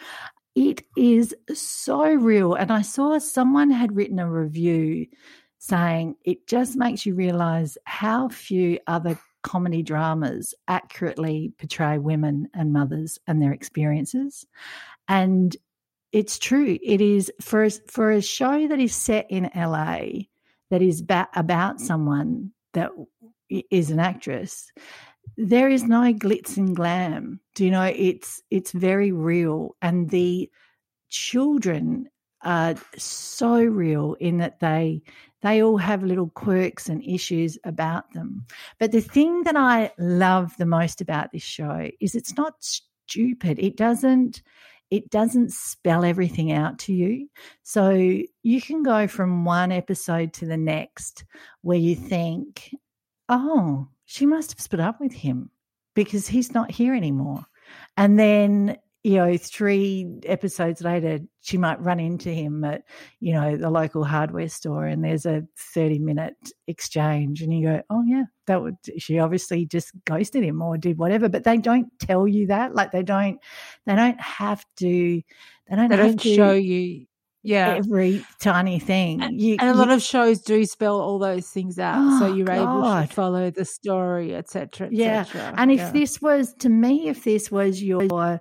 it 0.55 0.83
is 0.97 1.35
so 1.53 2.13
real 2.13 2.53
and 2.53 2.71
i 2.71 2.81
saw 2.81 3.17
someone 3.17 3.71
had 3.71 3.95
written 3.95 4.19
a 4.19 4.29
review 4.29 5.05
saying 5.63 6.13
it 6.25 6.45
just 6.45 6.75
makes 6.75 7.05
you 7.05 7.15
realize 7.15 7.77
how 7.85 8.27
few 8.27 8.77
other 8.85 9.17
comedy 9.43 9.83
dramas 9.83 10.53
accurately 10.67 11.53
portray 11.57 11.97
women 11.97 12.49
and 12.53 12.73
mothers 12.73 13.19
and 13.27 13.41
their 13.41 13.53
experiences. 13.53 14.47
And 15.07 15.55
it's 16.11 16.39
true. 16.39 16.77
It 16.81 16.99
is 16.99 17.31
for 17.39 17.63
a, 17.63 17.69
for 17.87 18.11
a 18.11 18.21
show 18.21 18.67
that 18.67 18.79
is 18.79 18.95
set 18.95 19.27
in 19.29 19.49
LA 19.55 20.25
that 20.69 20.81
is 20.81 21.01
about 21.35 21.79
someone 21.79 22.51
that 22.73 22.89
is 23.49 23.91
an 23.91 23.99
actress. 23.99 24.71
There 25.37 25.69
is 25.69 25.83
no 25.83 26.13
glitz 26.13 26.57
and 26.57 26.75
glam. 26.75 27.39
Do 27.55 27.65
you 27.65 27.71
know? 27.71 27.91
It's 27.95 28.41
it's 28.51 28.71
very 28.71 29.11
real, 29.11 29.75
and 29.81 30.09
the 30.09 30.49
children 31.09 32.09
are 32.43 32.75
so 32.97 33.63
real 33.63 34.15
in 34.19 34.37
that 34.37 34.59
they 34.59 35.01
they 35.41 35.61
all 35.63 35.77
have 35.77 36.03
little 36.03 36.29
quirks 36.29 36.89
and 36.89 37.03
issues 37.03 37.57
about 37.63 38.11
them. 38.13 38.45
But 38.79 38.91
the 38.91 39.01
thing 39.01 39.43
that 39.43 39.55
I 39.55 39.91
love 39.97 40.55
the 40.57 40.65
most 40.65 41.01
about 41.01 41.31
this 41.31 41.43
show 41.43 41.89
is 41.99 42.15
it's 42.15 42.35
not 42.37 42.55
stupid. 42.59 43.59
It 43.59 43.77
doesn't 43.77 44.41
it 44.91 45.09
doesn't 45.09 45.51
spell 45.51 46.05
everything 46.05 46.51
out 46.51 46.77
to 46.79 46.93
you. 46.93 47.27
So 47.63 47.89
you 48.43 48.61
can 48.61 48.83
go 48.83 49.07
from 49.07 49.45
one 49.45 49.71
episode 49.71 50.33
to 50.33 50.45
the 50.45 50.57
next 50.57 51.25
where 51.61 51.77
you 51.77 51.95
think, 51.95 52.75
"Oh, 53.29 53.87
she 54.05 54.25
must 54.25 54.51
have 54.51 54.59
split 54.59 54.81
up 54.81 54.99
with 54.99 55.13
him 55.13 55.49
because 55.95 56.27
he's 56.27 56.53
not 56.53 56.71
here 56.71 56.93
anymore." 56.93 57.45
And 57.97 58.19
then 58.19 58.77
you 59.03 59.17
know, 59.17 59.35
three 59.37 60.07
episodes 60.25 60.81
later, 60.81 61.19
she 61.41 61.57
might 61.57 61.81
run 61.81 61.99
into 61.99 62.29
him 62.29 62.63
at, 62.63 62.83
you 63.19 63.33
know, 63.33 63.57
the 63.57 63.69
local 63.69 64.05
hardware 64.05 64.47
store 64.47 64.85
and 64.85 65.03
there's 65.03 65.25
a 65.25 65.43
30 65.73 65.99
minute 65.99 66.37
exchange. 66.67 67.41
And 67.41 67.53
you 67.53 67.67
go, 67.67 67.81
oh, 67.89 68.01
yeah, 68.07 68.23
that 68.47 68.61
would, 68.61 68.77
she 68.97 69.19
obviously 69.19 69.65
just 69.65 69.91
ghosted 70.05 70.43
him 70.43 70.61
or 70.61 70.77
did 70.77 70.97
whatever. 70.97 71.27
But 71.27 71.43
they 71.43 71.57
don't 71.57 71.87
tell 71.99 72.29
you 72.29 72.47
that. 72.47 72.75
Like 72.75 72.91
they 72.91 73.03
don't, 73.03 73.39
they 73.85 73.95
don't 73.95 74.21
have 74.21 74.65
to, 74.77 74.85
they 74.87 75.75
don't, 75.75 75.89
They 75.89 75.97
have 75.97 76.05
don't 76.05 76.21
to 76.21 76.35
show 76.35 76.53
you. 76.53 77.05
Yeah. 77.43 77.75
every 77.75 78.25
tiny 78.39 78.79
thing. 78.79 79.21
And, 79.21 79.39
You- 79.41 79.57
and 79.59 79.69
a 79.69 79.73
lot 79.73 79.89
of 79.89 80.01
shows 80.01 80.39
do 80.41 80.65
spell 80.65 80.99
all 80.99 81.19
those 81.19 81.47
things 81.49 81.77
out, 81.77 82.19
so 82.19 82.25
Oh, 82.25 82.33
you're 82.33 82.49
able 82.51 82.81
to 82.83 83.07
follow 83.13 83.51
the 83.51 83.65
story, 83.65 84.33
etc. 84.33 84.87
Et 84.87 84.93
Yeah, 84.93 85.23
cetera. 85.23 85.53
And 85.57 85.71
if 85.71 85.79
Yeah. 85.79 85.91
this 85.91 86.21
was 86.21 86.53
to 86.59 86.69
me, 86.69 87.09
if 87.09 87.23
this 87.23 87.51
was 87.51 87.83
your 87.83 88.39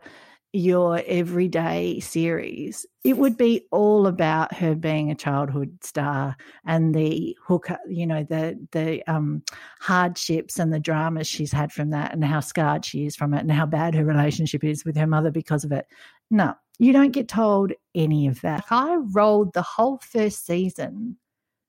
your 0.54 1.00
everyday 1.06 1.98
series, 1.98 2.84
it 3.04 3.16
would 3.16 3.38
be 3.38 3.66
all 3.70 4.06
about 4.06 4.52
her 4.54 4.74
being 4.74 5.10
a 5.10 5.14
childhood 5.14 5.78
star 5.82 6.36
and 6.66 6.94
the 6.94 7.34
hook, 7.42 7.68
you 7.88 8.06
know, 8.06 8.22
the 8.22 8.58
the 8.72 9.02
um, 9.10 9.42
hardships 9.80 10.58
and 10.58 10.70
the 10.70 10.78
dramas 10.78 11.26
she's 11.26 11.52
had 11.52 11.72
from 11.72 11.88
that, 11.90 12.12
and 12.12 12.22
how 12.22 12.40
scarred 12.40 12.84
she 12.84 13.06
is 13.06 13.16
from 13.16 13.32
it, 13.32 13.40
and 13.40 13.50
how 13.50 13.64
bad 13.64 13.94
her 13.94 14.04
relationship 14.04 14.62
is 14.62 14.84
with 14.84 14.94
her 14.96 15.06
mother 15.06 15.30
because 15.30 15.64
of 15.64 15.72
it. 15.72 15.86
No, 16.30 16.54
you 16.82 16.92
don't 16.92 17.12
get 17.12 17.28
told 17.28 17.72
any 17.94 18.26
of 18.26 18.40
that. 18.40 18.64
I 18.70 18.96
rolled 18.96 19.52
the 19.52 19.62
whole 19.62 19.98
first 19.98 20.44
season, 20.44 21.16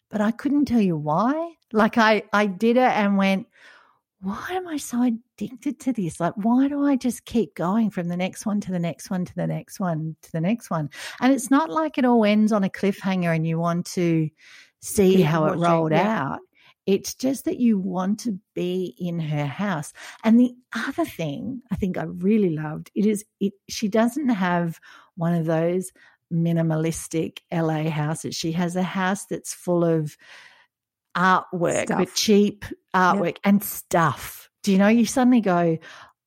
but 0.10 0.22
I 0.22 0.32
couldn't 0.32 0.66
tell 0.66 0.82
you 0.82 0.98
why. 0.98 1.54
Like 1.72 2.00
I 2.00 2.24
I 2.34 2.48
did 2.48 2.78
it 2.78 2.92
and 2.92 3.16
went 3.18 3.48
why 4.24 4.48
am 4.52 4.68
I 4.70 4.78
so 4.78 5.04
addicted 5.04 5.82
to 5.82 5.92
this? 5.92 6.20
Like, 6.22 6.34
why 6.36 6.70
do 6.70 6.82
I 6.82 6.96
just 6.96 7.26
keep 7.26 7.56
going 7.56 7.90
from 7.90 8.08
the 8.08 8.16
next 8.16 8.46
one 8.46 8.62
to 8.62 8.72
the 8.72 8.80
next 8.80 9.10
one 9.10 9.26
to 9.26 9.36
the 9.36 9.46
next 9.46 9.82
one 9.82 10.16
to 10.22 10.32
the 10.32 10.40
next 10.40 10.70
one? 10.70 10.90
And 11.20 11.34
it's 11.34 11.52
not 11.52 11.70
like 11.70 11.98
it 11.98 12.06
all 12.06 12.24
ends 12.24 12.54
on 12.54 12.64
a 12.64 12.70
cliffhanger 12.70 13.36
and 13.36 13.46
you 13.46 13.60
want 13.60 13.86
to 13.88 14.30
see 14.80 15.18
Keep 15.18 15.26
how 15.26 15.46
it 15.48 15.58
rolled 15.58 15.92
yeah. 15.92 16.24
out. 16.24 16.40
It's 16.86 17.14
just 17.14 17.46
that 17.46 17.60
you 17.60 17.78
want 17.78 18.22
to 18.22 18.40
be 18.56 18.96
in 18.98 19.20
her 19.20 19.46
house. 19.46 19.92
And 20.24 20.40
the 20.40 20.54
other 20.74 21.06
thing 21.06 21.62
I 21.70 21.76
think 21.76 21.98
I 21.98 22.04
really 22.04 22.56
loved 22.56 22.92
it 22.96 23.06
is 23.06 23.26
it 23.42 23.54
she 23.68 23.90
doesn't 23.90 24.30
have 24.30 24.80
one 25.16 25.34
of 25.34 25.46
those 25.46 25.92
minimalistic 26.32 27.40
LA 27.52 27.90
houses. 27.90 28.36
She 28.36 28.54
has 28.54 28.76
a 28.76 28.84
house 28.84 29.26
that's 29.26 29.54
full 29.54 29.84
of 29.84 30.18
artwork, 31.16 31.88
but 31.88 32.14
cheap 32.16 32.66
artwork 32.94 33.38
and 33.44 33.64
stuff. 33.64 34.50
Do 34.64 34.72
you 34.72 34.78
know? 34.78 34.88
You 34.88 35.06
suddenly 35.06 35.42
go, 35.42 35.78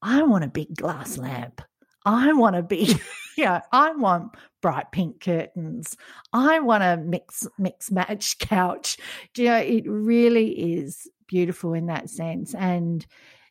I 0.03 0.22
want 0.22 0.45
a 0.45 0.49
big 0.49 0.76
glass 0.76 1.18
lamp. 1.18 1.62
I 2.05 2.32
want 2.34 2.55
to 2.55 2.62
be, 2.62 2.95
you 3.37 3.45
know, 3.45 3.61
I 3.72 3.93
want 3.93 4.37
bright 4.62 4.93
pink 4.93 5.20
curtains. 5.20 5.97
I 6.32 6.61
want 6.61 6.84
a 6.84 6.97
mix 6.97 7.47
mix 7.59 7.91
match 7.91 8.39
couch. 8.39 8.97
Do 9.34 9.43
you 9.43 9.49
know? 9.49 9.59
It 9.59 9.84
really 9.87 10.76
is 10.76 11.09
beautiful 11.26 11.74
in 11.74 11.87
that 11.87 12.09
sense. 12.09 12.55
And 12.55 13.05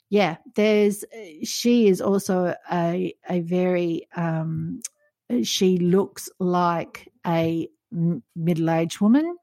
yeah, 0.09 0.37
there's 0.55 1.03
she 1.43 1.87
is 1.87 1.99
also 1.99 2.55
a 2.71 3.13
a 3.29 3.41
very 3.41 4.07
um 4.15 4.81
she 5.43 5.77
looks 5.77 6.29
like 6.39 7.11
a 7.25 7.67
middle 8.35 8.69
aged 8.69 9.01
woman. 9.01 9.37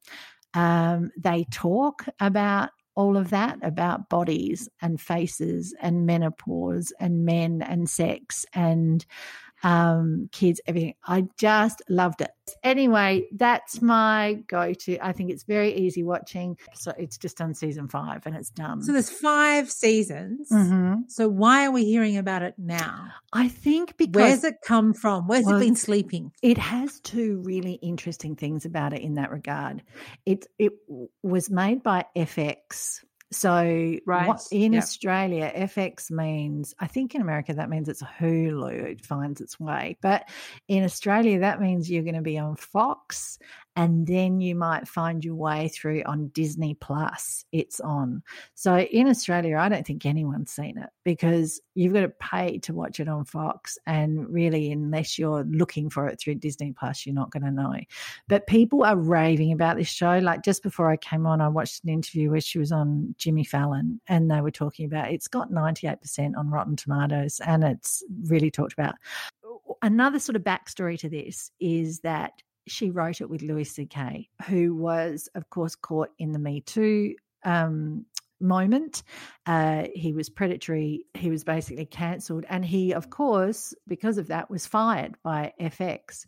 Um, 0.55 1.11
they 1.17 1.47
talk 1.51 2.05
about 2.21 2.71
all 2.95 3.17
of 3.17 3.31
that 3.31 3.59
about 3.63 4.09
bodies 4.11 4.69
and 4.83 5.01
faces 5.01 5.75
and 5.81 6.07
menopause 6.07 6.93
and 7.01 7.25
men 7.25 7.63
and 7.63 7.89
sex 7.89 8.45
and 8.53 9.07
um, 9.63 10.29
kids, 10.33 10.61
everything. 10.67 10.95
I 11.07 11.27
just 11.39 11.83
loved 11.89 12.21
it. 12.21 12.31
Anyway, 12.65 13.27
that's 13.33 13.81
my 13.81 14.39
go 14.49 14.73
to. 14.75 14.99
I 14.99 15.13
think 15.13 15.31
it's 15.31 15.45
very 15.45 15.75
easy 15.75 16.03
watching. 16.03 16.57
So 16.75 16.93
it's 16.99 17.17
just 17.17 17.41
on 17.41 17.55
season 17.55 17.89
five 17.89 18.27
and 18.27 18.35
it's 18.37 18.51
done. 18.51 18.83
so 18.83 18.93
there's 18.93 19.09
five 19.11 19.71
seasons. 19.71 20.49
Mhm. 20.51 21.05
So 21.11 21.29
why 21.29 21.67
are 21.67 21.71
we 21.71 21.85
hearing 21.85 22.17
about 22.17 22.43
it 22.43 22.55
now? 22.59 23.09
I 23.33 23.49
think 23.49 23.97
because 23.97 24.15
Where's 24.23 24.45
it 24.45 24.57
come 24.65 24.93
from? 24.93 25.29
Where's 25.29 25.45
Well, 25.47 25.57
it 25.57 25.61
been 25.61 25.77
sleeping? 25.77 26.33
it 26.43 26.59
has 26.59 27.01
two 27.01 27.41
really 27.45 27.75
interesting 27.75 28.35
things 28.37 28.65
about 28.65 28.93
it 28.93 29.01
in 29.03 29.15
that 29.15 29.31
regard. 29.31 29.83
It 30.27 30.47
it 30.59 30.73
was 31.23 31.49
made 31.51 31.83
by 31.83 32.07
FX. 32.17 33.05
So 33.33 33.97
Right, 34.07 34.29
what, 34.29 34.47
in 34.51 34.75
yep. 34.75 34.83
Australia, 34.83 35.53
FX 35.55 36.11
means 36.11 36.75
I 36.79 36.87
think 36.87 37.15
in 37.15 37.21
America 37.21 37.55
that 37.55 37.71
means 37.71 37.89
it's 37.89 38.03
Hulu. 38.03 38.73
It 38.73 39.05
finds 39.05 39.41
its 39.41 39.59
way, 39.59 39.97
but 40.01 40.29
in 40.69 40.85
Australia 40.85 41.41
that 41.41 41.61
means 41.61 41.91
you're 41.91 42.03
going 42.03 42.15
to 42.15 42.23
be 42.23 42.39
on 42.39 42.57
Fox, 42.57 43.39
and 43.75 44.07
then 44.07 44.41
you 44.41 44.55
might 44.55 44.87
find 44.87 45.25
your 45.25 45.35
way 45.35 45.69
through 45.69 46.03
on 46.05 46.29
Disney 46.29 46.75
Plus. 46.75 47.45
It's 47.53 47.81
on. 47.81 48.23
So 48.55 48.81
in 48.81 49.09
Australia, 49.09 49.57
I 49.57 49.71
don't 49.71 49.87
think 49.87 50.05
anyone's 50.05 50.53
seen 50.53 50.77
it 50.77 50.91
because 51.05 51.61
you've 51.75 51.95
got 51.95 52.03
to 52.03 52.09
pay 52.11 52.59
to 52.59 52.75
watch 52.75 53.01
it 53.01 53.09
on 53.09 53.25
Fox. 53.25 53.79
And 53.87 54.29
really, 54.29 54.71
unless 54.73 55.19
you're 55.19 55.45
looking 55.45 55.89
for 55.89 56.07
it 56.07 56.21
through 56.21 56.35
Disney 56.37 56.73
Plus, 56.79 57.07
you're 57.07 57.15
not 57.15 57.31
going 57.31 57.45
to 57.45 57.51
know. 57.51 57.75
But 58.29 58.47
people 58.47 58.85
are 58.85 58.97
raving 58.97 59.53
about 59.53 59.79
this 59.79 59.89
show. 59.89 60.19
Like 60.19 60.45
just 60.45 60.63
before 60.63 60.91
I 60.91 60.99
came 60.99 61.27
on, 61.27 61.41
I 61.41 61.49
watched 61.49 61.83
an 61.85 61.91
interview 61.91 62.31
where 62.31 62.43
she 62.43 62.59
was 62.59 62.73
on 62.73 63.15
Jimmy 63.17 63.45
Fallon 63.45 64.01
and 64.07 64.31
they 64.31 64.43
were 64.43 64.51
talking 64.51 64.85
about 64.85 65.11
it's 65.11 65.29
got 65.29 65.51
98% 65.51 66.37
on 66.37 66.51
Rotten 66.51 66.77
Tomatoes 66.77 67.41
and 67.47 67.65
it's 67.65 68.03
really 68.25 68.51
talked 68.51 68.75
about. 68.75 68.97
Another 69.81 70.19
sort 70.19 70.37
of 70.37 70.43
backstory 70.43 70.99
to 70.99 71.09
this 71.09 71.51
is 71.59 72.01
that 72.01 72.33
she 72.67 72.91
wrote 72.91 73.21
it 73.21 73.31
with 73.31 73.43
Louis 73.43 73.65
C.K., 73.65 74.29
who 74.49 74.75
was, 74.75 75.29
of 75.35 75.49
course, 75.51 75.75
caught 75.75 76.11
in 76.19 76.33
the 76.33 76.39
Me 76.39 76.61
Too 76.61 77.15
um, 77.45 78.07
moment. 78.41 79.03
Uh, 79.47 79.85
he 79.95 80.13
was 80.13 80.29
predatory. 80.29 81.07
He 81.15 81.31
was 81.31 81.45
basically 81.45 81.87
cancelled. 81.87 82.45
And 82.49 82.65
he, 82.65 82.93
of 82.93 83.11
course, 83.11 83.75
because 83.87 84.19
of 84.19 84.29
that, 84.29 84.51
was 84.51 84.67
fired 84.67 85.15
by 85.23 85.53
FX. 85.61 86.27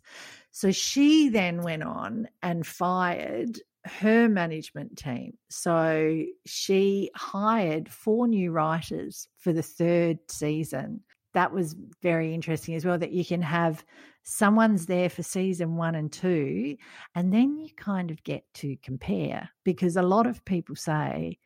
So 0.51 0.71
she 0.71 1.29
then 1.29 1.61
went 1.61 1.83
on 1.83 2.27
and 2.41 2.65
fired 2.65 3.59
her 3.85 4.27
management 4.27 4.97
team. 4.97 5.37
So 5.49 6.23
she 6.45 7.11
hired 7.15 7.89
four 7.89 8.27
new 8.27 8.51
writers 8.51 9.27
for 9.37 9.53
the 9.53 9.61
third 9.61 10.19
season. 10.29 11.01
That 11.33 11.53
was 11.53 11.75
very 12.01 12.33
interesting 12.33 12.75
as 12.75 12.85
well, 12.85 12.97
that 12.97 13.11
you 13.11 13.25
can 13.25 13.41
have 13.41 13.85
someone's 14.25 14.87
there 14.87 15.09
for 15.09 15.23
season 15.23 15.77
one 15.77 15.95
and 15.95 16.11
two, 16.11 16.75
and 17.13 17.31
then 17.33 17.57
you 17.59 17.69
kind 17.75 18.11
of 18.11 18.21
get 18.23 18.43
to 18.55 18.75
compare 18.83 19.49
because 19.63 19.95
a 19.95 20.01
lot 20.01 20.27
of 20.27 20.43
people 20.43 20.75
say 20.75 21.37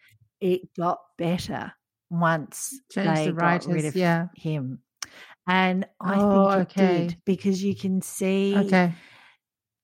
it 0.42 0.62
got 0.76 1.00
better 1.18 1.72
once 2.10 2.80
Change 2.92 3.08
they 3.18 3.26
the 3.28 3.34
got 3.34 3.66
rid 3.66 3.86
of 3.86 3.96
yeah. 3.96 4.28
him. 4.36 4.82
And 5.48 5.86
I 6.00 6.16
Oh, 6.20 6.50
think 6.50 6.62
it 6.62 6.72
okay. 6.72 7.08
did 7.08 7.18
because 7.26 7.64
you 7.64 7.76
can 7.76 8.02
see 8.02 8.56
Okay. 8.58 8.94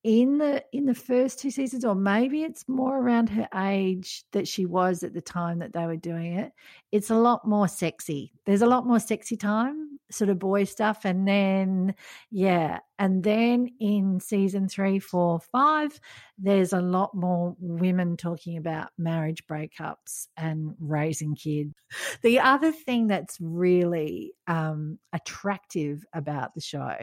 in 0.03 0.37
the 0.37 0.63
in 0.71 0.85
the 0.85 0.93
first 0.93 1.39
two 1.39 1.49
seasons 1.49 1.83
or 1.83 1.95
maybe 1.95 2.43
it's 2.43 2.67
more 2.69 2.99
around 2.99 3.27
her 3.29 3.47
age 3.55 4.23
that 4.31 4.47
she 4.47 4.65
was 4.65 5.01
at 5.03 5.13
the 5.13 5.21
time 5.21 5.59
that 5.59 5.73
they 5.73 5.85
were 5.87 5.95
doing 5.95 6.33
it 6.35 6.51
it's 6.91 7.09
a 7.09 7.15
lot 7.15 7.47
more 7.47 7.67
sexy 7.67 8.31
there's 8.45 8.61
a 8.61 8.67
lot 8.67 8.85
more 8.85 8.99
sexy 8.99 9.35
time 9.35 9.94
sort 10.11 10.29
of 10.29 10.39
boy 10.39 10.63
stuff 10.63 11.05
and 11.05 11.27
then 11.27 11.95
yeah 12.31 12.79
and 12.99 13.23
then 13.23 13.67
in 13.79 14.19
season 14.19 14.67
three 14.67 14.99
four 14.99 15.39
five 15.51 15.99
there's 16.37 16.73
a 16.73 16.81
lot 16.81 17.15
more 17.15 17.55
women 17.59 18.15
talking 18.15 18.57
about 18.57 18.89
marriage 18.97 19.45
breakups 19.47 20.27
and 20.37 20.75
raising 20.79 21.35
kids 21.35 21.73
the 22.21 22.39
other 22.39 22.71
thing 22.71 23.07
that's 23.07 23.37
really 23.39 24.33
um, 24.47 24.99
attractive 25.13 26.03
about 26.13 26.53
the 26.53 26.61
show 26.61 26.95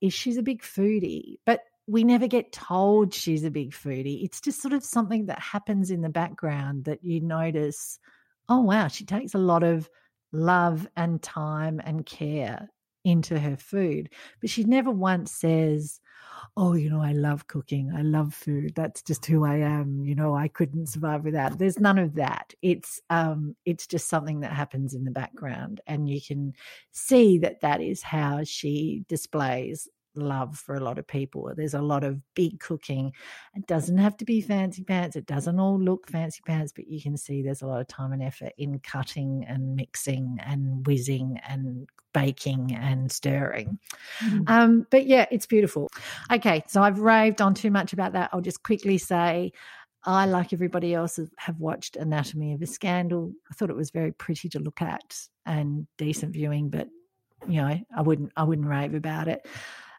is 0.00 0.14
she's 0.14 0.36
a 0.36 0.42
big 0.42 0.62
foodie, 0.62 1.36
but 1.44 1.60
we 1.86 2.04
never 2.04 2.26
get 2.26 2.52
told 2.52 3.14
she's 3.14 3.44
a 3.44 3.50
big 3.50 3.72
foodie. 3.72 4.24
It's 4.24 4.40
just 4.40 4.60
sort 4.60 4.74
of 4.74 4.84
something 4.84 5.26
that 5.26 5.40
happens 5.40 5.90
in 5.90 6.02
the 6.02 6.08
background 6.08 6.84
that 6.84 7.02
you 7.02 7.20
notice, 7.20 7.98
oh, 8.48 8.60
wow, 8.60 8.88
she 8.88 9.04
takes 9.04 9.34
a 9.34 9.38
lot 9.38 9.62
of 9.62 9.88
love 10.32 10.86
and 10.96 11.22
time 11.22 11.80
and 11.84 12.04
care 12.06 12.70
into 13.04 13.38
her 13.38 13.56
food. 13.56 14.10
But 14.40 14.50
she 14.50 14.64
never 14.64 14.90
once 14.90 15.32
says, 15.32 16.00
oh, 16.56 16.74
you 16.74 16.90
know, 16.90 17.02
I 17.02 17.12
love 17.12 17.46
cooking. 17.46 17.92
I 17.96 18.02
love 18.02 18.34
food. 18.34 18.74
That's 18.74 19.02
just 19.02 19.24
who 19.26 19.44
I 19.44 19.56
am. 19.56 20.04
You 20.04 20.14
know, 20.14 20.34
I 20.34 20.48
couldn't 20.48 20.88
survive 20.88 21.24
without. 21.24 21.58
There's 21.58 21.80
none 21.80 21.98
of 21.98 22.16
that. 22.16 22.54
It's 22.62 23.00
um 23.10 23.56
it's 23.64 23.86
just 23.86 24.08
something 24.08 24.40
that 24.40 24.52
happens 24.52 24.94
in 24.94 25.04
the 25.04 25.10
background 25.10 25.80
and 25.86 26.08
you 26.08 26.20
can 26.20 26.52
see 26.92 27.38
that 27.38 27.60
that 27.62 27.80
is 27.80 28.02
how 28.02 28.42
she 28.44 29.04
displays 29.08 29.88
love 30.18 30.58
for 30.58 30.74
a 30.74 30.80
lot 30.80 30.98
of 30.98 31.06
people. 31.06 31.52
There's 31.56 31.74
a 31.74 31.82
lot 31.82 32.04
of 32.04 32.20
big 32.34 32.60
cooking. 32.60 33.12
It 33.54 33.66
doesn't 33.66 33.98
have 33.98 34.16
to 34.18 34.24
be 34.24 34.40
fancy 34.40 34.84
pants. 34.84 35.16
It 35.16 35.26
doesn't 35.26 35.58
all 35.58 35.80
look 35.80 36.08
fancy 36.08 36.40
pants, 36.46 36.72
but 36.74 36.88
you 36.88 37.00
can 37.00 37.16
see 37.16 37.42
there's 37.42 37.62
a 37.62 37.66
lot 37.66 37.80
of 37.80 37.88
time 37.88 38.12
and 38.12 38.22
effort 38.22 38.52
in 38.58 38.78
cutting 38.80 39.44
and 39.48 39.76
mixing 39.76 40.38
and 40.44 40.86
whizzing 40.86 41.40
and 41.48 41.88
baking 42.12 42.74
and 42.74 43.10
stirring. 43.10 43.78
Mm. 44.22 44.48
Um, 44.48 44.86
but 44.90 45.06
yeah, 45.06 45.26
it's 45.30 45.46
beautiful. 45.46 45.88
Okay, 46.32 46.64
so 46.66 46.82
I've 46.82 47.00
raved 47.00 47.40
on 47.40 47.54
too 47.54 47.70
much 47.70 47.92
about 47.92 48.12
that. 48.12 48.30
I'll 48.32 48.40
just 48.40 48.62
quickly 48.62 48.98
say 48.98 49.52
I, 50.04 50.26
like 50.26 50.52
everybody 50.52 50.94
else, 50.94 51.18
have 51.38 51.58
watched 51.58 51.96
Anatomy 51.96 52.54
of 52.54 52.62
a 52.62 52.66
Scandal. 52.66 53.32
I 53.50 53.54
thought 53.54 53.70
it 53.70 53.76
was 53.76 53.90
very 53.90 54.12
pretty 54.12 54.48
to 54.50 54.58
look 54.58 54.80
at 54.80 55.18
and 55.44 55.86
decent 55.96 56.32
viewing, 56.32 56.70
but 56.70 56.88
you 57.46 57.60
know, 57.60 57.78
I 57.96 58.02
wouldn't, 58.02 58.32
I 58.36 58.44
wouldn't 58.44 58.66
rave 58.66 58.94
about 58.94 59.28
it. 59.28 59.46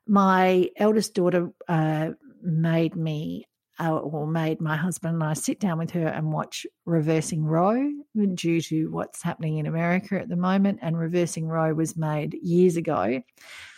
My 0.09 0.69
eldest 0.75 1.13
daughter 1.13 1.51
uh, 1.67 2.09
made 2.41 2.95
me 2.95 3.45
uh, 3.79 3.95
or 3.95 4.27
made 4.27 4.59
my 4.59 4.75
husband 4.75 5.13
and 5.13 5.23
I 5.23 5.33
sit 5.33 5.59
down 5.59 5.77
with 5.77 5.91
her 5.91 6.07
and 6.07 6.33
watch 6.33 6.65
Reversing 6.85 7.45
Roe 7.45 7.91
due 8.33 8.59
to 8.59 8.87
what's 8.87 9.21
happening 9.21 9.57
in 9.57 9.67
America 9.67 10.19
at 10.19 10.27
the 10.27 10.35
moment. 10.35 10.79
And 10.81 10.97
Reversing 10.97 11.47
Roe 11.47 11.73
was 11.73 11.95
made 11.95 12.33
years 12.41 12.75
ago. 12.75 13.21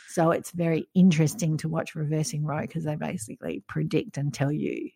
So 0.07 0.31
it's 0.31 0.51
very 0.51 0.87
interesting 0.95 1.57
to 1.57 1.69
watch 1.69 1.95
Reversing 1.95 2.43
Roe 2.43 2.61
because 2.61 2.85
they 2.85 2.95
basically 2.95 3.63
predict 3.67 4.17
and 4.17 4.33
tell 4.33 4.51
you 4.51 4.89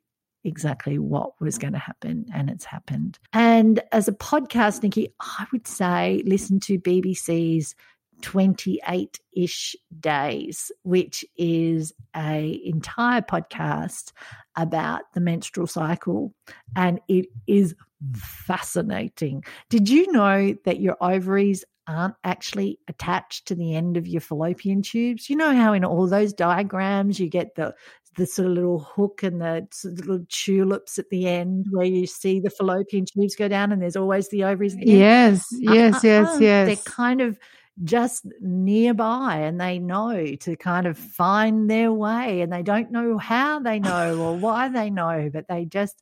exactly 0.46 1.00
what 1.00 1.32
was 1.42 1.58
going 1.58 1.74
to 1.74 1.80
happen 1.80 2.26
and 2.34 2.50
it's 2.50 2.66
happened. 2.66 3.20
And 3.34 3.82
as 3.92 4.08
a 4.08 4.14
podcast, 4.14 4.84
Nikki, 4.84 5.14
I 5.20 5.46
would 5.52 5.68
say 5.68 6.24
listen 6.26 6.60
to 6.62 6.80
BBC's 6.80 7.76
28 8.22 9.20
ish 9.36 9.76
days, 10.00 10.72
which 10.84 11.26
is 11.38 11.94
a 12.16 12.62
entire 12.66 13.22
podcast 13.22 14.12
about 14.56 15.02
the 15.14 15.20
menstrual 15.20 15.68
cycle. 15.68 16.34
And 16.76 17.00
it 17.08 17.28
is 17.48 17.76
fascinating. 18.16 19.44
Did 19.70 19.90
you 19.90 20.12
know 20.12 20.56
that 20.66 20.80
your 20.80 20.98
ovaries 21.02 21.66
aren't 21.88 22.16
actually 22.24 22.80
attached 22.88 23.48
to 23.48 23.56
the 23.56 23.76
end 23.76 23.98
of 23.98 24.08
your 24.08 24.22
fallopian 24.22 24.82
tubes? 24.82 25.30
You 25.30 25.36
know 25.36 25.56
how 25.56 25.74
in 25.74 25.86
all 25.86 26.08
those 26.08 26.34
diagrams 26.34 27.20
you 27.20 27.30
get 27.30 27.56
the 27.56 27.76
the 28.18 28.26
sort 28.26 28.48
of 28.48 28.54
little 28.54 28.80
hook 28.80 29.24
and 29.24 29.42
the 29.42 29.68
little 29.84 30.26
tulips 30.30 30.98
at 30.98 31.10
the 31.10 31.28
end 31.28 31.66
where 31.72 31.86
you 31.86 32.08
see 32.08 32.40
the 32.40 32.50
fallopian 32.50 33.06
tubes 33.06 33.36
go 33.36 33.48
down 33.50 33.74
and 33.74 33.82
there's 33.82 33.98
always 33.98 34.30
the 34.30 34.44
ovaries. 34.46 34.76
The 34.76 34.86
yes, 34.86 35.46
yes, 35.52 35.96
uh, 35.96 36.00
yes, 36.04 36.28
uh, 36.36 36.38
yes. 36.40 36.68
They're 36.68 36.94
kind 36.94 37.20
of 37.20 37.38
just 37.84 38.26
nearby 38.40 39.38
and 39.38 39.60
they 39.60 39.80
know 39.80 40.36
to 40.40 40.56
kind 40.56 40.88
of 40.88 40.98
find 40.98 41.70
their 41.70 41.92
way 41.92 42.42
and 42.42 42.52
they 42.52 42.64
don't 42.64 42.92
know 42.92 43.18
how 43.18 43.60
they 43.60 43.80
know 43.80 44.18
or 44.18 44.38
why 44.38 44.70
they 44.70 44.90
know, 44.90 45.30
but 45.32 45.48
they 45.48 45.66
just 45.66 46.02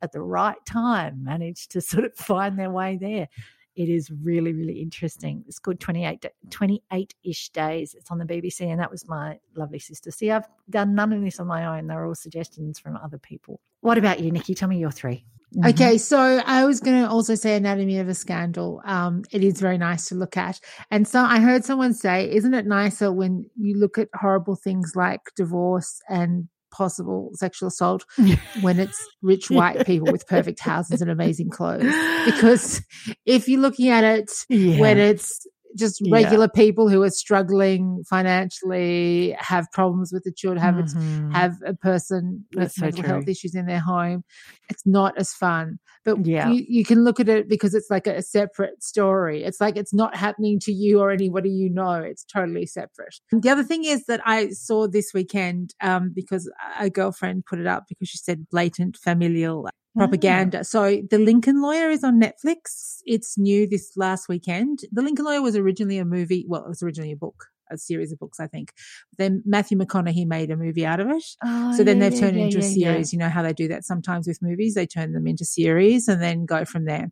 at 0.00 0.12
the 0.12 0.20
right 0.20 0.64
time 0.64 1.22
manage 1.22 1.68
to 1.68 1.80
sort 1.80 2.04
of 2.04 2.14
find 2.14 2.58
their 2.58 2.70
way 2.70 2.96
there. 3.00 3.28
It 3.74 3.88
is 3.88 4.10
really, 4.10 4.52
really 4.52 4.80
interesting. 4.80 5.44
It's 5.46 5.58
called 5.58 5.80
28, 5.80 6.26
28-ish 6.48 7.48
days. 7.50 7.94
It's 7.94 8.10
on 8.10 8.18
the 8.18 8.26
BBC 8.26 8.66
and 8.66 8.80
that 8.80 8.90
was 8.90 9.08
my 9.08 9.38
lovely 9.54 9.78
sister. 9.78 10.10
See, 10.10 10.30
I've 10.30 10.46
done 10.68 10.94
none 10.94 11.12
of 11.12 11.22
this 11.22 11.40
on 11.40 11.46
my 11.46 11.78
own. 11.78 11.86
They're 11.86 12.06
all 12.06 12.14
suggestions 12.14 12.78
from 12.78 12.96
other 12.96 13.18
people. 13.18 13.60
What 13.80 13.98
about 13.98 14.20
you, 14.20 14.30
Nikki? 14.30 14.54
Tell 14.54 14.68
me 14.68 14.78
your 14.78 14.90
three. 14.90 15.24
Mm-hmm. 15.54 15.68
Okay, 15.68 15.98
so 15.98 16.18
I 16.18 16.64
was 16.64 16.80
going 16.80 17.02
to 17.02 17.08
also 17.08 17.34
say 17.34 17.56
Anatomy 17.56 17.98
of 17.98 18.08
a 18.08 18.14
Scandal. 18.14 18.80
Um, 18.86 19.22
it 19.30 19.44
is 19.44 19.60
very 19.60 19.76
nice 19.76 20.08
to 20.08 20.14
look 20.14 20.36
at. 20.36 20.58
And 20.90 21.06
so 21.06 21.20
I 21.20 21.40
heard 21.40 21.64
someone 21.64 21.92
say, 21.92 22.32
isn't 22.32 22.54
it 22.54 22.66
nicer 22.66 23.12
when 23.12 23.44
you 23.56 23.78
look 23.78 23.98
at 23.98 24.08
horrible 24.14 24.56
things 24.56 24.92
like 24.94 25.20
divorce 25.36 26.00
and 26.08 26.48
possible 26.72 27.30
sexual 27.34 27.68
assault 27.68 28.06
when 28.62 28.80
it's 28.80 28.98
rich 29.20 29.50
white 29.50 29.84
people 29.84 30.10
with 30.10 30.26
perfect 30.26 30.58
houses 30.58 31.02
and 31.02 31.10
amazing 31.10 31.50
clothes? 31.50 31.84
Because 32.24 32.80
if 33.26 33.48
you're 33.48 33.60
looking 33.60 33.88
at 33.88 34.04
it 34.04 34.30
yeah. 34.48 34.78
when 34.78 34.96
it's 34.96 35.44
just 35.76 36.02
regular 36.10 36.44
yeah. 36.44 36.60
people 36.62 36.88
who 36.88 37.02
are 37.02 37.10
struggling 37.10 38.02
financially, 38.08 39.36
have 39.38 39.70
problems 39.72 40.12
with 40.12 40.24
the 40.24 40.32
children, 40.32 40.62
have 40.62 40.74
mm-hmm. 40.74 41.30
have 41.30 41.56
a 41.66 41.74
person 41.74 42.44
That's 42.52 42.76
with 42.76 42.82
mental 42.82 43.04
health 43.04 43.28
issues 43.28 43.54
in 43.54 43.66
their 43.66 43.80
home. 43.80 44.24
It's 44.68 44.86
not 44.86 45.18
as 45.18 45.32
fun. 45.32 45.78
But 46.04 46.26
yeah. 46.26 46.48
you, 46.48 46.64
you 46.68 46.84
can 46.84 47.04
look 47.04 47.20
at 47.20 47.28
it 47.28 47.48
because 47.48 47.74
it's 47.74 47.90
like 47.90 48.06
a, 48.06 48.16
a, 48.16 48.22
separate 48.22 48.82
story. 48.82 49.44
It's 49.44 49.60
like 49.60 49.76
it's 49.76 49.94
not 49.94 50.16
happening 50.16 50.58
to 50.60 50.72
you 50.72 51.00
or 51.00 51.10
anybody 51.10 51.50
you 51.50 51.70
know. 51.70 51.94
It's 51.94 52.24
totally 52.24 52.66
separate. 52.66 53.20
And 53.30 53.42
the 53.42 53.50
other 53.50 53.62
thing 53.62 53.84
is 53.84 54.06
that 54.06 54.20
I 54.24 54.48
saw 54.50 54.88
this 54.88 55.12
weekend 55.14 55.74
um, 55.80 56.10
because 56.12 56.50
a 56.78 56.90
girlfriend 56.90 57.46
put 57.46 57.60
it 57.60 57.66
up 57.66 57.84
because 57.88 58.08
she 58.08 58.18
said 58.18 58.48
blatant 58.50 58.96
familial 58.96 59.68
propaganda. 59.96 60.60
Mm. 60.60 60.66
So 60.66 61.02
the 61.10 61.18
Lincoln 61.18 61.60
Lawyer 61.60 61.90
is 61.90 62.04
on 62.04 62.20
Netflix. 62.20 63.00
It's 63.04 63.38
new 63.38 63.66
this 63.66 63.92
last 63.96 64.28
weekend. 64.28 64.80
The 64.90 65.02
Lincoln 65.02 65.24
Lawyer 65.24 65.42
was 65.42 65.56
originally 65.56 65.98
a 65.98 66.04
movie. 66.04 66.44
Well, 66.48 66.64
it 66.64 66.68
was 66.68 66.82
originally 66.82 67.12
a 67.12 67.16
book, 67.16 67.46
a 67.70 67.76
series 67.76 68.12
of 68.12 68.18
books, 68.18 68.40
I 68.40 68.46
think. 68.46 68.72
Then 69.18 69.42
Matthew 69.44 69.78
McConaughey 69.78 70.26
made 70.26 70.50
a 70.50 70.56
movie 70.56 70.86
out 70.86 71.00
of 71.00 71.08
it. 71.10 71.24
Oh, 71.44 71.76
so 71.76 71.84
then 71.84 72.00
yeah, 72.00 72.08
they've 72.08 72.18
turned 72.18 72.36
yeah, 72.36 72.44
it 72.44 72.46
into 72.46 72.58
yeah, 72.58 72.64
a 72.64 72.68
series. 72.68 73.12
You 73.12 73.18
know 73.18 73.28
how 73.28 73.42
they 73.42 73.52
do 73.52 73.68
that 73.68 73.84
sometimes 73.84 74.26
with 74.26 74.40
movies. 74.42 74.74
They 74.74 74.86
turn 74.86 75.12
them 75.12 75.26
into 75.26 75.44
series 75.44 76.08
and 76.08 76.22
then 76.22 76.46
go 76.46 76.64
from 76.64 76.84
there. 76.84 77.10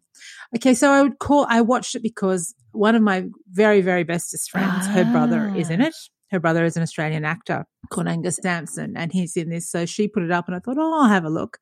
Okay. 0.57 0.74
So 0.74 0.91
I 0.91 1.03
would 1.03 1.18
call, 1.18 1.47
I 1.49 1.61
watched 1.61 1.95
it 1.95 2.03
because 2.03 2.55
one 2.72 2.95
of 2.95 3.03
my 3.03 3.26
very, 3.51 3.81
very 3.81 4.05
bestest 4.05 4.51
friends, 4.51 4.87
ah. 4.87 4.93
her 4.93 5.05
brother 5.05 5.53
is 5.57 5.70
in 5.70 5.83
ah. 5.83 5.87
it 5.87 5.95
her 6.31 6.39
brother 6.39 6.64
is 6.64 6.76
an 6.76 6.83
Australian 6.83 7.24
actor 7.24 7.66
called 7.91 8.07
Angus 8.07 8.39
Sampson, 8.41 8.97
and 8.97 9.12
he's 9.12 9.37
in 9.37 9.51
this. 9.51 9.68
So 9.68 9.85
she 9.85 10.07
put 10.07 10.22
it 10.22 10.31
up, 10.31 10.47
and 10.47 10.55
I 10.55 10.61
thought, 10.61 10.76
oh, 10.78 11.03
I'll 11.03 11.09
have 11.09 11.24
a 11.24 11.31
look 11.31 11.59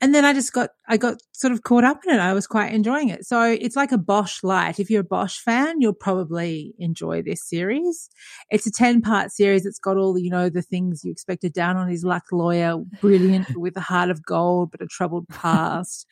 and 0.00 0.14
then 0.14 0.24
I 0.24 0.34
just 0.34 0.52
got, 0.52 0.70
I 0.88 0.96
got 0.96 1.22
sort 1.32 1.52
of 1.52 1.62
caught 1.62 1.84
up 1.84 2.00
in 2.06 2.14
it. 2.14 2.20
I 2.20 2.34
was 2.34 2.46
quite 2.46 2.72
enjoying 2.72 3.08
it. 3.08 3.24
So 3.24 3.42
it's 3.42 3.76
like 3.76 3.92
a 3.92 3.98
Bosch 3.98 4.42
light. 4.42 4.78
If 4.78 4.90
you're 4.90 5.00
a 5.00 5.04
Bosch 5.04 5.38
fan, 5.38 5.80
you'll 5.80 5.94
probably 5.94 6.74
enjoy 6.78 7.22
this 7.22 7.42
series. 7.42 8.10
It's 8.50 8.66
a 8.66 8.70
10 8.70 9.00
part 9.00 9.32
series. 9.32 9.64
It's 9.64 9.78
got 9.78 9.96
all 9.96 10.18
you 10.18 10.30
know, 10.30 10.50
the 10.50 10.62
things 10.62 11.02
you 11.02 11.10
expected 11.10 11.52
down 11.52 11.76
on 11.76 11.88
his 11.88 12.04
luck 12.04 12.24
lawyer, 12.30 12.76
brilliant 13.00 13.56
with 13.56 13.76
a 13.76 13.80
heart 13.80 14.10
of 14.10 14.24
gold, 14.24 14.70
but 14.70 14.82
a 14.82 14.86
troubled 14.86 15.28
past, 15.28 16.06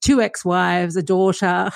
two 0.00 0.20
ex-wives, 0.20 0.96
a 0.96 1.02
daughter 1.02 1.70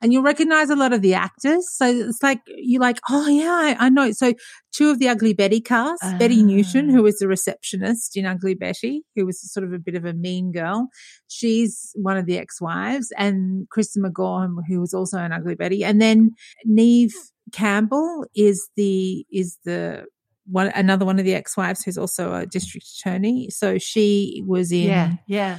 and 0.00 0.12
you'll 0.12 0.22
recognize 0.22 0.70
a 0.70 0.76
lot 0.76 0.92
of 0.92 1.02
the 1.02 1.14
actors. 1.14 1.66
So 1.72 1.86
it's 1.86 2.22
like, 2.22 2.40
you're 2.46 2.80
like, 2.80 2.98
oh 3.10 3.28
yeah, 3.28 3.50
I, 3.50 3.86
I 3.86 3.88
know. 3.88 4.12
So 4.12 4.34
two 4.72 4.90
of 4.90 4.98
the 4.98 5.08
Ugly 5.08 5.34
Betty 5.34 5.60
cast, 5.60 6.02
uh. 6.02 6.18
Becki 6.18 6.44
Newton, 6.44 6.88
who 6.88 7.00
ah. 7.00 7.02
was 7.02 7.18
the 7.18 7.28
receptionist 7.28 8.16
in 8.16 8.26
Ugly 8.26 8.54
Betty, 8.54 9.02
who 9.16 9.26
was 9.26 9.40
sort 9.52 9.64
of 9.64 9.72
a 9.72 9.78
bit 9.78 9.94
of 9.94 10.04
a 10.04 10.12
mean 10.12 10.52
girl. 10.52 10.88
She's 11.28 11.90
one 11.94 12.16
of 12.16 12.26
the 12.26 12.38
ex-wives 12.38 13.12
and 13.16 13.68
Kristen 13.70 14.02
McGowan, 14.02 14.56
who 14.68 14.80
was 14.80 14.94
also 14.94 15.18
an 15.18 15.32
Ugly 15.32 15.54
Betty. 15.54 15.84
And 15.84 16.00
then 16.00 16.30
Neve 16.64 17.14
Campbell 17.52 18.24
is 18.34 18.68
the, 18.76 19.24
is 19.32 19.58
the, 19.64 20.04
one, 20.46 20.72
another 20.74 21.04
one 21.04 21.20
of 21.20 21.24
the 21.24 21.34
ex-wives 21.34 21.84
who's 21.84 21.96
also 21.96 22.34
a 22.34 22.46
district 22.46 22.86
attorney. 22.98 23.48
So 23.50 23.78
she 23.78 24.42
was 24.46 24.72
in, 24.72 24.88
yeah, 24.88 25.12
yeah 25.28 25.58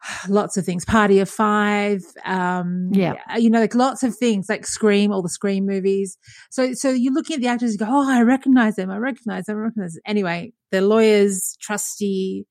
lots 0.28 0.56
of 0.56 0.64
things 0.64 0.84
party 0.84 1.18
of 1.18 1.28
five 1.28 2.02
um 2.24 2.90
yeah 2.92 3.14
you 3.36 3.50
know 3.50 3.60
like 3.60 3.74
lots 3.74 4.02
of 4.02 4.14
things 4.16 4.46
like 4.48 4.66
scream 4.66 5.12
all 5.12 5.22
the 5.22 5.28
scream 5.28 5.66
movies 5.66 6.18
so 6.50 6.72
so 6.72 6.90
you're 6.90 7.12
looking 7.12 7.34
at 7.34 7.40
the 7.40 7.48
actors 7.48 7.70
and 7.70 7.80
go 7.80 7.86
oh 7.88 8.10
i 8.10 8.22
recognize 8.22 8.76
them 8.76 8.90
i 8.90 8.96
recognize 8.96 9.44
them 9.44 9.56
i 9.56 9.60
recognize 9.60 9.92
them 9.92 10.02
anyway 10.06 10.52
the 10.70 10.80
lawyers 10.80 11.56
trusty 11.60 12.46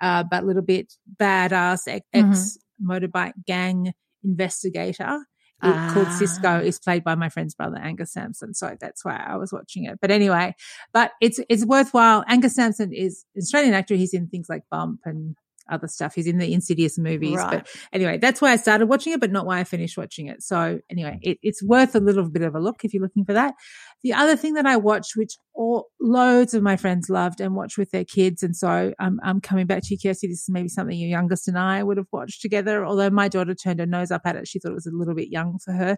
uh 0.00 0.24
but 0.30 0.42
a 0.42 0.46
little 0.46 0.62
bit 0.62 0.92
badass 1.20 1.80
ex 1.86 2.04
mm-hmm. 2.14 2.90
motorbike 2.90 3.34
gang 3.46 3.92
investigator 4.24 5.20
called 5.62 6.12
Cisco 6.12 6.48
ah. 6.48 6.58
is 6.58 6.78
played 6.78 7.04
by 7.04 7.14
my 7.14 7.28
friend's 7.28 7.54
brother 7.54 7.76
Angus 7.76 8.12
Sampson. 8.12 8.54
So 8.54 8.76
that's 8.80 9.04
why 9.04 9.16
I 9.16 9.36
was 9.36 9.52
watching 9.52 9.84
it. 9.84 9.98
But 10.00 10.10
anyway, 10.10 10.54
but 10.92 11.12
it's 11.20 11.38
it's 11.48 11.64
worthwhile. 11.64 12.24
Angus 12.26 12.54
Sampson 12.54 12.92
is 12.92 13.24
an 13.34 13.42
Australian 13.42 13.74
actor. 13.74 13.94
He's 13.94 14.14
in 14.14 14.28
things 14.28 14.48
like 14.48 14.62
Bump 14.70 15.00
and 15.04 15.36
other 15.70 15.88
stuff. 15.88 16.14
He's 16.14 16.26
in 16.26 16.38
the 16.38 16.52
Insidious 16.52 16.98
movies. 16.98 17.36
Right. 17.36 17.58
But 17.58 17.68
anyway, 17.92 18.18
that's 18.18 18.40
why 18.40 18.52
I 18.52 18.56
started 18.56 18.86
watching 18.86 19.12
it, 19.12 19.20
but 19.20 19.30
not 19.30 19.46
why 19.46 19.60
I 19.60 19.64
finished 19.64 19.96
watching 19.96 20.26
it. 20.26 20.42
So 20.42 20.80
anyway, 20.90 21.18
it, 21.22 21.38
it's 21.42 21.62
worth 21.62 21.94
a 21.94 22.00
little 22.00 22.28
bit 22.28 22.42
of 22.42 22.54
a 22.54 22.60
look 22.60 22.84
if 22.84 22.92
you're 22.94 23.02
looking 23.02 23.24
for 23.24 23.32
that. 23.32 23.54
The 24.02 24.12
other 24.12 24.36
thing 24.36 24.54
that 24.54 24.66
I 24.66 24.76
watched, 24.76 25.16
which 25.16 25.36
all, 25.54 25.88
loads 26.00 26.54
of 26.54 26.62
my 26.62 26.76
friends 26.76 27.08
loved 27.08 27.40
and 27.40 27.54
watched 27.54 27.78
with 27.78 27.90
their 27.90 28.04
kids. 28.04 28.42
And 28.42 28.56
so 28.56 28.92
I'm, 28.98 29.20
I'm 29.22 29.40
coming 29.40 29.66
back 29.66 29.82
to 29.84 29.94
you, 29.94 29.98
Kirsty. 30.02 30.26
This 30.26 30.42
is 30.42 30.48
maybe 30.48 30.68
something 30.68 30.98
your 30.98 31.08
youngest 31.08 31.48
and 31.48 31.58
I 31.58 31.82
would 31.82 31.96
have 31.96 32.08
watched 32.12 32.42
together. 32.42 32.84
Although 32.84 33.10
my 33.10 33.28
daughter 33.28 33.54
turned 33.54 33.80
her 33.80 33.86
nose 33.86 34.10
up 34.10 34.22
at 34.24 34.36
it. 34.36 34.48
She 34.48 34.58
thought 34.58 34.72
it 34.72 34.74
was 34.74 34.86
a 34.86 34.90
little 34.92 35.14
bit 35.14 35.28
young 35.30 35.58
for 35.58 35.72
her 35.72 35.96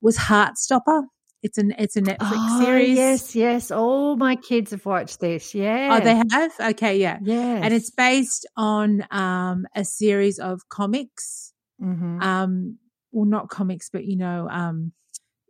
was 0.00 0.16
Heartstopper. 0.16 1.04
It's 1.42 1.58
an 1.58 1.74
it's 1.78 1.96
a 1.96 2.02
Netflix 2.02 2.18
oh, 2.38 2.64
series. 2.64 2.96
Yes, 2.96 3.34
yes. 3.36 3.70
All 3.70 4.16
my 4.16 4.36
kids 4.36 4.70
have 4.72 4.84
watched 4.84 5.20
this. 5.20 5.54
Yeah. 5.54 5.98
Oh, 5.98 6.04
they 6.04 6.16
have. 6.30 6.52
Okay, 6.72 6.98
yeah, 6.98 7.18
yeah. 7.22 7.60
And 7.62 7.72
it's 7.72 7.90
based 7.90 8.46
on 8.56 9.06
um, 9.10 9.66
a 9.74 9.84
series 9.84 10.38
of 10.38 10.68
comics. 10.68 11.52
Mm-hmm. 11.80 12.22
Um, 12.22 12.78
well, 13.12 13.26
not 13.26 13.48
comics, 13.48 13.90
but 13.90 14.04
you 14.04 14.16
know, 14.16 14.48
um, 14.50 14.92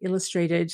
illustrated 0.03 0.73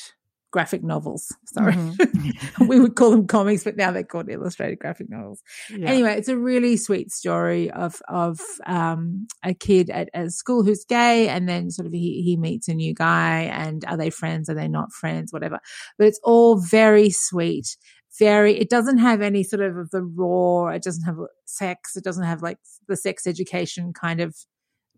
graphic 0.53 0.85
novels. 0.85 1.35
Sorry. 1.47 1.73
Mm-hmm. 1.73 2.67
we 2.69 2.79
would 2.79 2.95
call 2.95 3.11
them 3.11 3.27
comics, 3.27 3.65
but 3.65 3.77
now 3.77 3.91
they're 3.91 4.05
called 4.05 4.31
illustrated 4.31 4.79
graphic 4.79 5.11
novels. 5.11 5.43
Yeah. 5.71 5.89
Anyway, 5.89 6.13
it's 6.13 6.29
a 6.29 6.37
really 6.37 6.77
sweet 6.77 7.11
story 7.11 7.71
of, 7.71 8.01
of, 8.09 8.39
um, 8.67 9.27
a 9.43 9.55
kid 9.55 9.91
at, 9.91 10.11
a 10.15 10.31
school 10.31 10.63
who's 10.63 10.85
gay 10.85 11.29
and 11.29 11.49
then 11.49 11.71
sort 11.71 11.87
of 11.87 11.93
he, 11.93 12.23
he 12.23 12.37
meets 12.37 12.69
a 12.69 12.75
new 12.75 12.95
guy 12.95 13.41
and 13.45 13.85
are 13.87 13.97
they 13.97 14.11
friends? 14.11 14.49
Are 14.49 14.55
they 14.55 14.69
not 14.69 14.93
friends? 14.93 15.33
Whatever. 15.33 15.59
But 15.99 16.07
it's 16.07 16.21
all 16.23 16.57
very 16.57 17.11
sweet. 17.11 17.77
Very, 18.19 18.59
it 18.59 18.69
doesn't 18.69 18.99
have 18.99 19.23
any 19.23 19.43
sort 19.43 19.63
of 19.63 19.89
the 19.91 20.03
raw, 20.03 20.69
it 20.69 20.83
doesn't 20.83 21.05
have 21.05 21.17
sex, 21.47 21.97
it 21.97 22.05
doesn't 22.05 22.25
have 22.25 22.43
like 22.43 22.59
the 22.87 22.97
sex 22.97 23.27
education 23.27 23.95
kind 23.95 24.21
of 24.21 24.37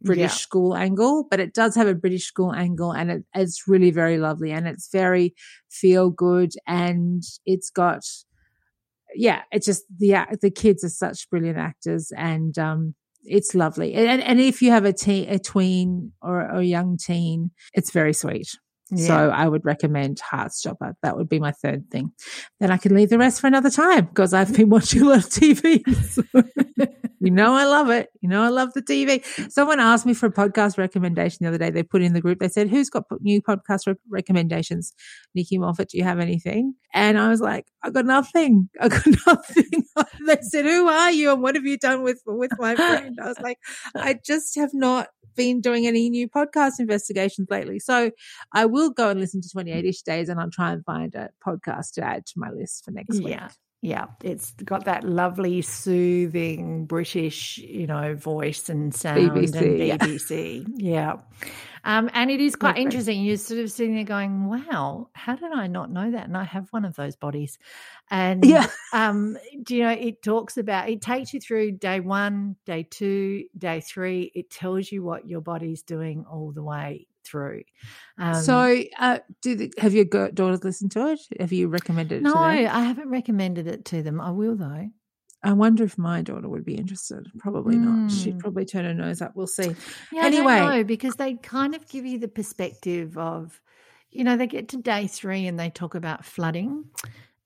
British 0.05 0.23
yeah. 0.23 0.29
school 0.29 0.77
angle, 0.77 1.27
but 1.31 1.41
it 1.41 1.55
does 1.55 1.75
have 1.75 1.89
a 1.89 1.95
British 1.95 2.27
school 2.27 2.53
angle 2.53 2.93
and 2.93 3.11
it, 3.11 3.25
it's 3.35 3.65
really 3.67 3.91
very 3.91 4.19
lovely 4.19 4.53
and 4.53 4.69
it's 4.69 4.89
very 4.93 5.35
feel 5.71 6.11
good 6.11 6.53
and 6.67 7.23
it's 7.47 7.71
got, 7.71 8.03
yeah, 9.15 9.43
it's 9.51 9.67
just 9.67 9.85
the, 9.99 10.27
the 10.41 10.51
kids 10.51 10.85
are 10.85 10.89
such 10.89 11.29
brilliant 11.31 11.59
actors 11.59 12.13
and, 12.17 12.59
um, 12.59 12.95
it's 13.27 13.55
lovely. 13.55 13.95
And, 13.95 14.23
and 14.23 14.39
if 14.39 14.61
you 14.61 14.71
have 14.71 14.85
a 14.85 14.93
teen, 14.93 15.29
a 15.31 15.39
tween 15.39 16.13
or, 16.21 16.43
or 16.43 16.59
a 16.59 16.63
young 16.63 16.99
teen, 16.99 17.53
it's 17.73 17.91
very 17.91 18.13
sweet. 18.13 18.49
Yeah. 18.91 19.07
So 19.07 19.31
I 19.31 19.49
would 19.49 19.65
recommend 19.65 20.21
Heartstopper. 20.21 20.95
That 21.03 21.17
would 21.17 21.29
be 21.29 21.41
my 21.41 21.53
third 21.53 21.91
thing. 21.91 22.13
Then 22.61 22.71
I 22.71 22.77
can 22.77 22.95
leave 22.95 23.09
the 23.09 23.19
rest 23.19 23.41
for 23.41 23.47
another 23.47 23.71
time 23.71 24.07
because 24.07 24.35
I've 24.35 24.55
been 24.55 24.69
watching 24.71 25.03
a 25.03 25.07
lot 25.07 25.19
of 25.19 25.31
TV. 25.31 25.83
you 27.21 27.31
know 27.31 27.55
I 27.55 27.65
love 27.65 27.89
it. 27.89 28.11
You 28.21 28.29
know 28.29 28.43
I 28.43 28.49
love 28.49 28.75
the 28.75 28.83
TV. 28.83 29.25
Someone 29.51 29.81
asked 29.81 30.05
me 30.05 30.13
for 30.13 30.27
a 30.27 30.33
podcast 30.33 30.77
recommendation 30.77 31.39
the 31.41 31.49
other 31.49 31.59
day. 31.59 31.71
They 31.71 31.83
put 31.83 32.03
in 32.03 32.13
the 32.13 32.21
group. 32.21 32.41
They 32.41 32.49
said, 32.49 32.69
"Who's 32.69 32.91
got 32.91 33.05
new 33.21 33.41
podcast 33.41 33.87
re- 33.87 33.95
recommendations?" 34.11 34.93
Nikki 35.35 35.57
Moffat, 35.57 35.89
do 35.89 35.99
you 35.99 36.05
have 36.05 36.21
anything? 36.21 36.75
And 36.93 37.19
I 37.19 37.31
was 37.31 37.41
like, 37.41 37.67
"I 37.83 37.89
got 37.91 38.05
nothing. 38.05 38.69
I 38.81 38.89
got 38.89 39.07
nothing." 39.27 39.85
they 40.27 40.37
said, 40.43 40.67
"Who 40.67 40.89
are 40.89 41.11
you 41.11 41.33
and 41.33 41.43
what 41.43 41.55
have 41.55 41.65
you 41.65 41.79
done 41.79 42.03
with 42.03 42.21
with 42.27 42.53
my 42.59 42.77
friend?" 42.77 43.19
I 43.21 43.29
was 43.29 43.41
like, 43.41 43.59
"I 43.97 44.19
just 44.23 44.57
have 44.57 44.75
not 44.75 45.09
been 45.37 45.61
doing 45.61 45.87
any 45.87 46.11
new 46.11 46.29
podcast 46.29 46.73
investigations 46.79 47.49
lately. 47.51 47.79
So 47.79 48.11
I 48.53 48.67
will 48.75 48.91
go 48.91 49.09
and 49.09 49.21
listen 49.21 49.41
to 49.41 49.49
28 49.49 49.85
ish 49.85 50.03
days 50.03 50.29
and 50.29 50.39
I'll 50.39 50.51
try 50.51 50.73
and 50.73 50.85
find 50.85 51.15
a 51.15 51.31
podcast 51.45 51.95
to 51.95 52.05
add 52.05 52.27
to 52.27 52.39
my 52.39 52.51
list 52.51 52.85
for 52.85 52.91
next 52.91 53.19
week. 53.19 53.29
Yeah. 53.29 53.49
Yeah, 53.85 54.07
it's 54.23 54.53
got 54.53 54.87
that 54.87 55.05
lovely, 55.05 55.61
soothing 55.61 56.87
British, 56.87 57.59
you 57.59 57.87
know, 57.87 58.15
voice 58.15 58.71
and 58.71 58.95
sound 58.95 59.33
BBC, 59.33 59.91
and 59.91 60.01
BBC. 60.01 60.65
Yeah. 60.77 61.17
yeah. 61.43 61.49
Um, 61.85 62.09
and 62.15 62.31
it 62.31 62.41
is 62.41 62.57
quite 62.57 62.79
interesting. 62.79 63.23
You're 63.23 63.37
sort 63.37 63.61
of 63.61 63.71
sitting 63.71 63.95
there 63.95 64.05
going, 64.05 64.47
wow, 64.47 65.11
how 65.13 65.37
did 65.37 65.53
I 65.53 65.67
not 65.67 65.91
know 65.91 66.11
that? 66.13 66.25
And 66.27 66.35
I 66.35 66.45
have 66.45 66.69
one 66.71 66.87
of 66.87 66.97
those 66.97 67.15
bodies. 67.15 67.59
And 68.11 68.43
yeah. 68.47 68.69
um, 68.95 69.37
do 69.63 69.77
you 69.77 69.83
know, 69.83 69.91
it 69.91 70.23
talks 70.23 70.57
about, 70.57 70.89
it 70.89 71.03
takes 71.03 71.35
you 71.35 71.41
through 71.41 71.73
day 71.73 72.01
one, 72.01 72.57
day 72.65 72.85
two, 72.85 73.45
day 73.59 73.81
three. 73.81 74.33
It 74.35 74.49
tells 74.49 74.91
you 74.91 75.03
what 75.03 75.29
your 75.29 75.43
body's 75.43 75.83
doing 75.83 76.25
all 76.27 76.53
the 76.53 76.63
way 76.63 77.07
through. 77.25 77.63
Um, 78.19 78.35
so, 78.35 78.83
uh, 78.99 79.19
do 79.43 79.71
have 79.79 79.95
your 79.95 80.05
daughters 80.05 80.65
listened 80.65 80.93
to 80.93 81.13
it? 81.13 81.21
Have 81.41 81.53
you 81.53 81.69
recommended 81.69 82.17
it? 82.17 82.23
No, 82.23 82.35
I 82.35 82.65
haven't 82.65 83.11
recommended 83.11 83.67
it 83.67 83.85
to 83.87 84.03
them. 84.03 84.21
I 84.21 84.31
will 84.31 84.57
though. 84.57 84.89
I 85.45 85.53
wonder 85.53 85.85
if 85.85 85.99
my 85.99 86.23
daughter 86.23 86.49
would 86.49 86.65
be 86.65 86.75
interested. 86.75 87.31
Probably 87.39 87.77
mm. 87.77 87.85
not. 87.85 88.11
She'd 88.11 88.33
hmm. 88.33 88.39
probably 88.39 88.65
turn 88.65 88.87
her 88.87 88.95
nose 88.95 89.21
up. 89.21 89.33
We'll 89.35 89.47
see. 89.47 89.77
Yeah, 90.11 90.25
anyway, 90.25 90.59
know, 90.59 90.85
because 90.85 91.17
they 91.17 91.35
kind 91.35 91.75
of 91.75 91.87
give 91.87 92.07
you 92.07 92.19
the 92.19 92.29
perspective 92.29 93.19
of, 93.19 93.61
you 94.11 94.25
know, 94.25 94.39
they 94.39 94.47
get 94.47 94.69
to 94.71 94.79
day 94.79 95.07
three 95.07 95.47
and 95.47 95.61
they 95.61 95.69
talk 95.69 95.95
about 95.95 96.25
flooding, 96.25 96.87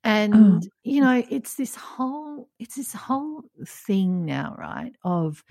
and 0.04 0.34
oh. 0.34 0.60
you 0.84 1.00
know, 1.00 1.24
it's 1.28 1.54
this 1.54 1.74
whole, 1.74 2.48
it's 2.60 2.76
this 2.76 2.92
whole 2.92 3.42
thing 3.66 4.24
now, 4.24 4.54
right? 4.56 4.92
Of 5.02 5.42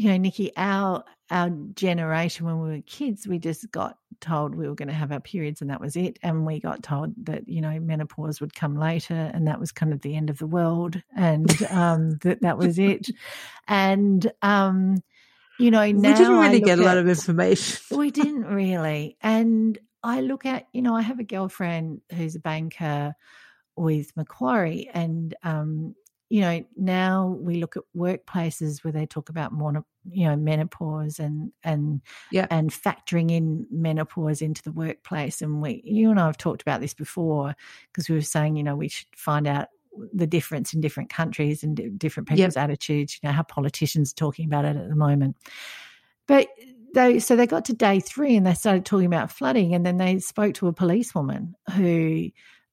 you 0.00 0.08
know, 0.08 0.16
Nikki, 0.16 0.50
our 0.56 1.04
our 1.30 1.50
generation 1.74 2.46
when 2.46 2.58
we 2.62 2.70
were 2.70 2.82
kids, 2.86 3.28
we 3.28 3.38
just 3.38 3.70
got 3.70 3.98
told 4.22 4.54
we 4.54 4.66
were 4.66 4.74
going 4.74 4.88
to 4.88 4.94
have 4.94 5.12
our 5.12 5.20
periods 5.20 5.60
and 5.60 5.68
that 5.68 5.80
was 5.80 5.94
it. 5.94 6.18
And 6.22 6.46
we 6.46 6.58
got 6.58 6.82
told 6.82 7.12
that, 7.26 7.46
you 7.46 7.60
know, 7.60 7.78
menopause 7.78 8.40
would 8.40 8.54
come 8.54 8.78
later 8.78 9.30
and 9.34 9.46
that 9.46 9.60
was 9.60 9.72
kind 9.72 9.92
of 9.92 10.00
the 10.00 10.16
end 10.16 10.30
of 10.30 10.38
the 10.38 10.46
world 10.46 11.02
and 11.14 11.50
um, 11.70 12.16
that 12.22 12.40
that 12.40 12.56
was 12.56 12.78
it. 12.78 13.10
And, 13.68 14.32
um, 14.40 15.02
you 15.58 15.70
know, 15.70 15.92
now 15.92 16.08
we 16.12 16.14
didn't 16.16 16.38
really 16.38 16.60
get 16.60 16.78
a 16.78 16.82
lot 16.82 16.96
of 16.96 17.06
information. 17.06 17.98
we 17.98 18.10
didn't 18.10 18.46
really. 18.46 19.18
And 19.20 19.78
I 20.02 20.22
look 20.22 20.46
at, 20.46 20.66
you 20.72 20.80
know, 20.80 20.96
I 20.96 21.02
have 21.02 21.20
a 21.20 21.24
girlfriend 21.24 22.00
who's 22.16 22.36
a 22.36 22.40
banker 22.40 23.14
with 23.76 24.16
Macquarie 24.16 24.88
and 24.94 25.34
um, 25.42 25.94
you 26.30 26.40
know, 26.42 26.64
now 26.76 27.36
we 27.40 27.56
look 27.56 27.76
at 27.76 27.82
workplaces 27.94 28.84
where 28.84 28.92
they 28.92 29.04
talk 29.04 29.28
about 29.28 29.52
more, 29.52 29.84
you 30.08 30.26
know, 30.26 30.36
menopause 30.36 31.18
and 31.18 31.52
and 31.62 32.00
yeah. 32.30 32.46
and 32.50 32.70
factoring 32.70 33.30
in 33.30 33.66
menopause 33.70 34.42
into 34.42 34.62
the 34.62 34.72
workplace. 34.72 35.42
And 35.42 35.60
we, 35.60 35.82
you 35.84 36.10
and 36.10 36.20
I 36.20 36.26
have 36.26 36.38
talked 36.38 36.62
about 36.62 36.80
this 36.80 36.94
before 36.94 37.54
because 37.92 38.08
we 38.08 38.14
were 38.14 38.22
saying, 38.22 38.56
you 38.56 38.62
know, 38.62 38.76
we 38.76 38.88
should 38.88 39.08
find 39.14 39.46
out 39.46 39.68
the 40.12 40.26
difference 40.26 40.72
in 40.72 40.80
different 40.80 41.10
countries 41.10 41.62
and 41.62 41.98
different 41.98 42.28
people's 42.28 42.56
yep. 42.56 42.64
attitudes. 42.64 43.18
You 43.22 43.28
know, 43.28 43.32
how 43.32 43.42
politicians 43.42 44.12
are 44.12 44.16
talking 44.16 44.46
about 44.46 44.64
it 44.64 44.76
at 44.76 44.88
the 44.88 44.96
moment. 44.96 45.36
But 46.26 46.48
they 46.94 47.18
so 47.18 47.36
they 47.36 47.46
got 47.46 47.64
to 47.66 47.72
day 47.72 48.00
three 48.00 48.36
and 48.36 48.46
they 48.46 48.54
started 48.54 48.84
talking 48.84 49.06
about 49.06 49.30
flooding, 49.30 49.74
and 49.74 49.84
then 49.84 49.96
they 49.96 50.18
spoke 50.18 50.54
to 50.54 50.68
a 50.68 50.72
policewoman 50.72 51.54
who 51.74 52.30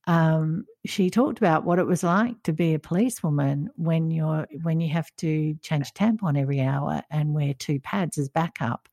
um, 0.08 0.66
she 0.86 1.10
talked 1.10 1.38
about 1.38 1.66
what 1.66 1.80
it 1.80 1.86
was 1.86 2.01
like 2.01 2.41
to 2.43 2.53
be 2.53 2.74
a 2.74 2.80
policewoman 2.80 3.70
when 3.76 4.10
you're 4.10 4.47
when 4.64 4.80
you 4.80 4.89
have 4.89 5.14
to 5.18 5.55
change 5.62 5.93
tampon 5.93 6.39
every 6.39 6.62
hour 6.62 7.03
and 7.12 7.36
wear 7.36 7.53
two 7.53 7.80
pads 7.82 8.18
as 8.18 8.30
backup, 8.30 8.88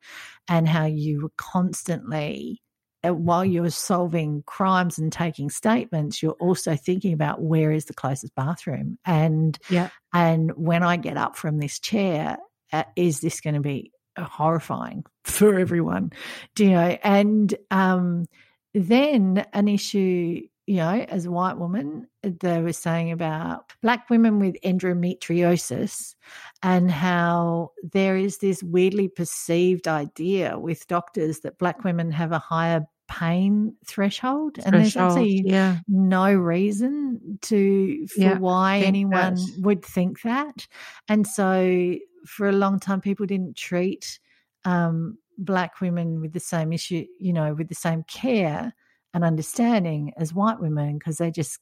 and 0.49 0.67
how 0.67 0.85
you 0.85 1.23
were 1.23 1.31
constantly 1.37 2.61
uh, 3.05 3.13
while 3.13 3.45
you're 3.45 3.69
solving 3.69 4.43
crimes 4.45 4.97
and 4.97 5.11
taking 5.11 5.49
statements, 5.49 6.21
you're 6.21 6.33
also 6.33 6.75
thinking 6.75 7.13
about 7.13 7.41
where 7.41 7.71
is 7.71 7.85
the 7.85 7.93
closest 7.93 8.35
bathroom, 8.35 8.99
and 9.05 9.57
yeah, 9.69 9.89
and 10.13 10.51
when 10.57 10.83
I 10.83 10.97
get 10.97 11.15
up 11.15 11.37
from 11.37 11.59
this 11.59 11.79
chair, 11.79 12.37
uh, 12.73 12.83
is 12.97 13.21
this 13.21 13.39
going 13.39 13.55
to 13.55 13.61
be 13.61 13.93
horrifying 14.19 15.05
for 15.23 15.57
everyone? 15.57 16.11
Do 16.55 16.65
you 16.65 16.71
know? 16.71 16.97
And 17.03 17.55
um, 17.71 18.25
then 18.73 19.45
an 19.53 19.69
issue 19.69 20.41
you 20.67 20.77
know, 20.77 21.05
as 21.09 21.25
a 21.25 21.31
white 21.31 21.57
woman, 21.57 22.07
they 22.23 22.59
were 22.61 22.73
saying 22.73 23.11
about 23.11 23.71
black 23.83 24.09
women 24.09 24.39
with 24.39 24.55
endometriosis 24.63 26.15
and 26.63 26.89
how 26.89 27.71
there 27.83 28.17
is 28.17 28.39
this 28.39 28.63
weirdly 28.63 29.07
perceived 29.07 29.87
idea 29.87 30.57
with 30.57 30.87
doctors 30.87 31.41
that 31.41 31.59
black 31.59 31.83
women 31.83 32.11
have 32.11 32.31
a 32.31 32.39
higher 32.39 32.87
pain 33.07 33.75
threshold, 33.85 34.57
and 34.65 34.73
there's 34.73 34.97
actually 34.97 35.43
yeah. 35.45 35.77
no 35.87 36.33
reason 36.33 37.37
to 37.43 38.07
for 38.07 38.21
yeah, 38.21 38.37
why 38.39 38.79
anyone 38.79 39.35
that. 39.35 39.57
would 39.59 39.85
think 39.85 40.21
that 40.23 40.67
and 41.07 41.27
so 41.27 41.95
for 42.25 42.49
a 42.49 42.53
long 42.53 42.79
time 42.79 43.01
people 43.01 43.25
didn't 43.25 43.55
treat 43.55 44.19
um, 44.63 45.17
black 45.37 45.79
women 45.81 46.19
with 46.19 46.33
the 46.33 46.39
same 46.39 46.73
issue 46.73 47.05
you 47.19 47.31
know 47.31 47.53
with 47.53 47.67
the 47.67 47.75
same 47.75 48.03
care 48.03 48.73
and 49.15 49.23
understanding 49.23 50.11
as 50.17 50.33
white 50.33 50.59
women 50.59 50.99
because 50.99 51.17
they 51.17 51.31
just 51.31 51.57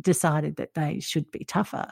decided 0.00 0.56
that 0.56 0.72
they 0.72 0.98
should 0.98 1.30
be 1.30 1.44
tougher. 1.44 1.86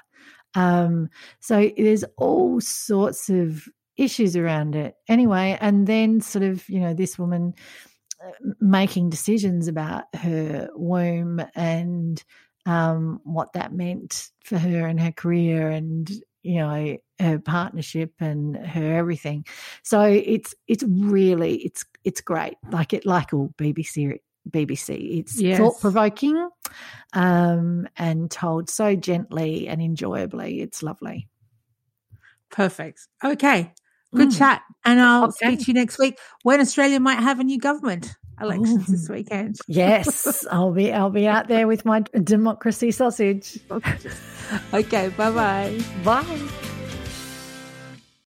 Um, 0.55 1.11
so 1.39 1.71
there's 1.77 2.03
all 2.17 2.63
sorts 2.63 3.29
of 3.29 3.69
issues 3.99 4.37
around 4.37 4.75
it 4.75 4.95
anyway. 5.07 5.59
And 5.61 5.87
then, 5.87 6.23
sort 6.23 6.45
of, 6.45 6.67
you 6.69 6.81
know, 6.81 6.95
this 6.95 7.19
woman 7.19 7.53
uh, 8.25 8.31
making 8.59 9.11
decisions 9.11 9.69
about 9.69 10.05
her 10.15 10.71
womb 10.75 11.43
and 11.55 12.25
um, 12.65 13.21
what 13.23 13.53
that 13.53 13.75
meant 13.75 14.31
for 14.45 14.59
her 14.59 14.87
and 14.87 14.99
her 14.99 15.13
career 15.13 15.69
and 15.69 16.11
you 16.43 16.61
know 16.61 16.97
her 17.19 17.39
partnership 17.41 18.13
and 18.21 18.57
her 18.57 18.97
everything 18.97 19.45
so 19.83 20.03
it's 20.03 20.55
it's 20.69 20.85
really 20.85 21.57
it's 21.57 21.85
it's 22.05 22.21
great 22.21 22.55
like 22.71 22.93
it 22.93 23.05
like 23.05 23.35
all 23.35 23.53
bbc 23.59 24.17
BBC. 24.49 25.19
It's 25.19 25.41
yes. 25.41 25.59
thought 25.59 25.81
provoking 25.81 26.49
um, 27.13 27.89
and 27.97 28.31
told 28.31 28.71
so 28.71 28.95
gently 28.97 29.69
and 29.69 29.81
enjoyably. 29.81 30.61
It's 30.61 30.83
lovely. 30.83 31.29
Perfect. 32.51 33.07
Okay. 33.25 33.73
Good 34.15 34.29
mm. 34.31 34.39
chat. 34.39 34.63
And 34.85 35.01
I'll 35.01 35.25
okay. 35.25 35.33
speak 35.33 35.61
to 35.61 35.65
you 35.69 35.75
next 35.75 35.99
week 35.99 36.19
when 36.43 36.61
Australia 36.61 37.01
might 37.01 37.21
have 37.21 37.41
a 37.41 37.45
new 37.45 37.59
government 37.59 38.15
elections 38.41 38.89
Ooh. 38.89 38.93
this 38.93 39.09
weekend. 39.09 39.57
yes. 39.67 40.47
I'll 40.51 40.73
be 40.73 40.93
I'll 40.93 41.11
be 41.11 41.27
out 41.27 41.49
there 41.49 41.67
with 41.67 41.85
my 41.85 42.05
democracy 42.23 42.91
sausage. 42.91 43.59
okay, 44.73 45.09
bye-bye. 45.09 45.83
Bye. 46.05 46.73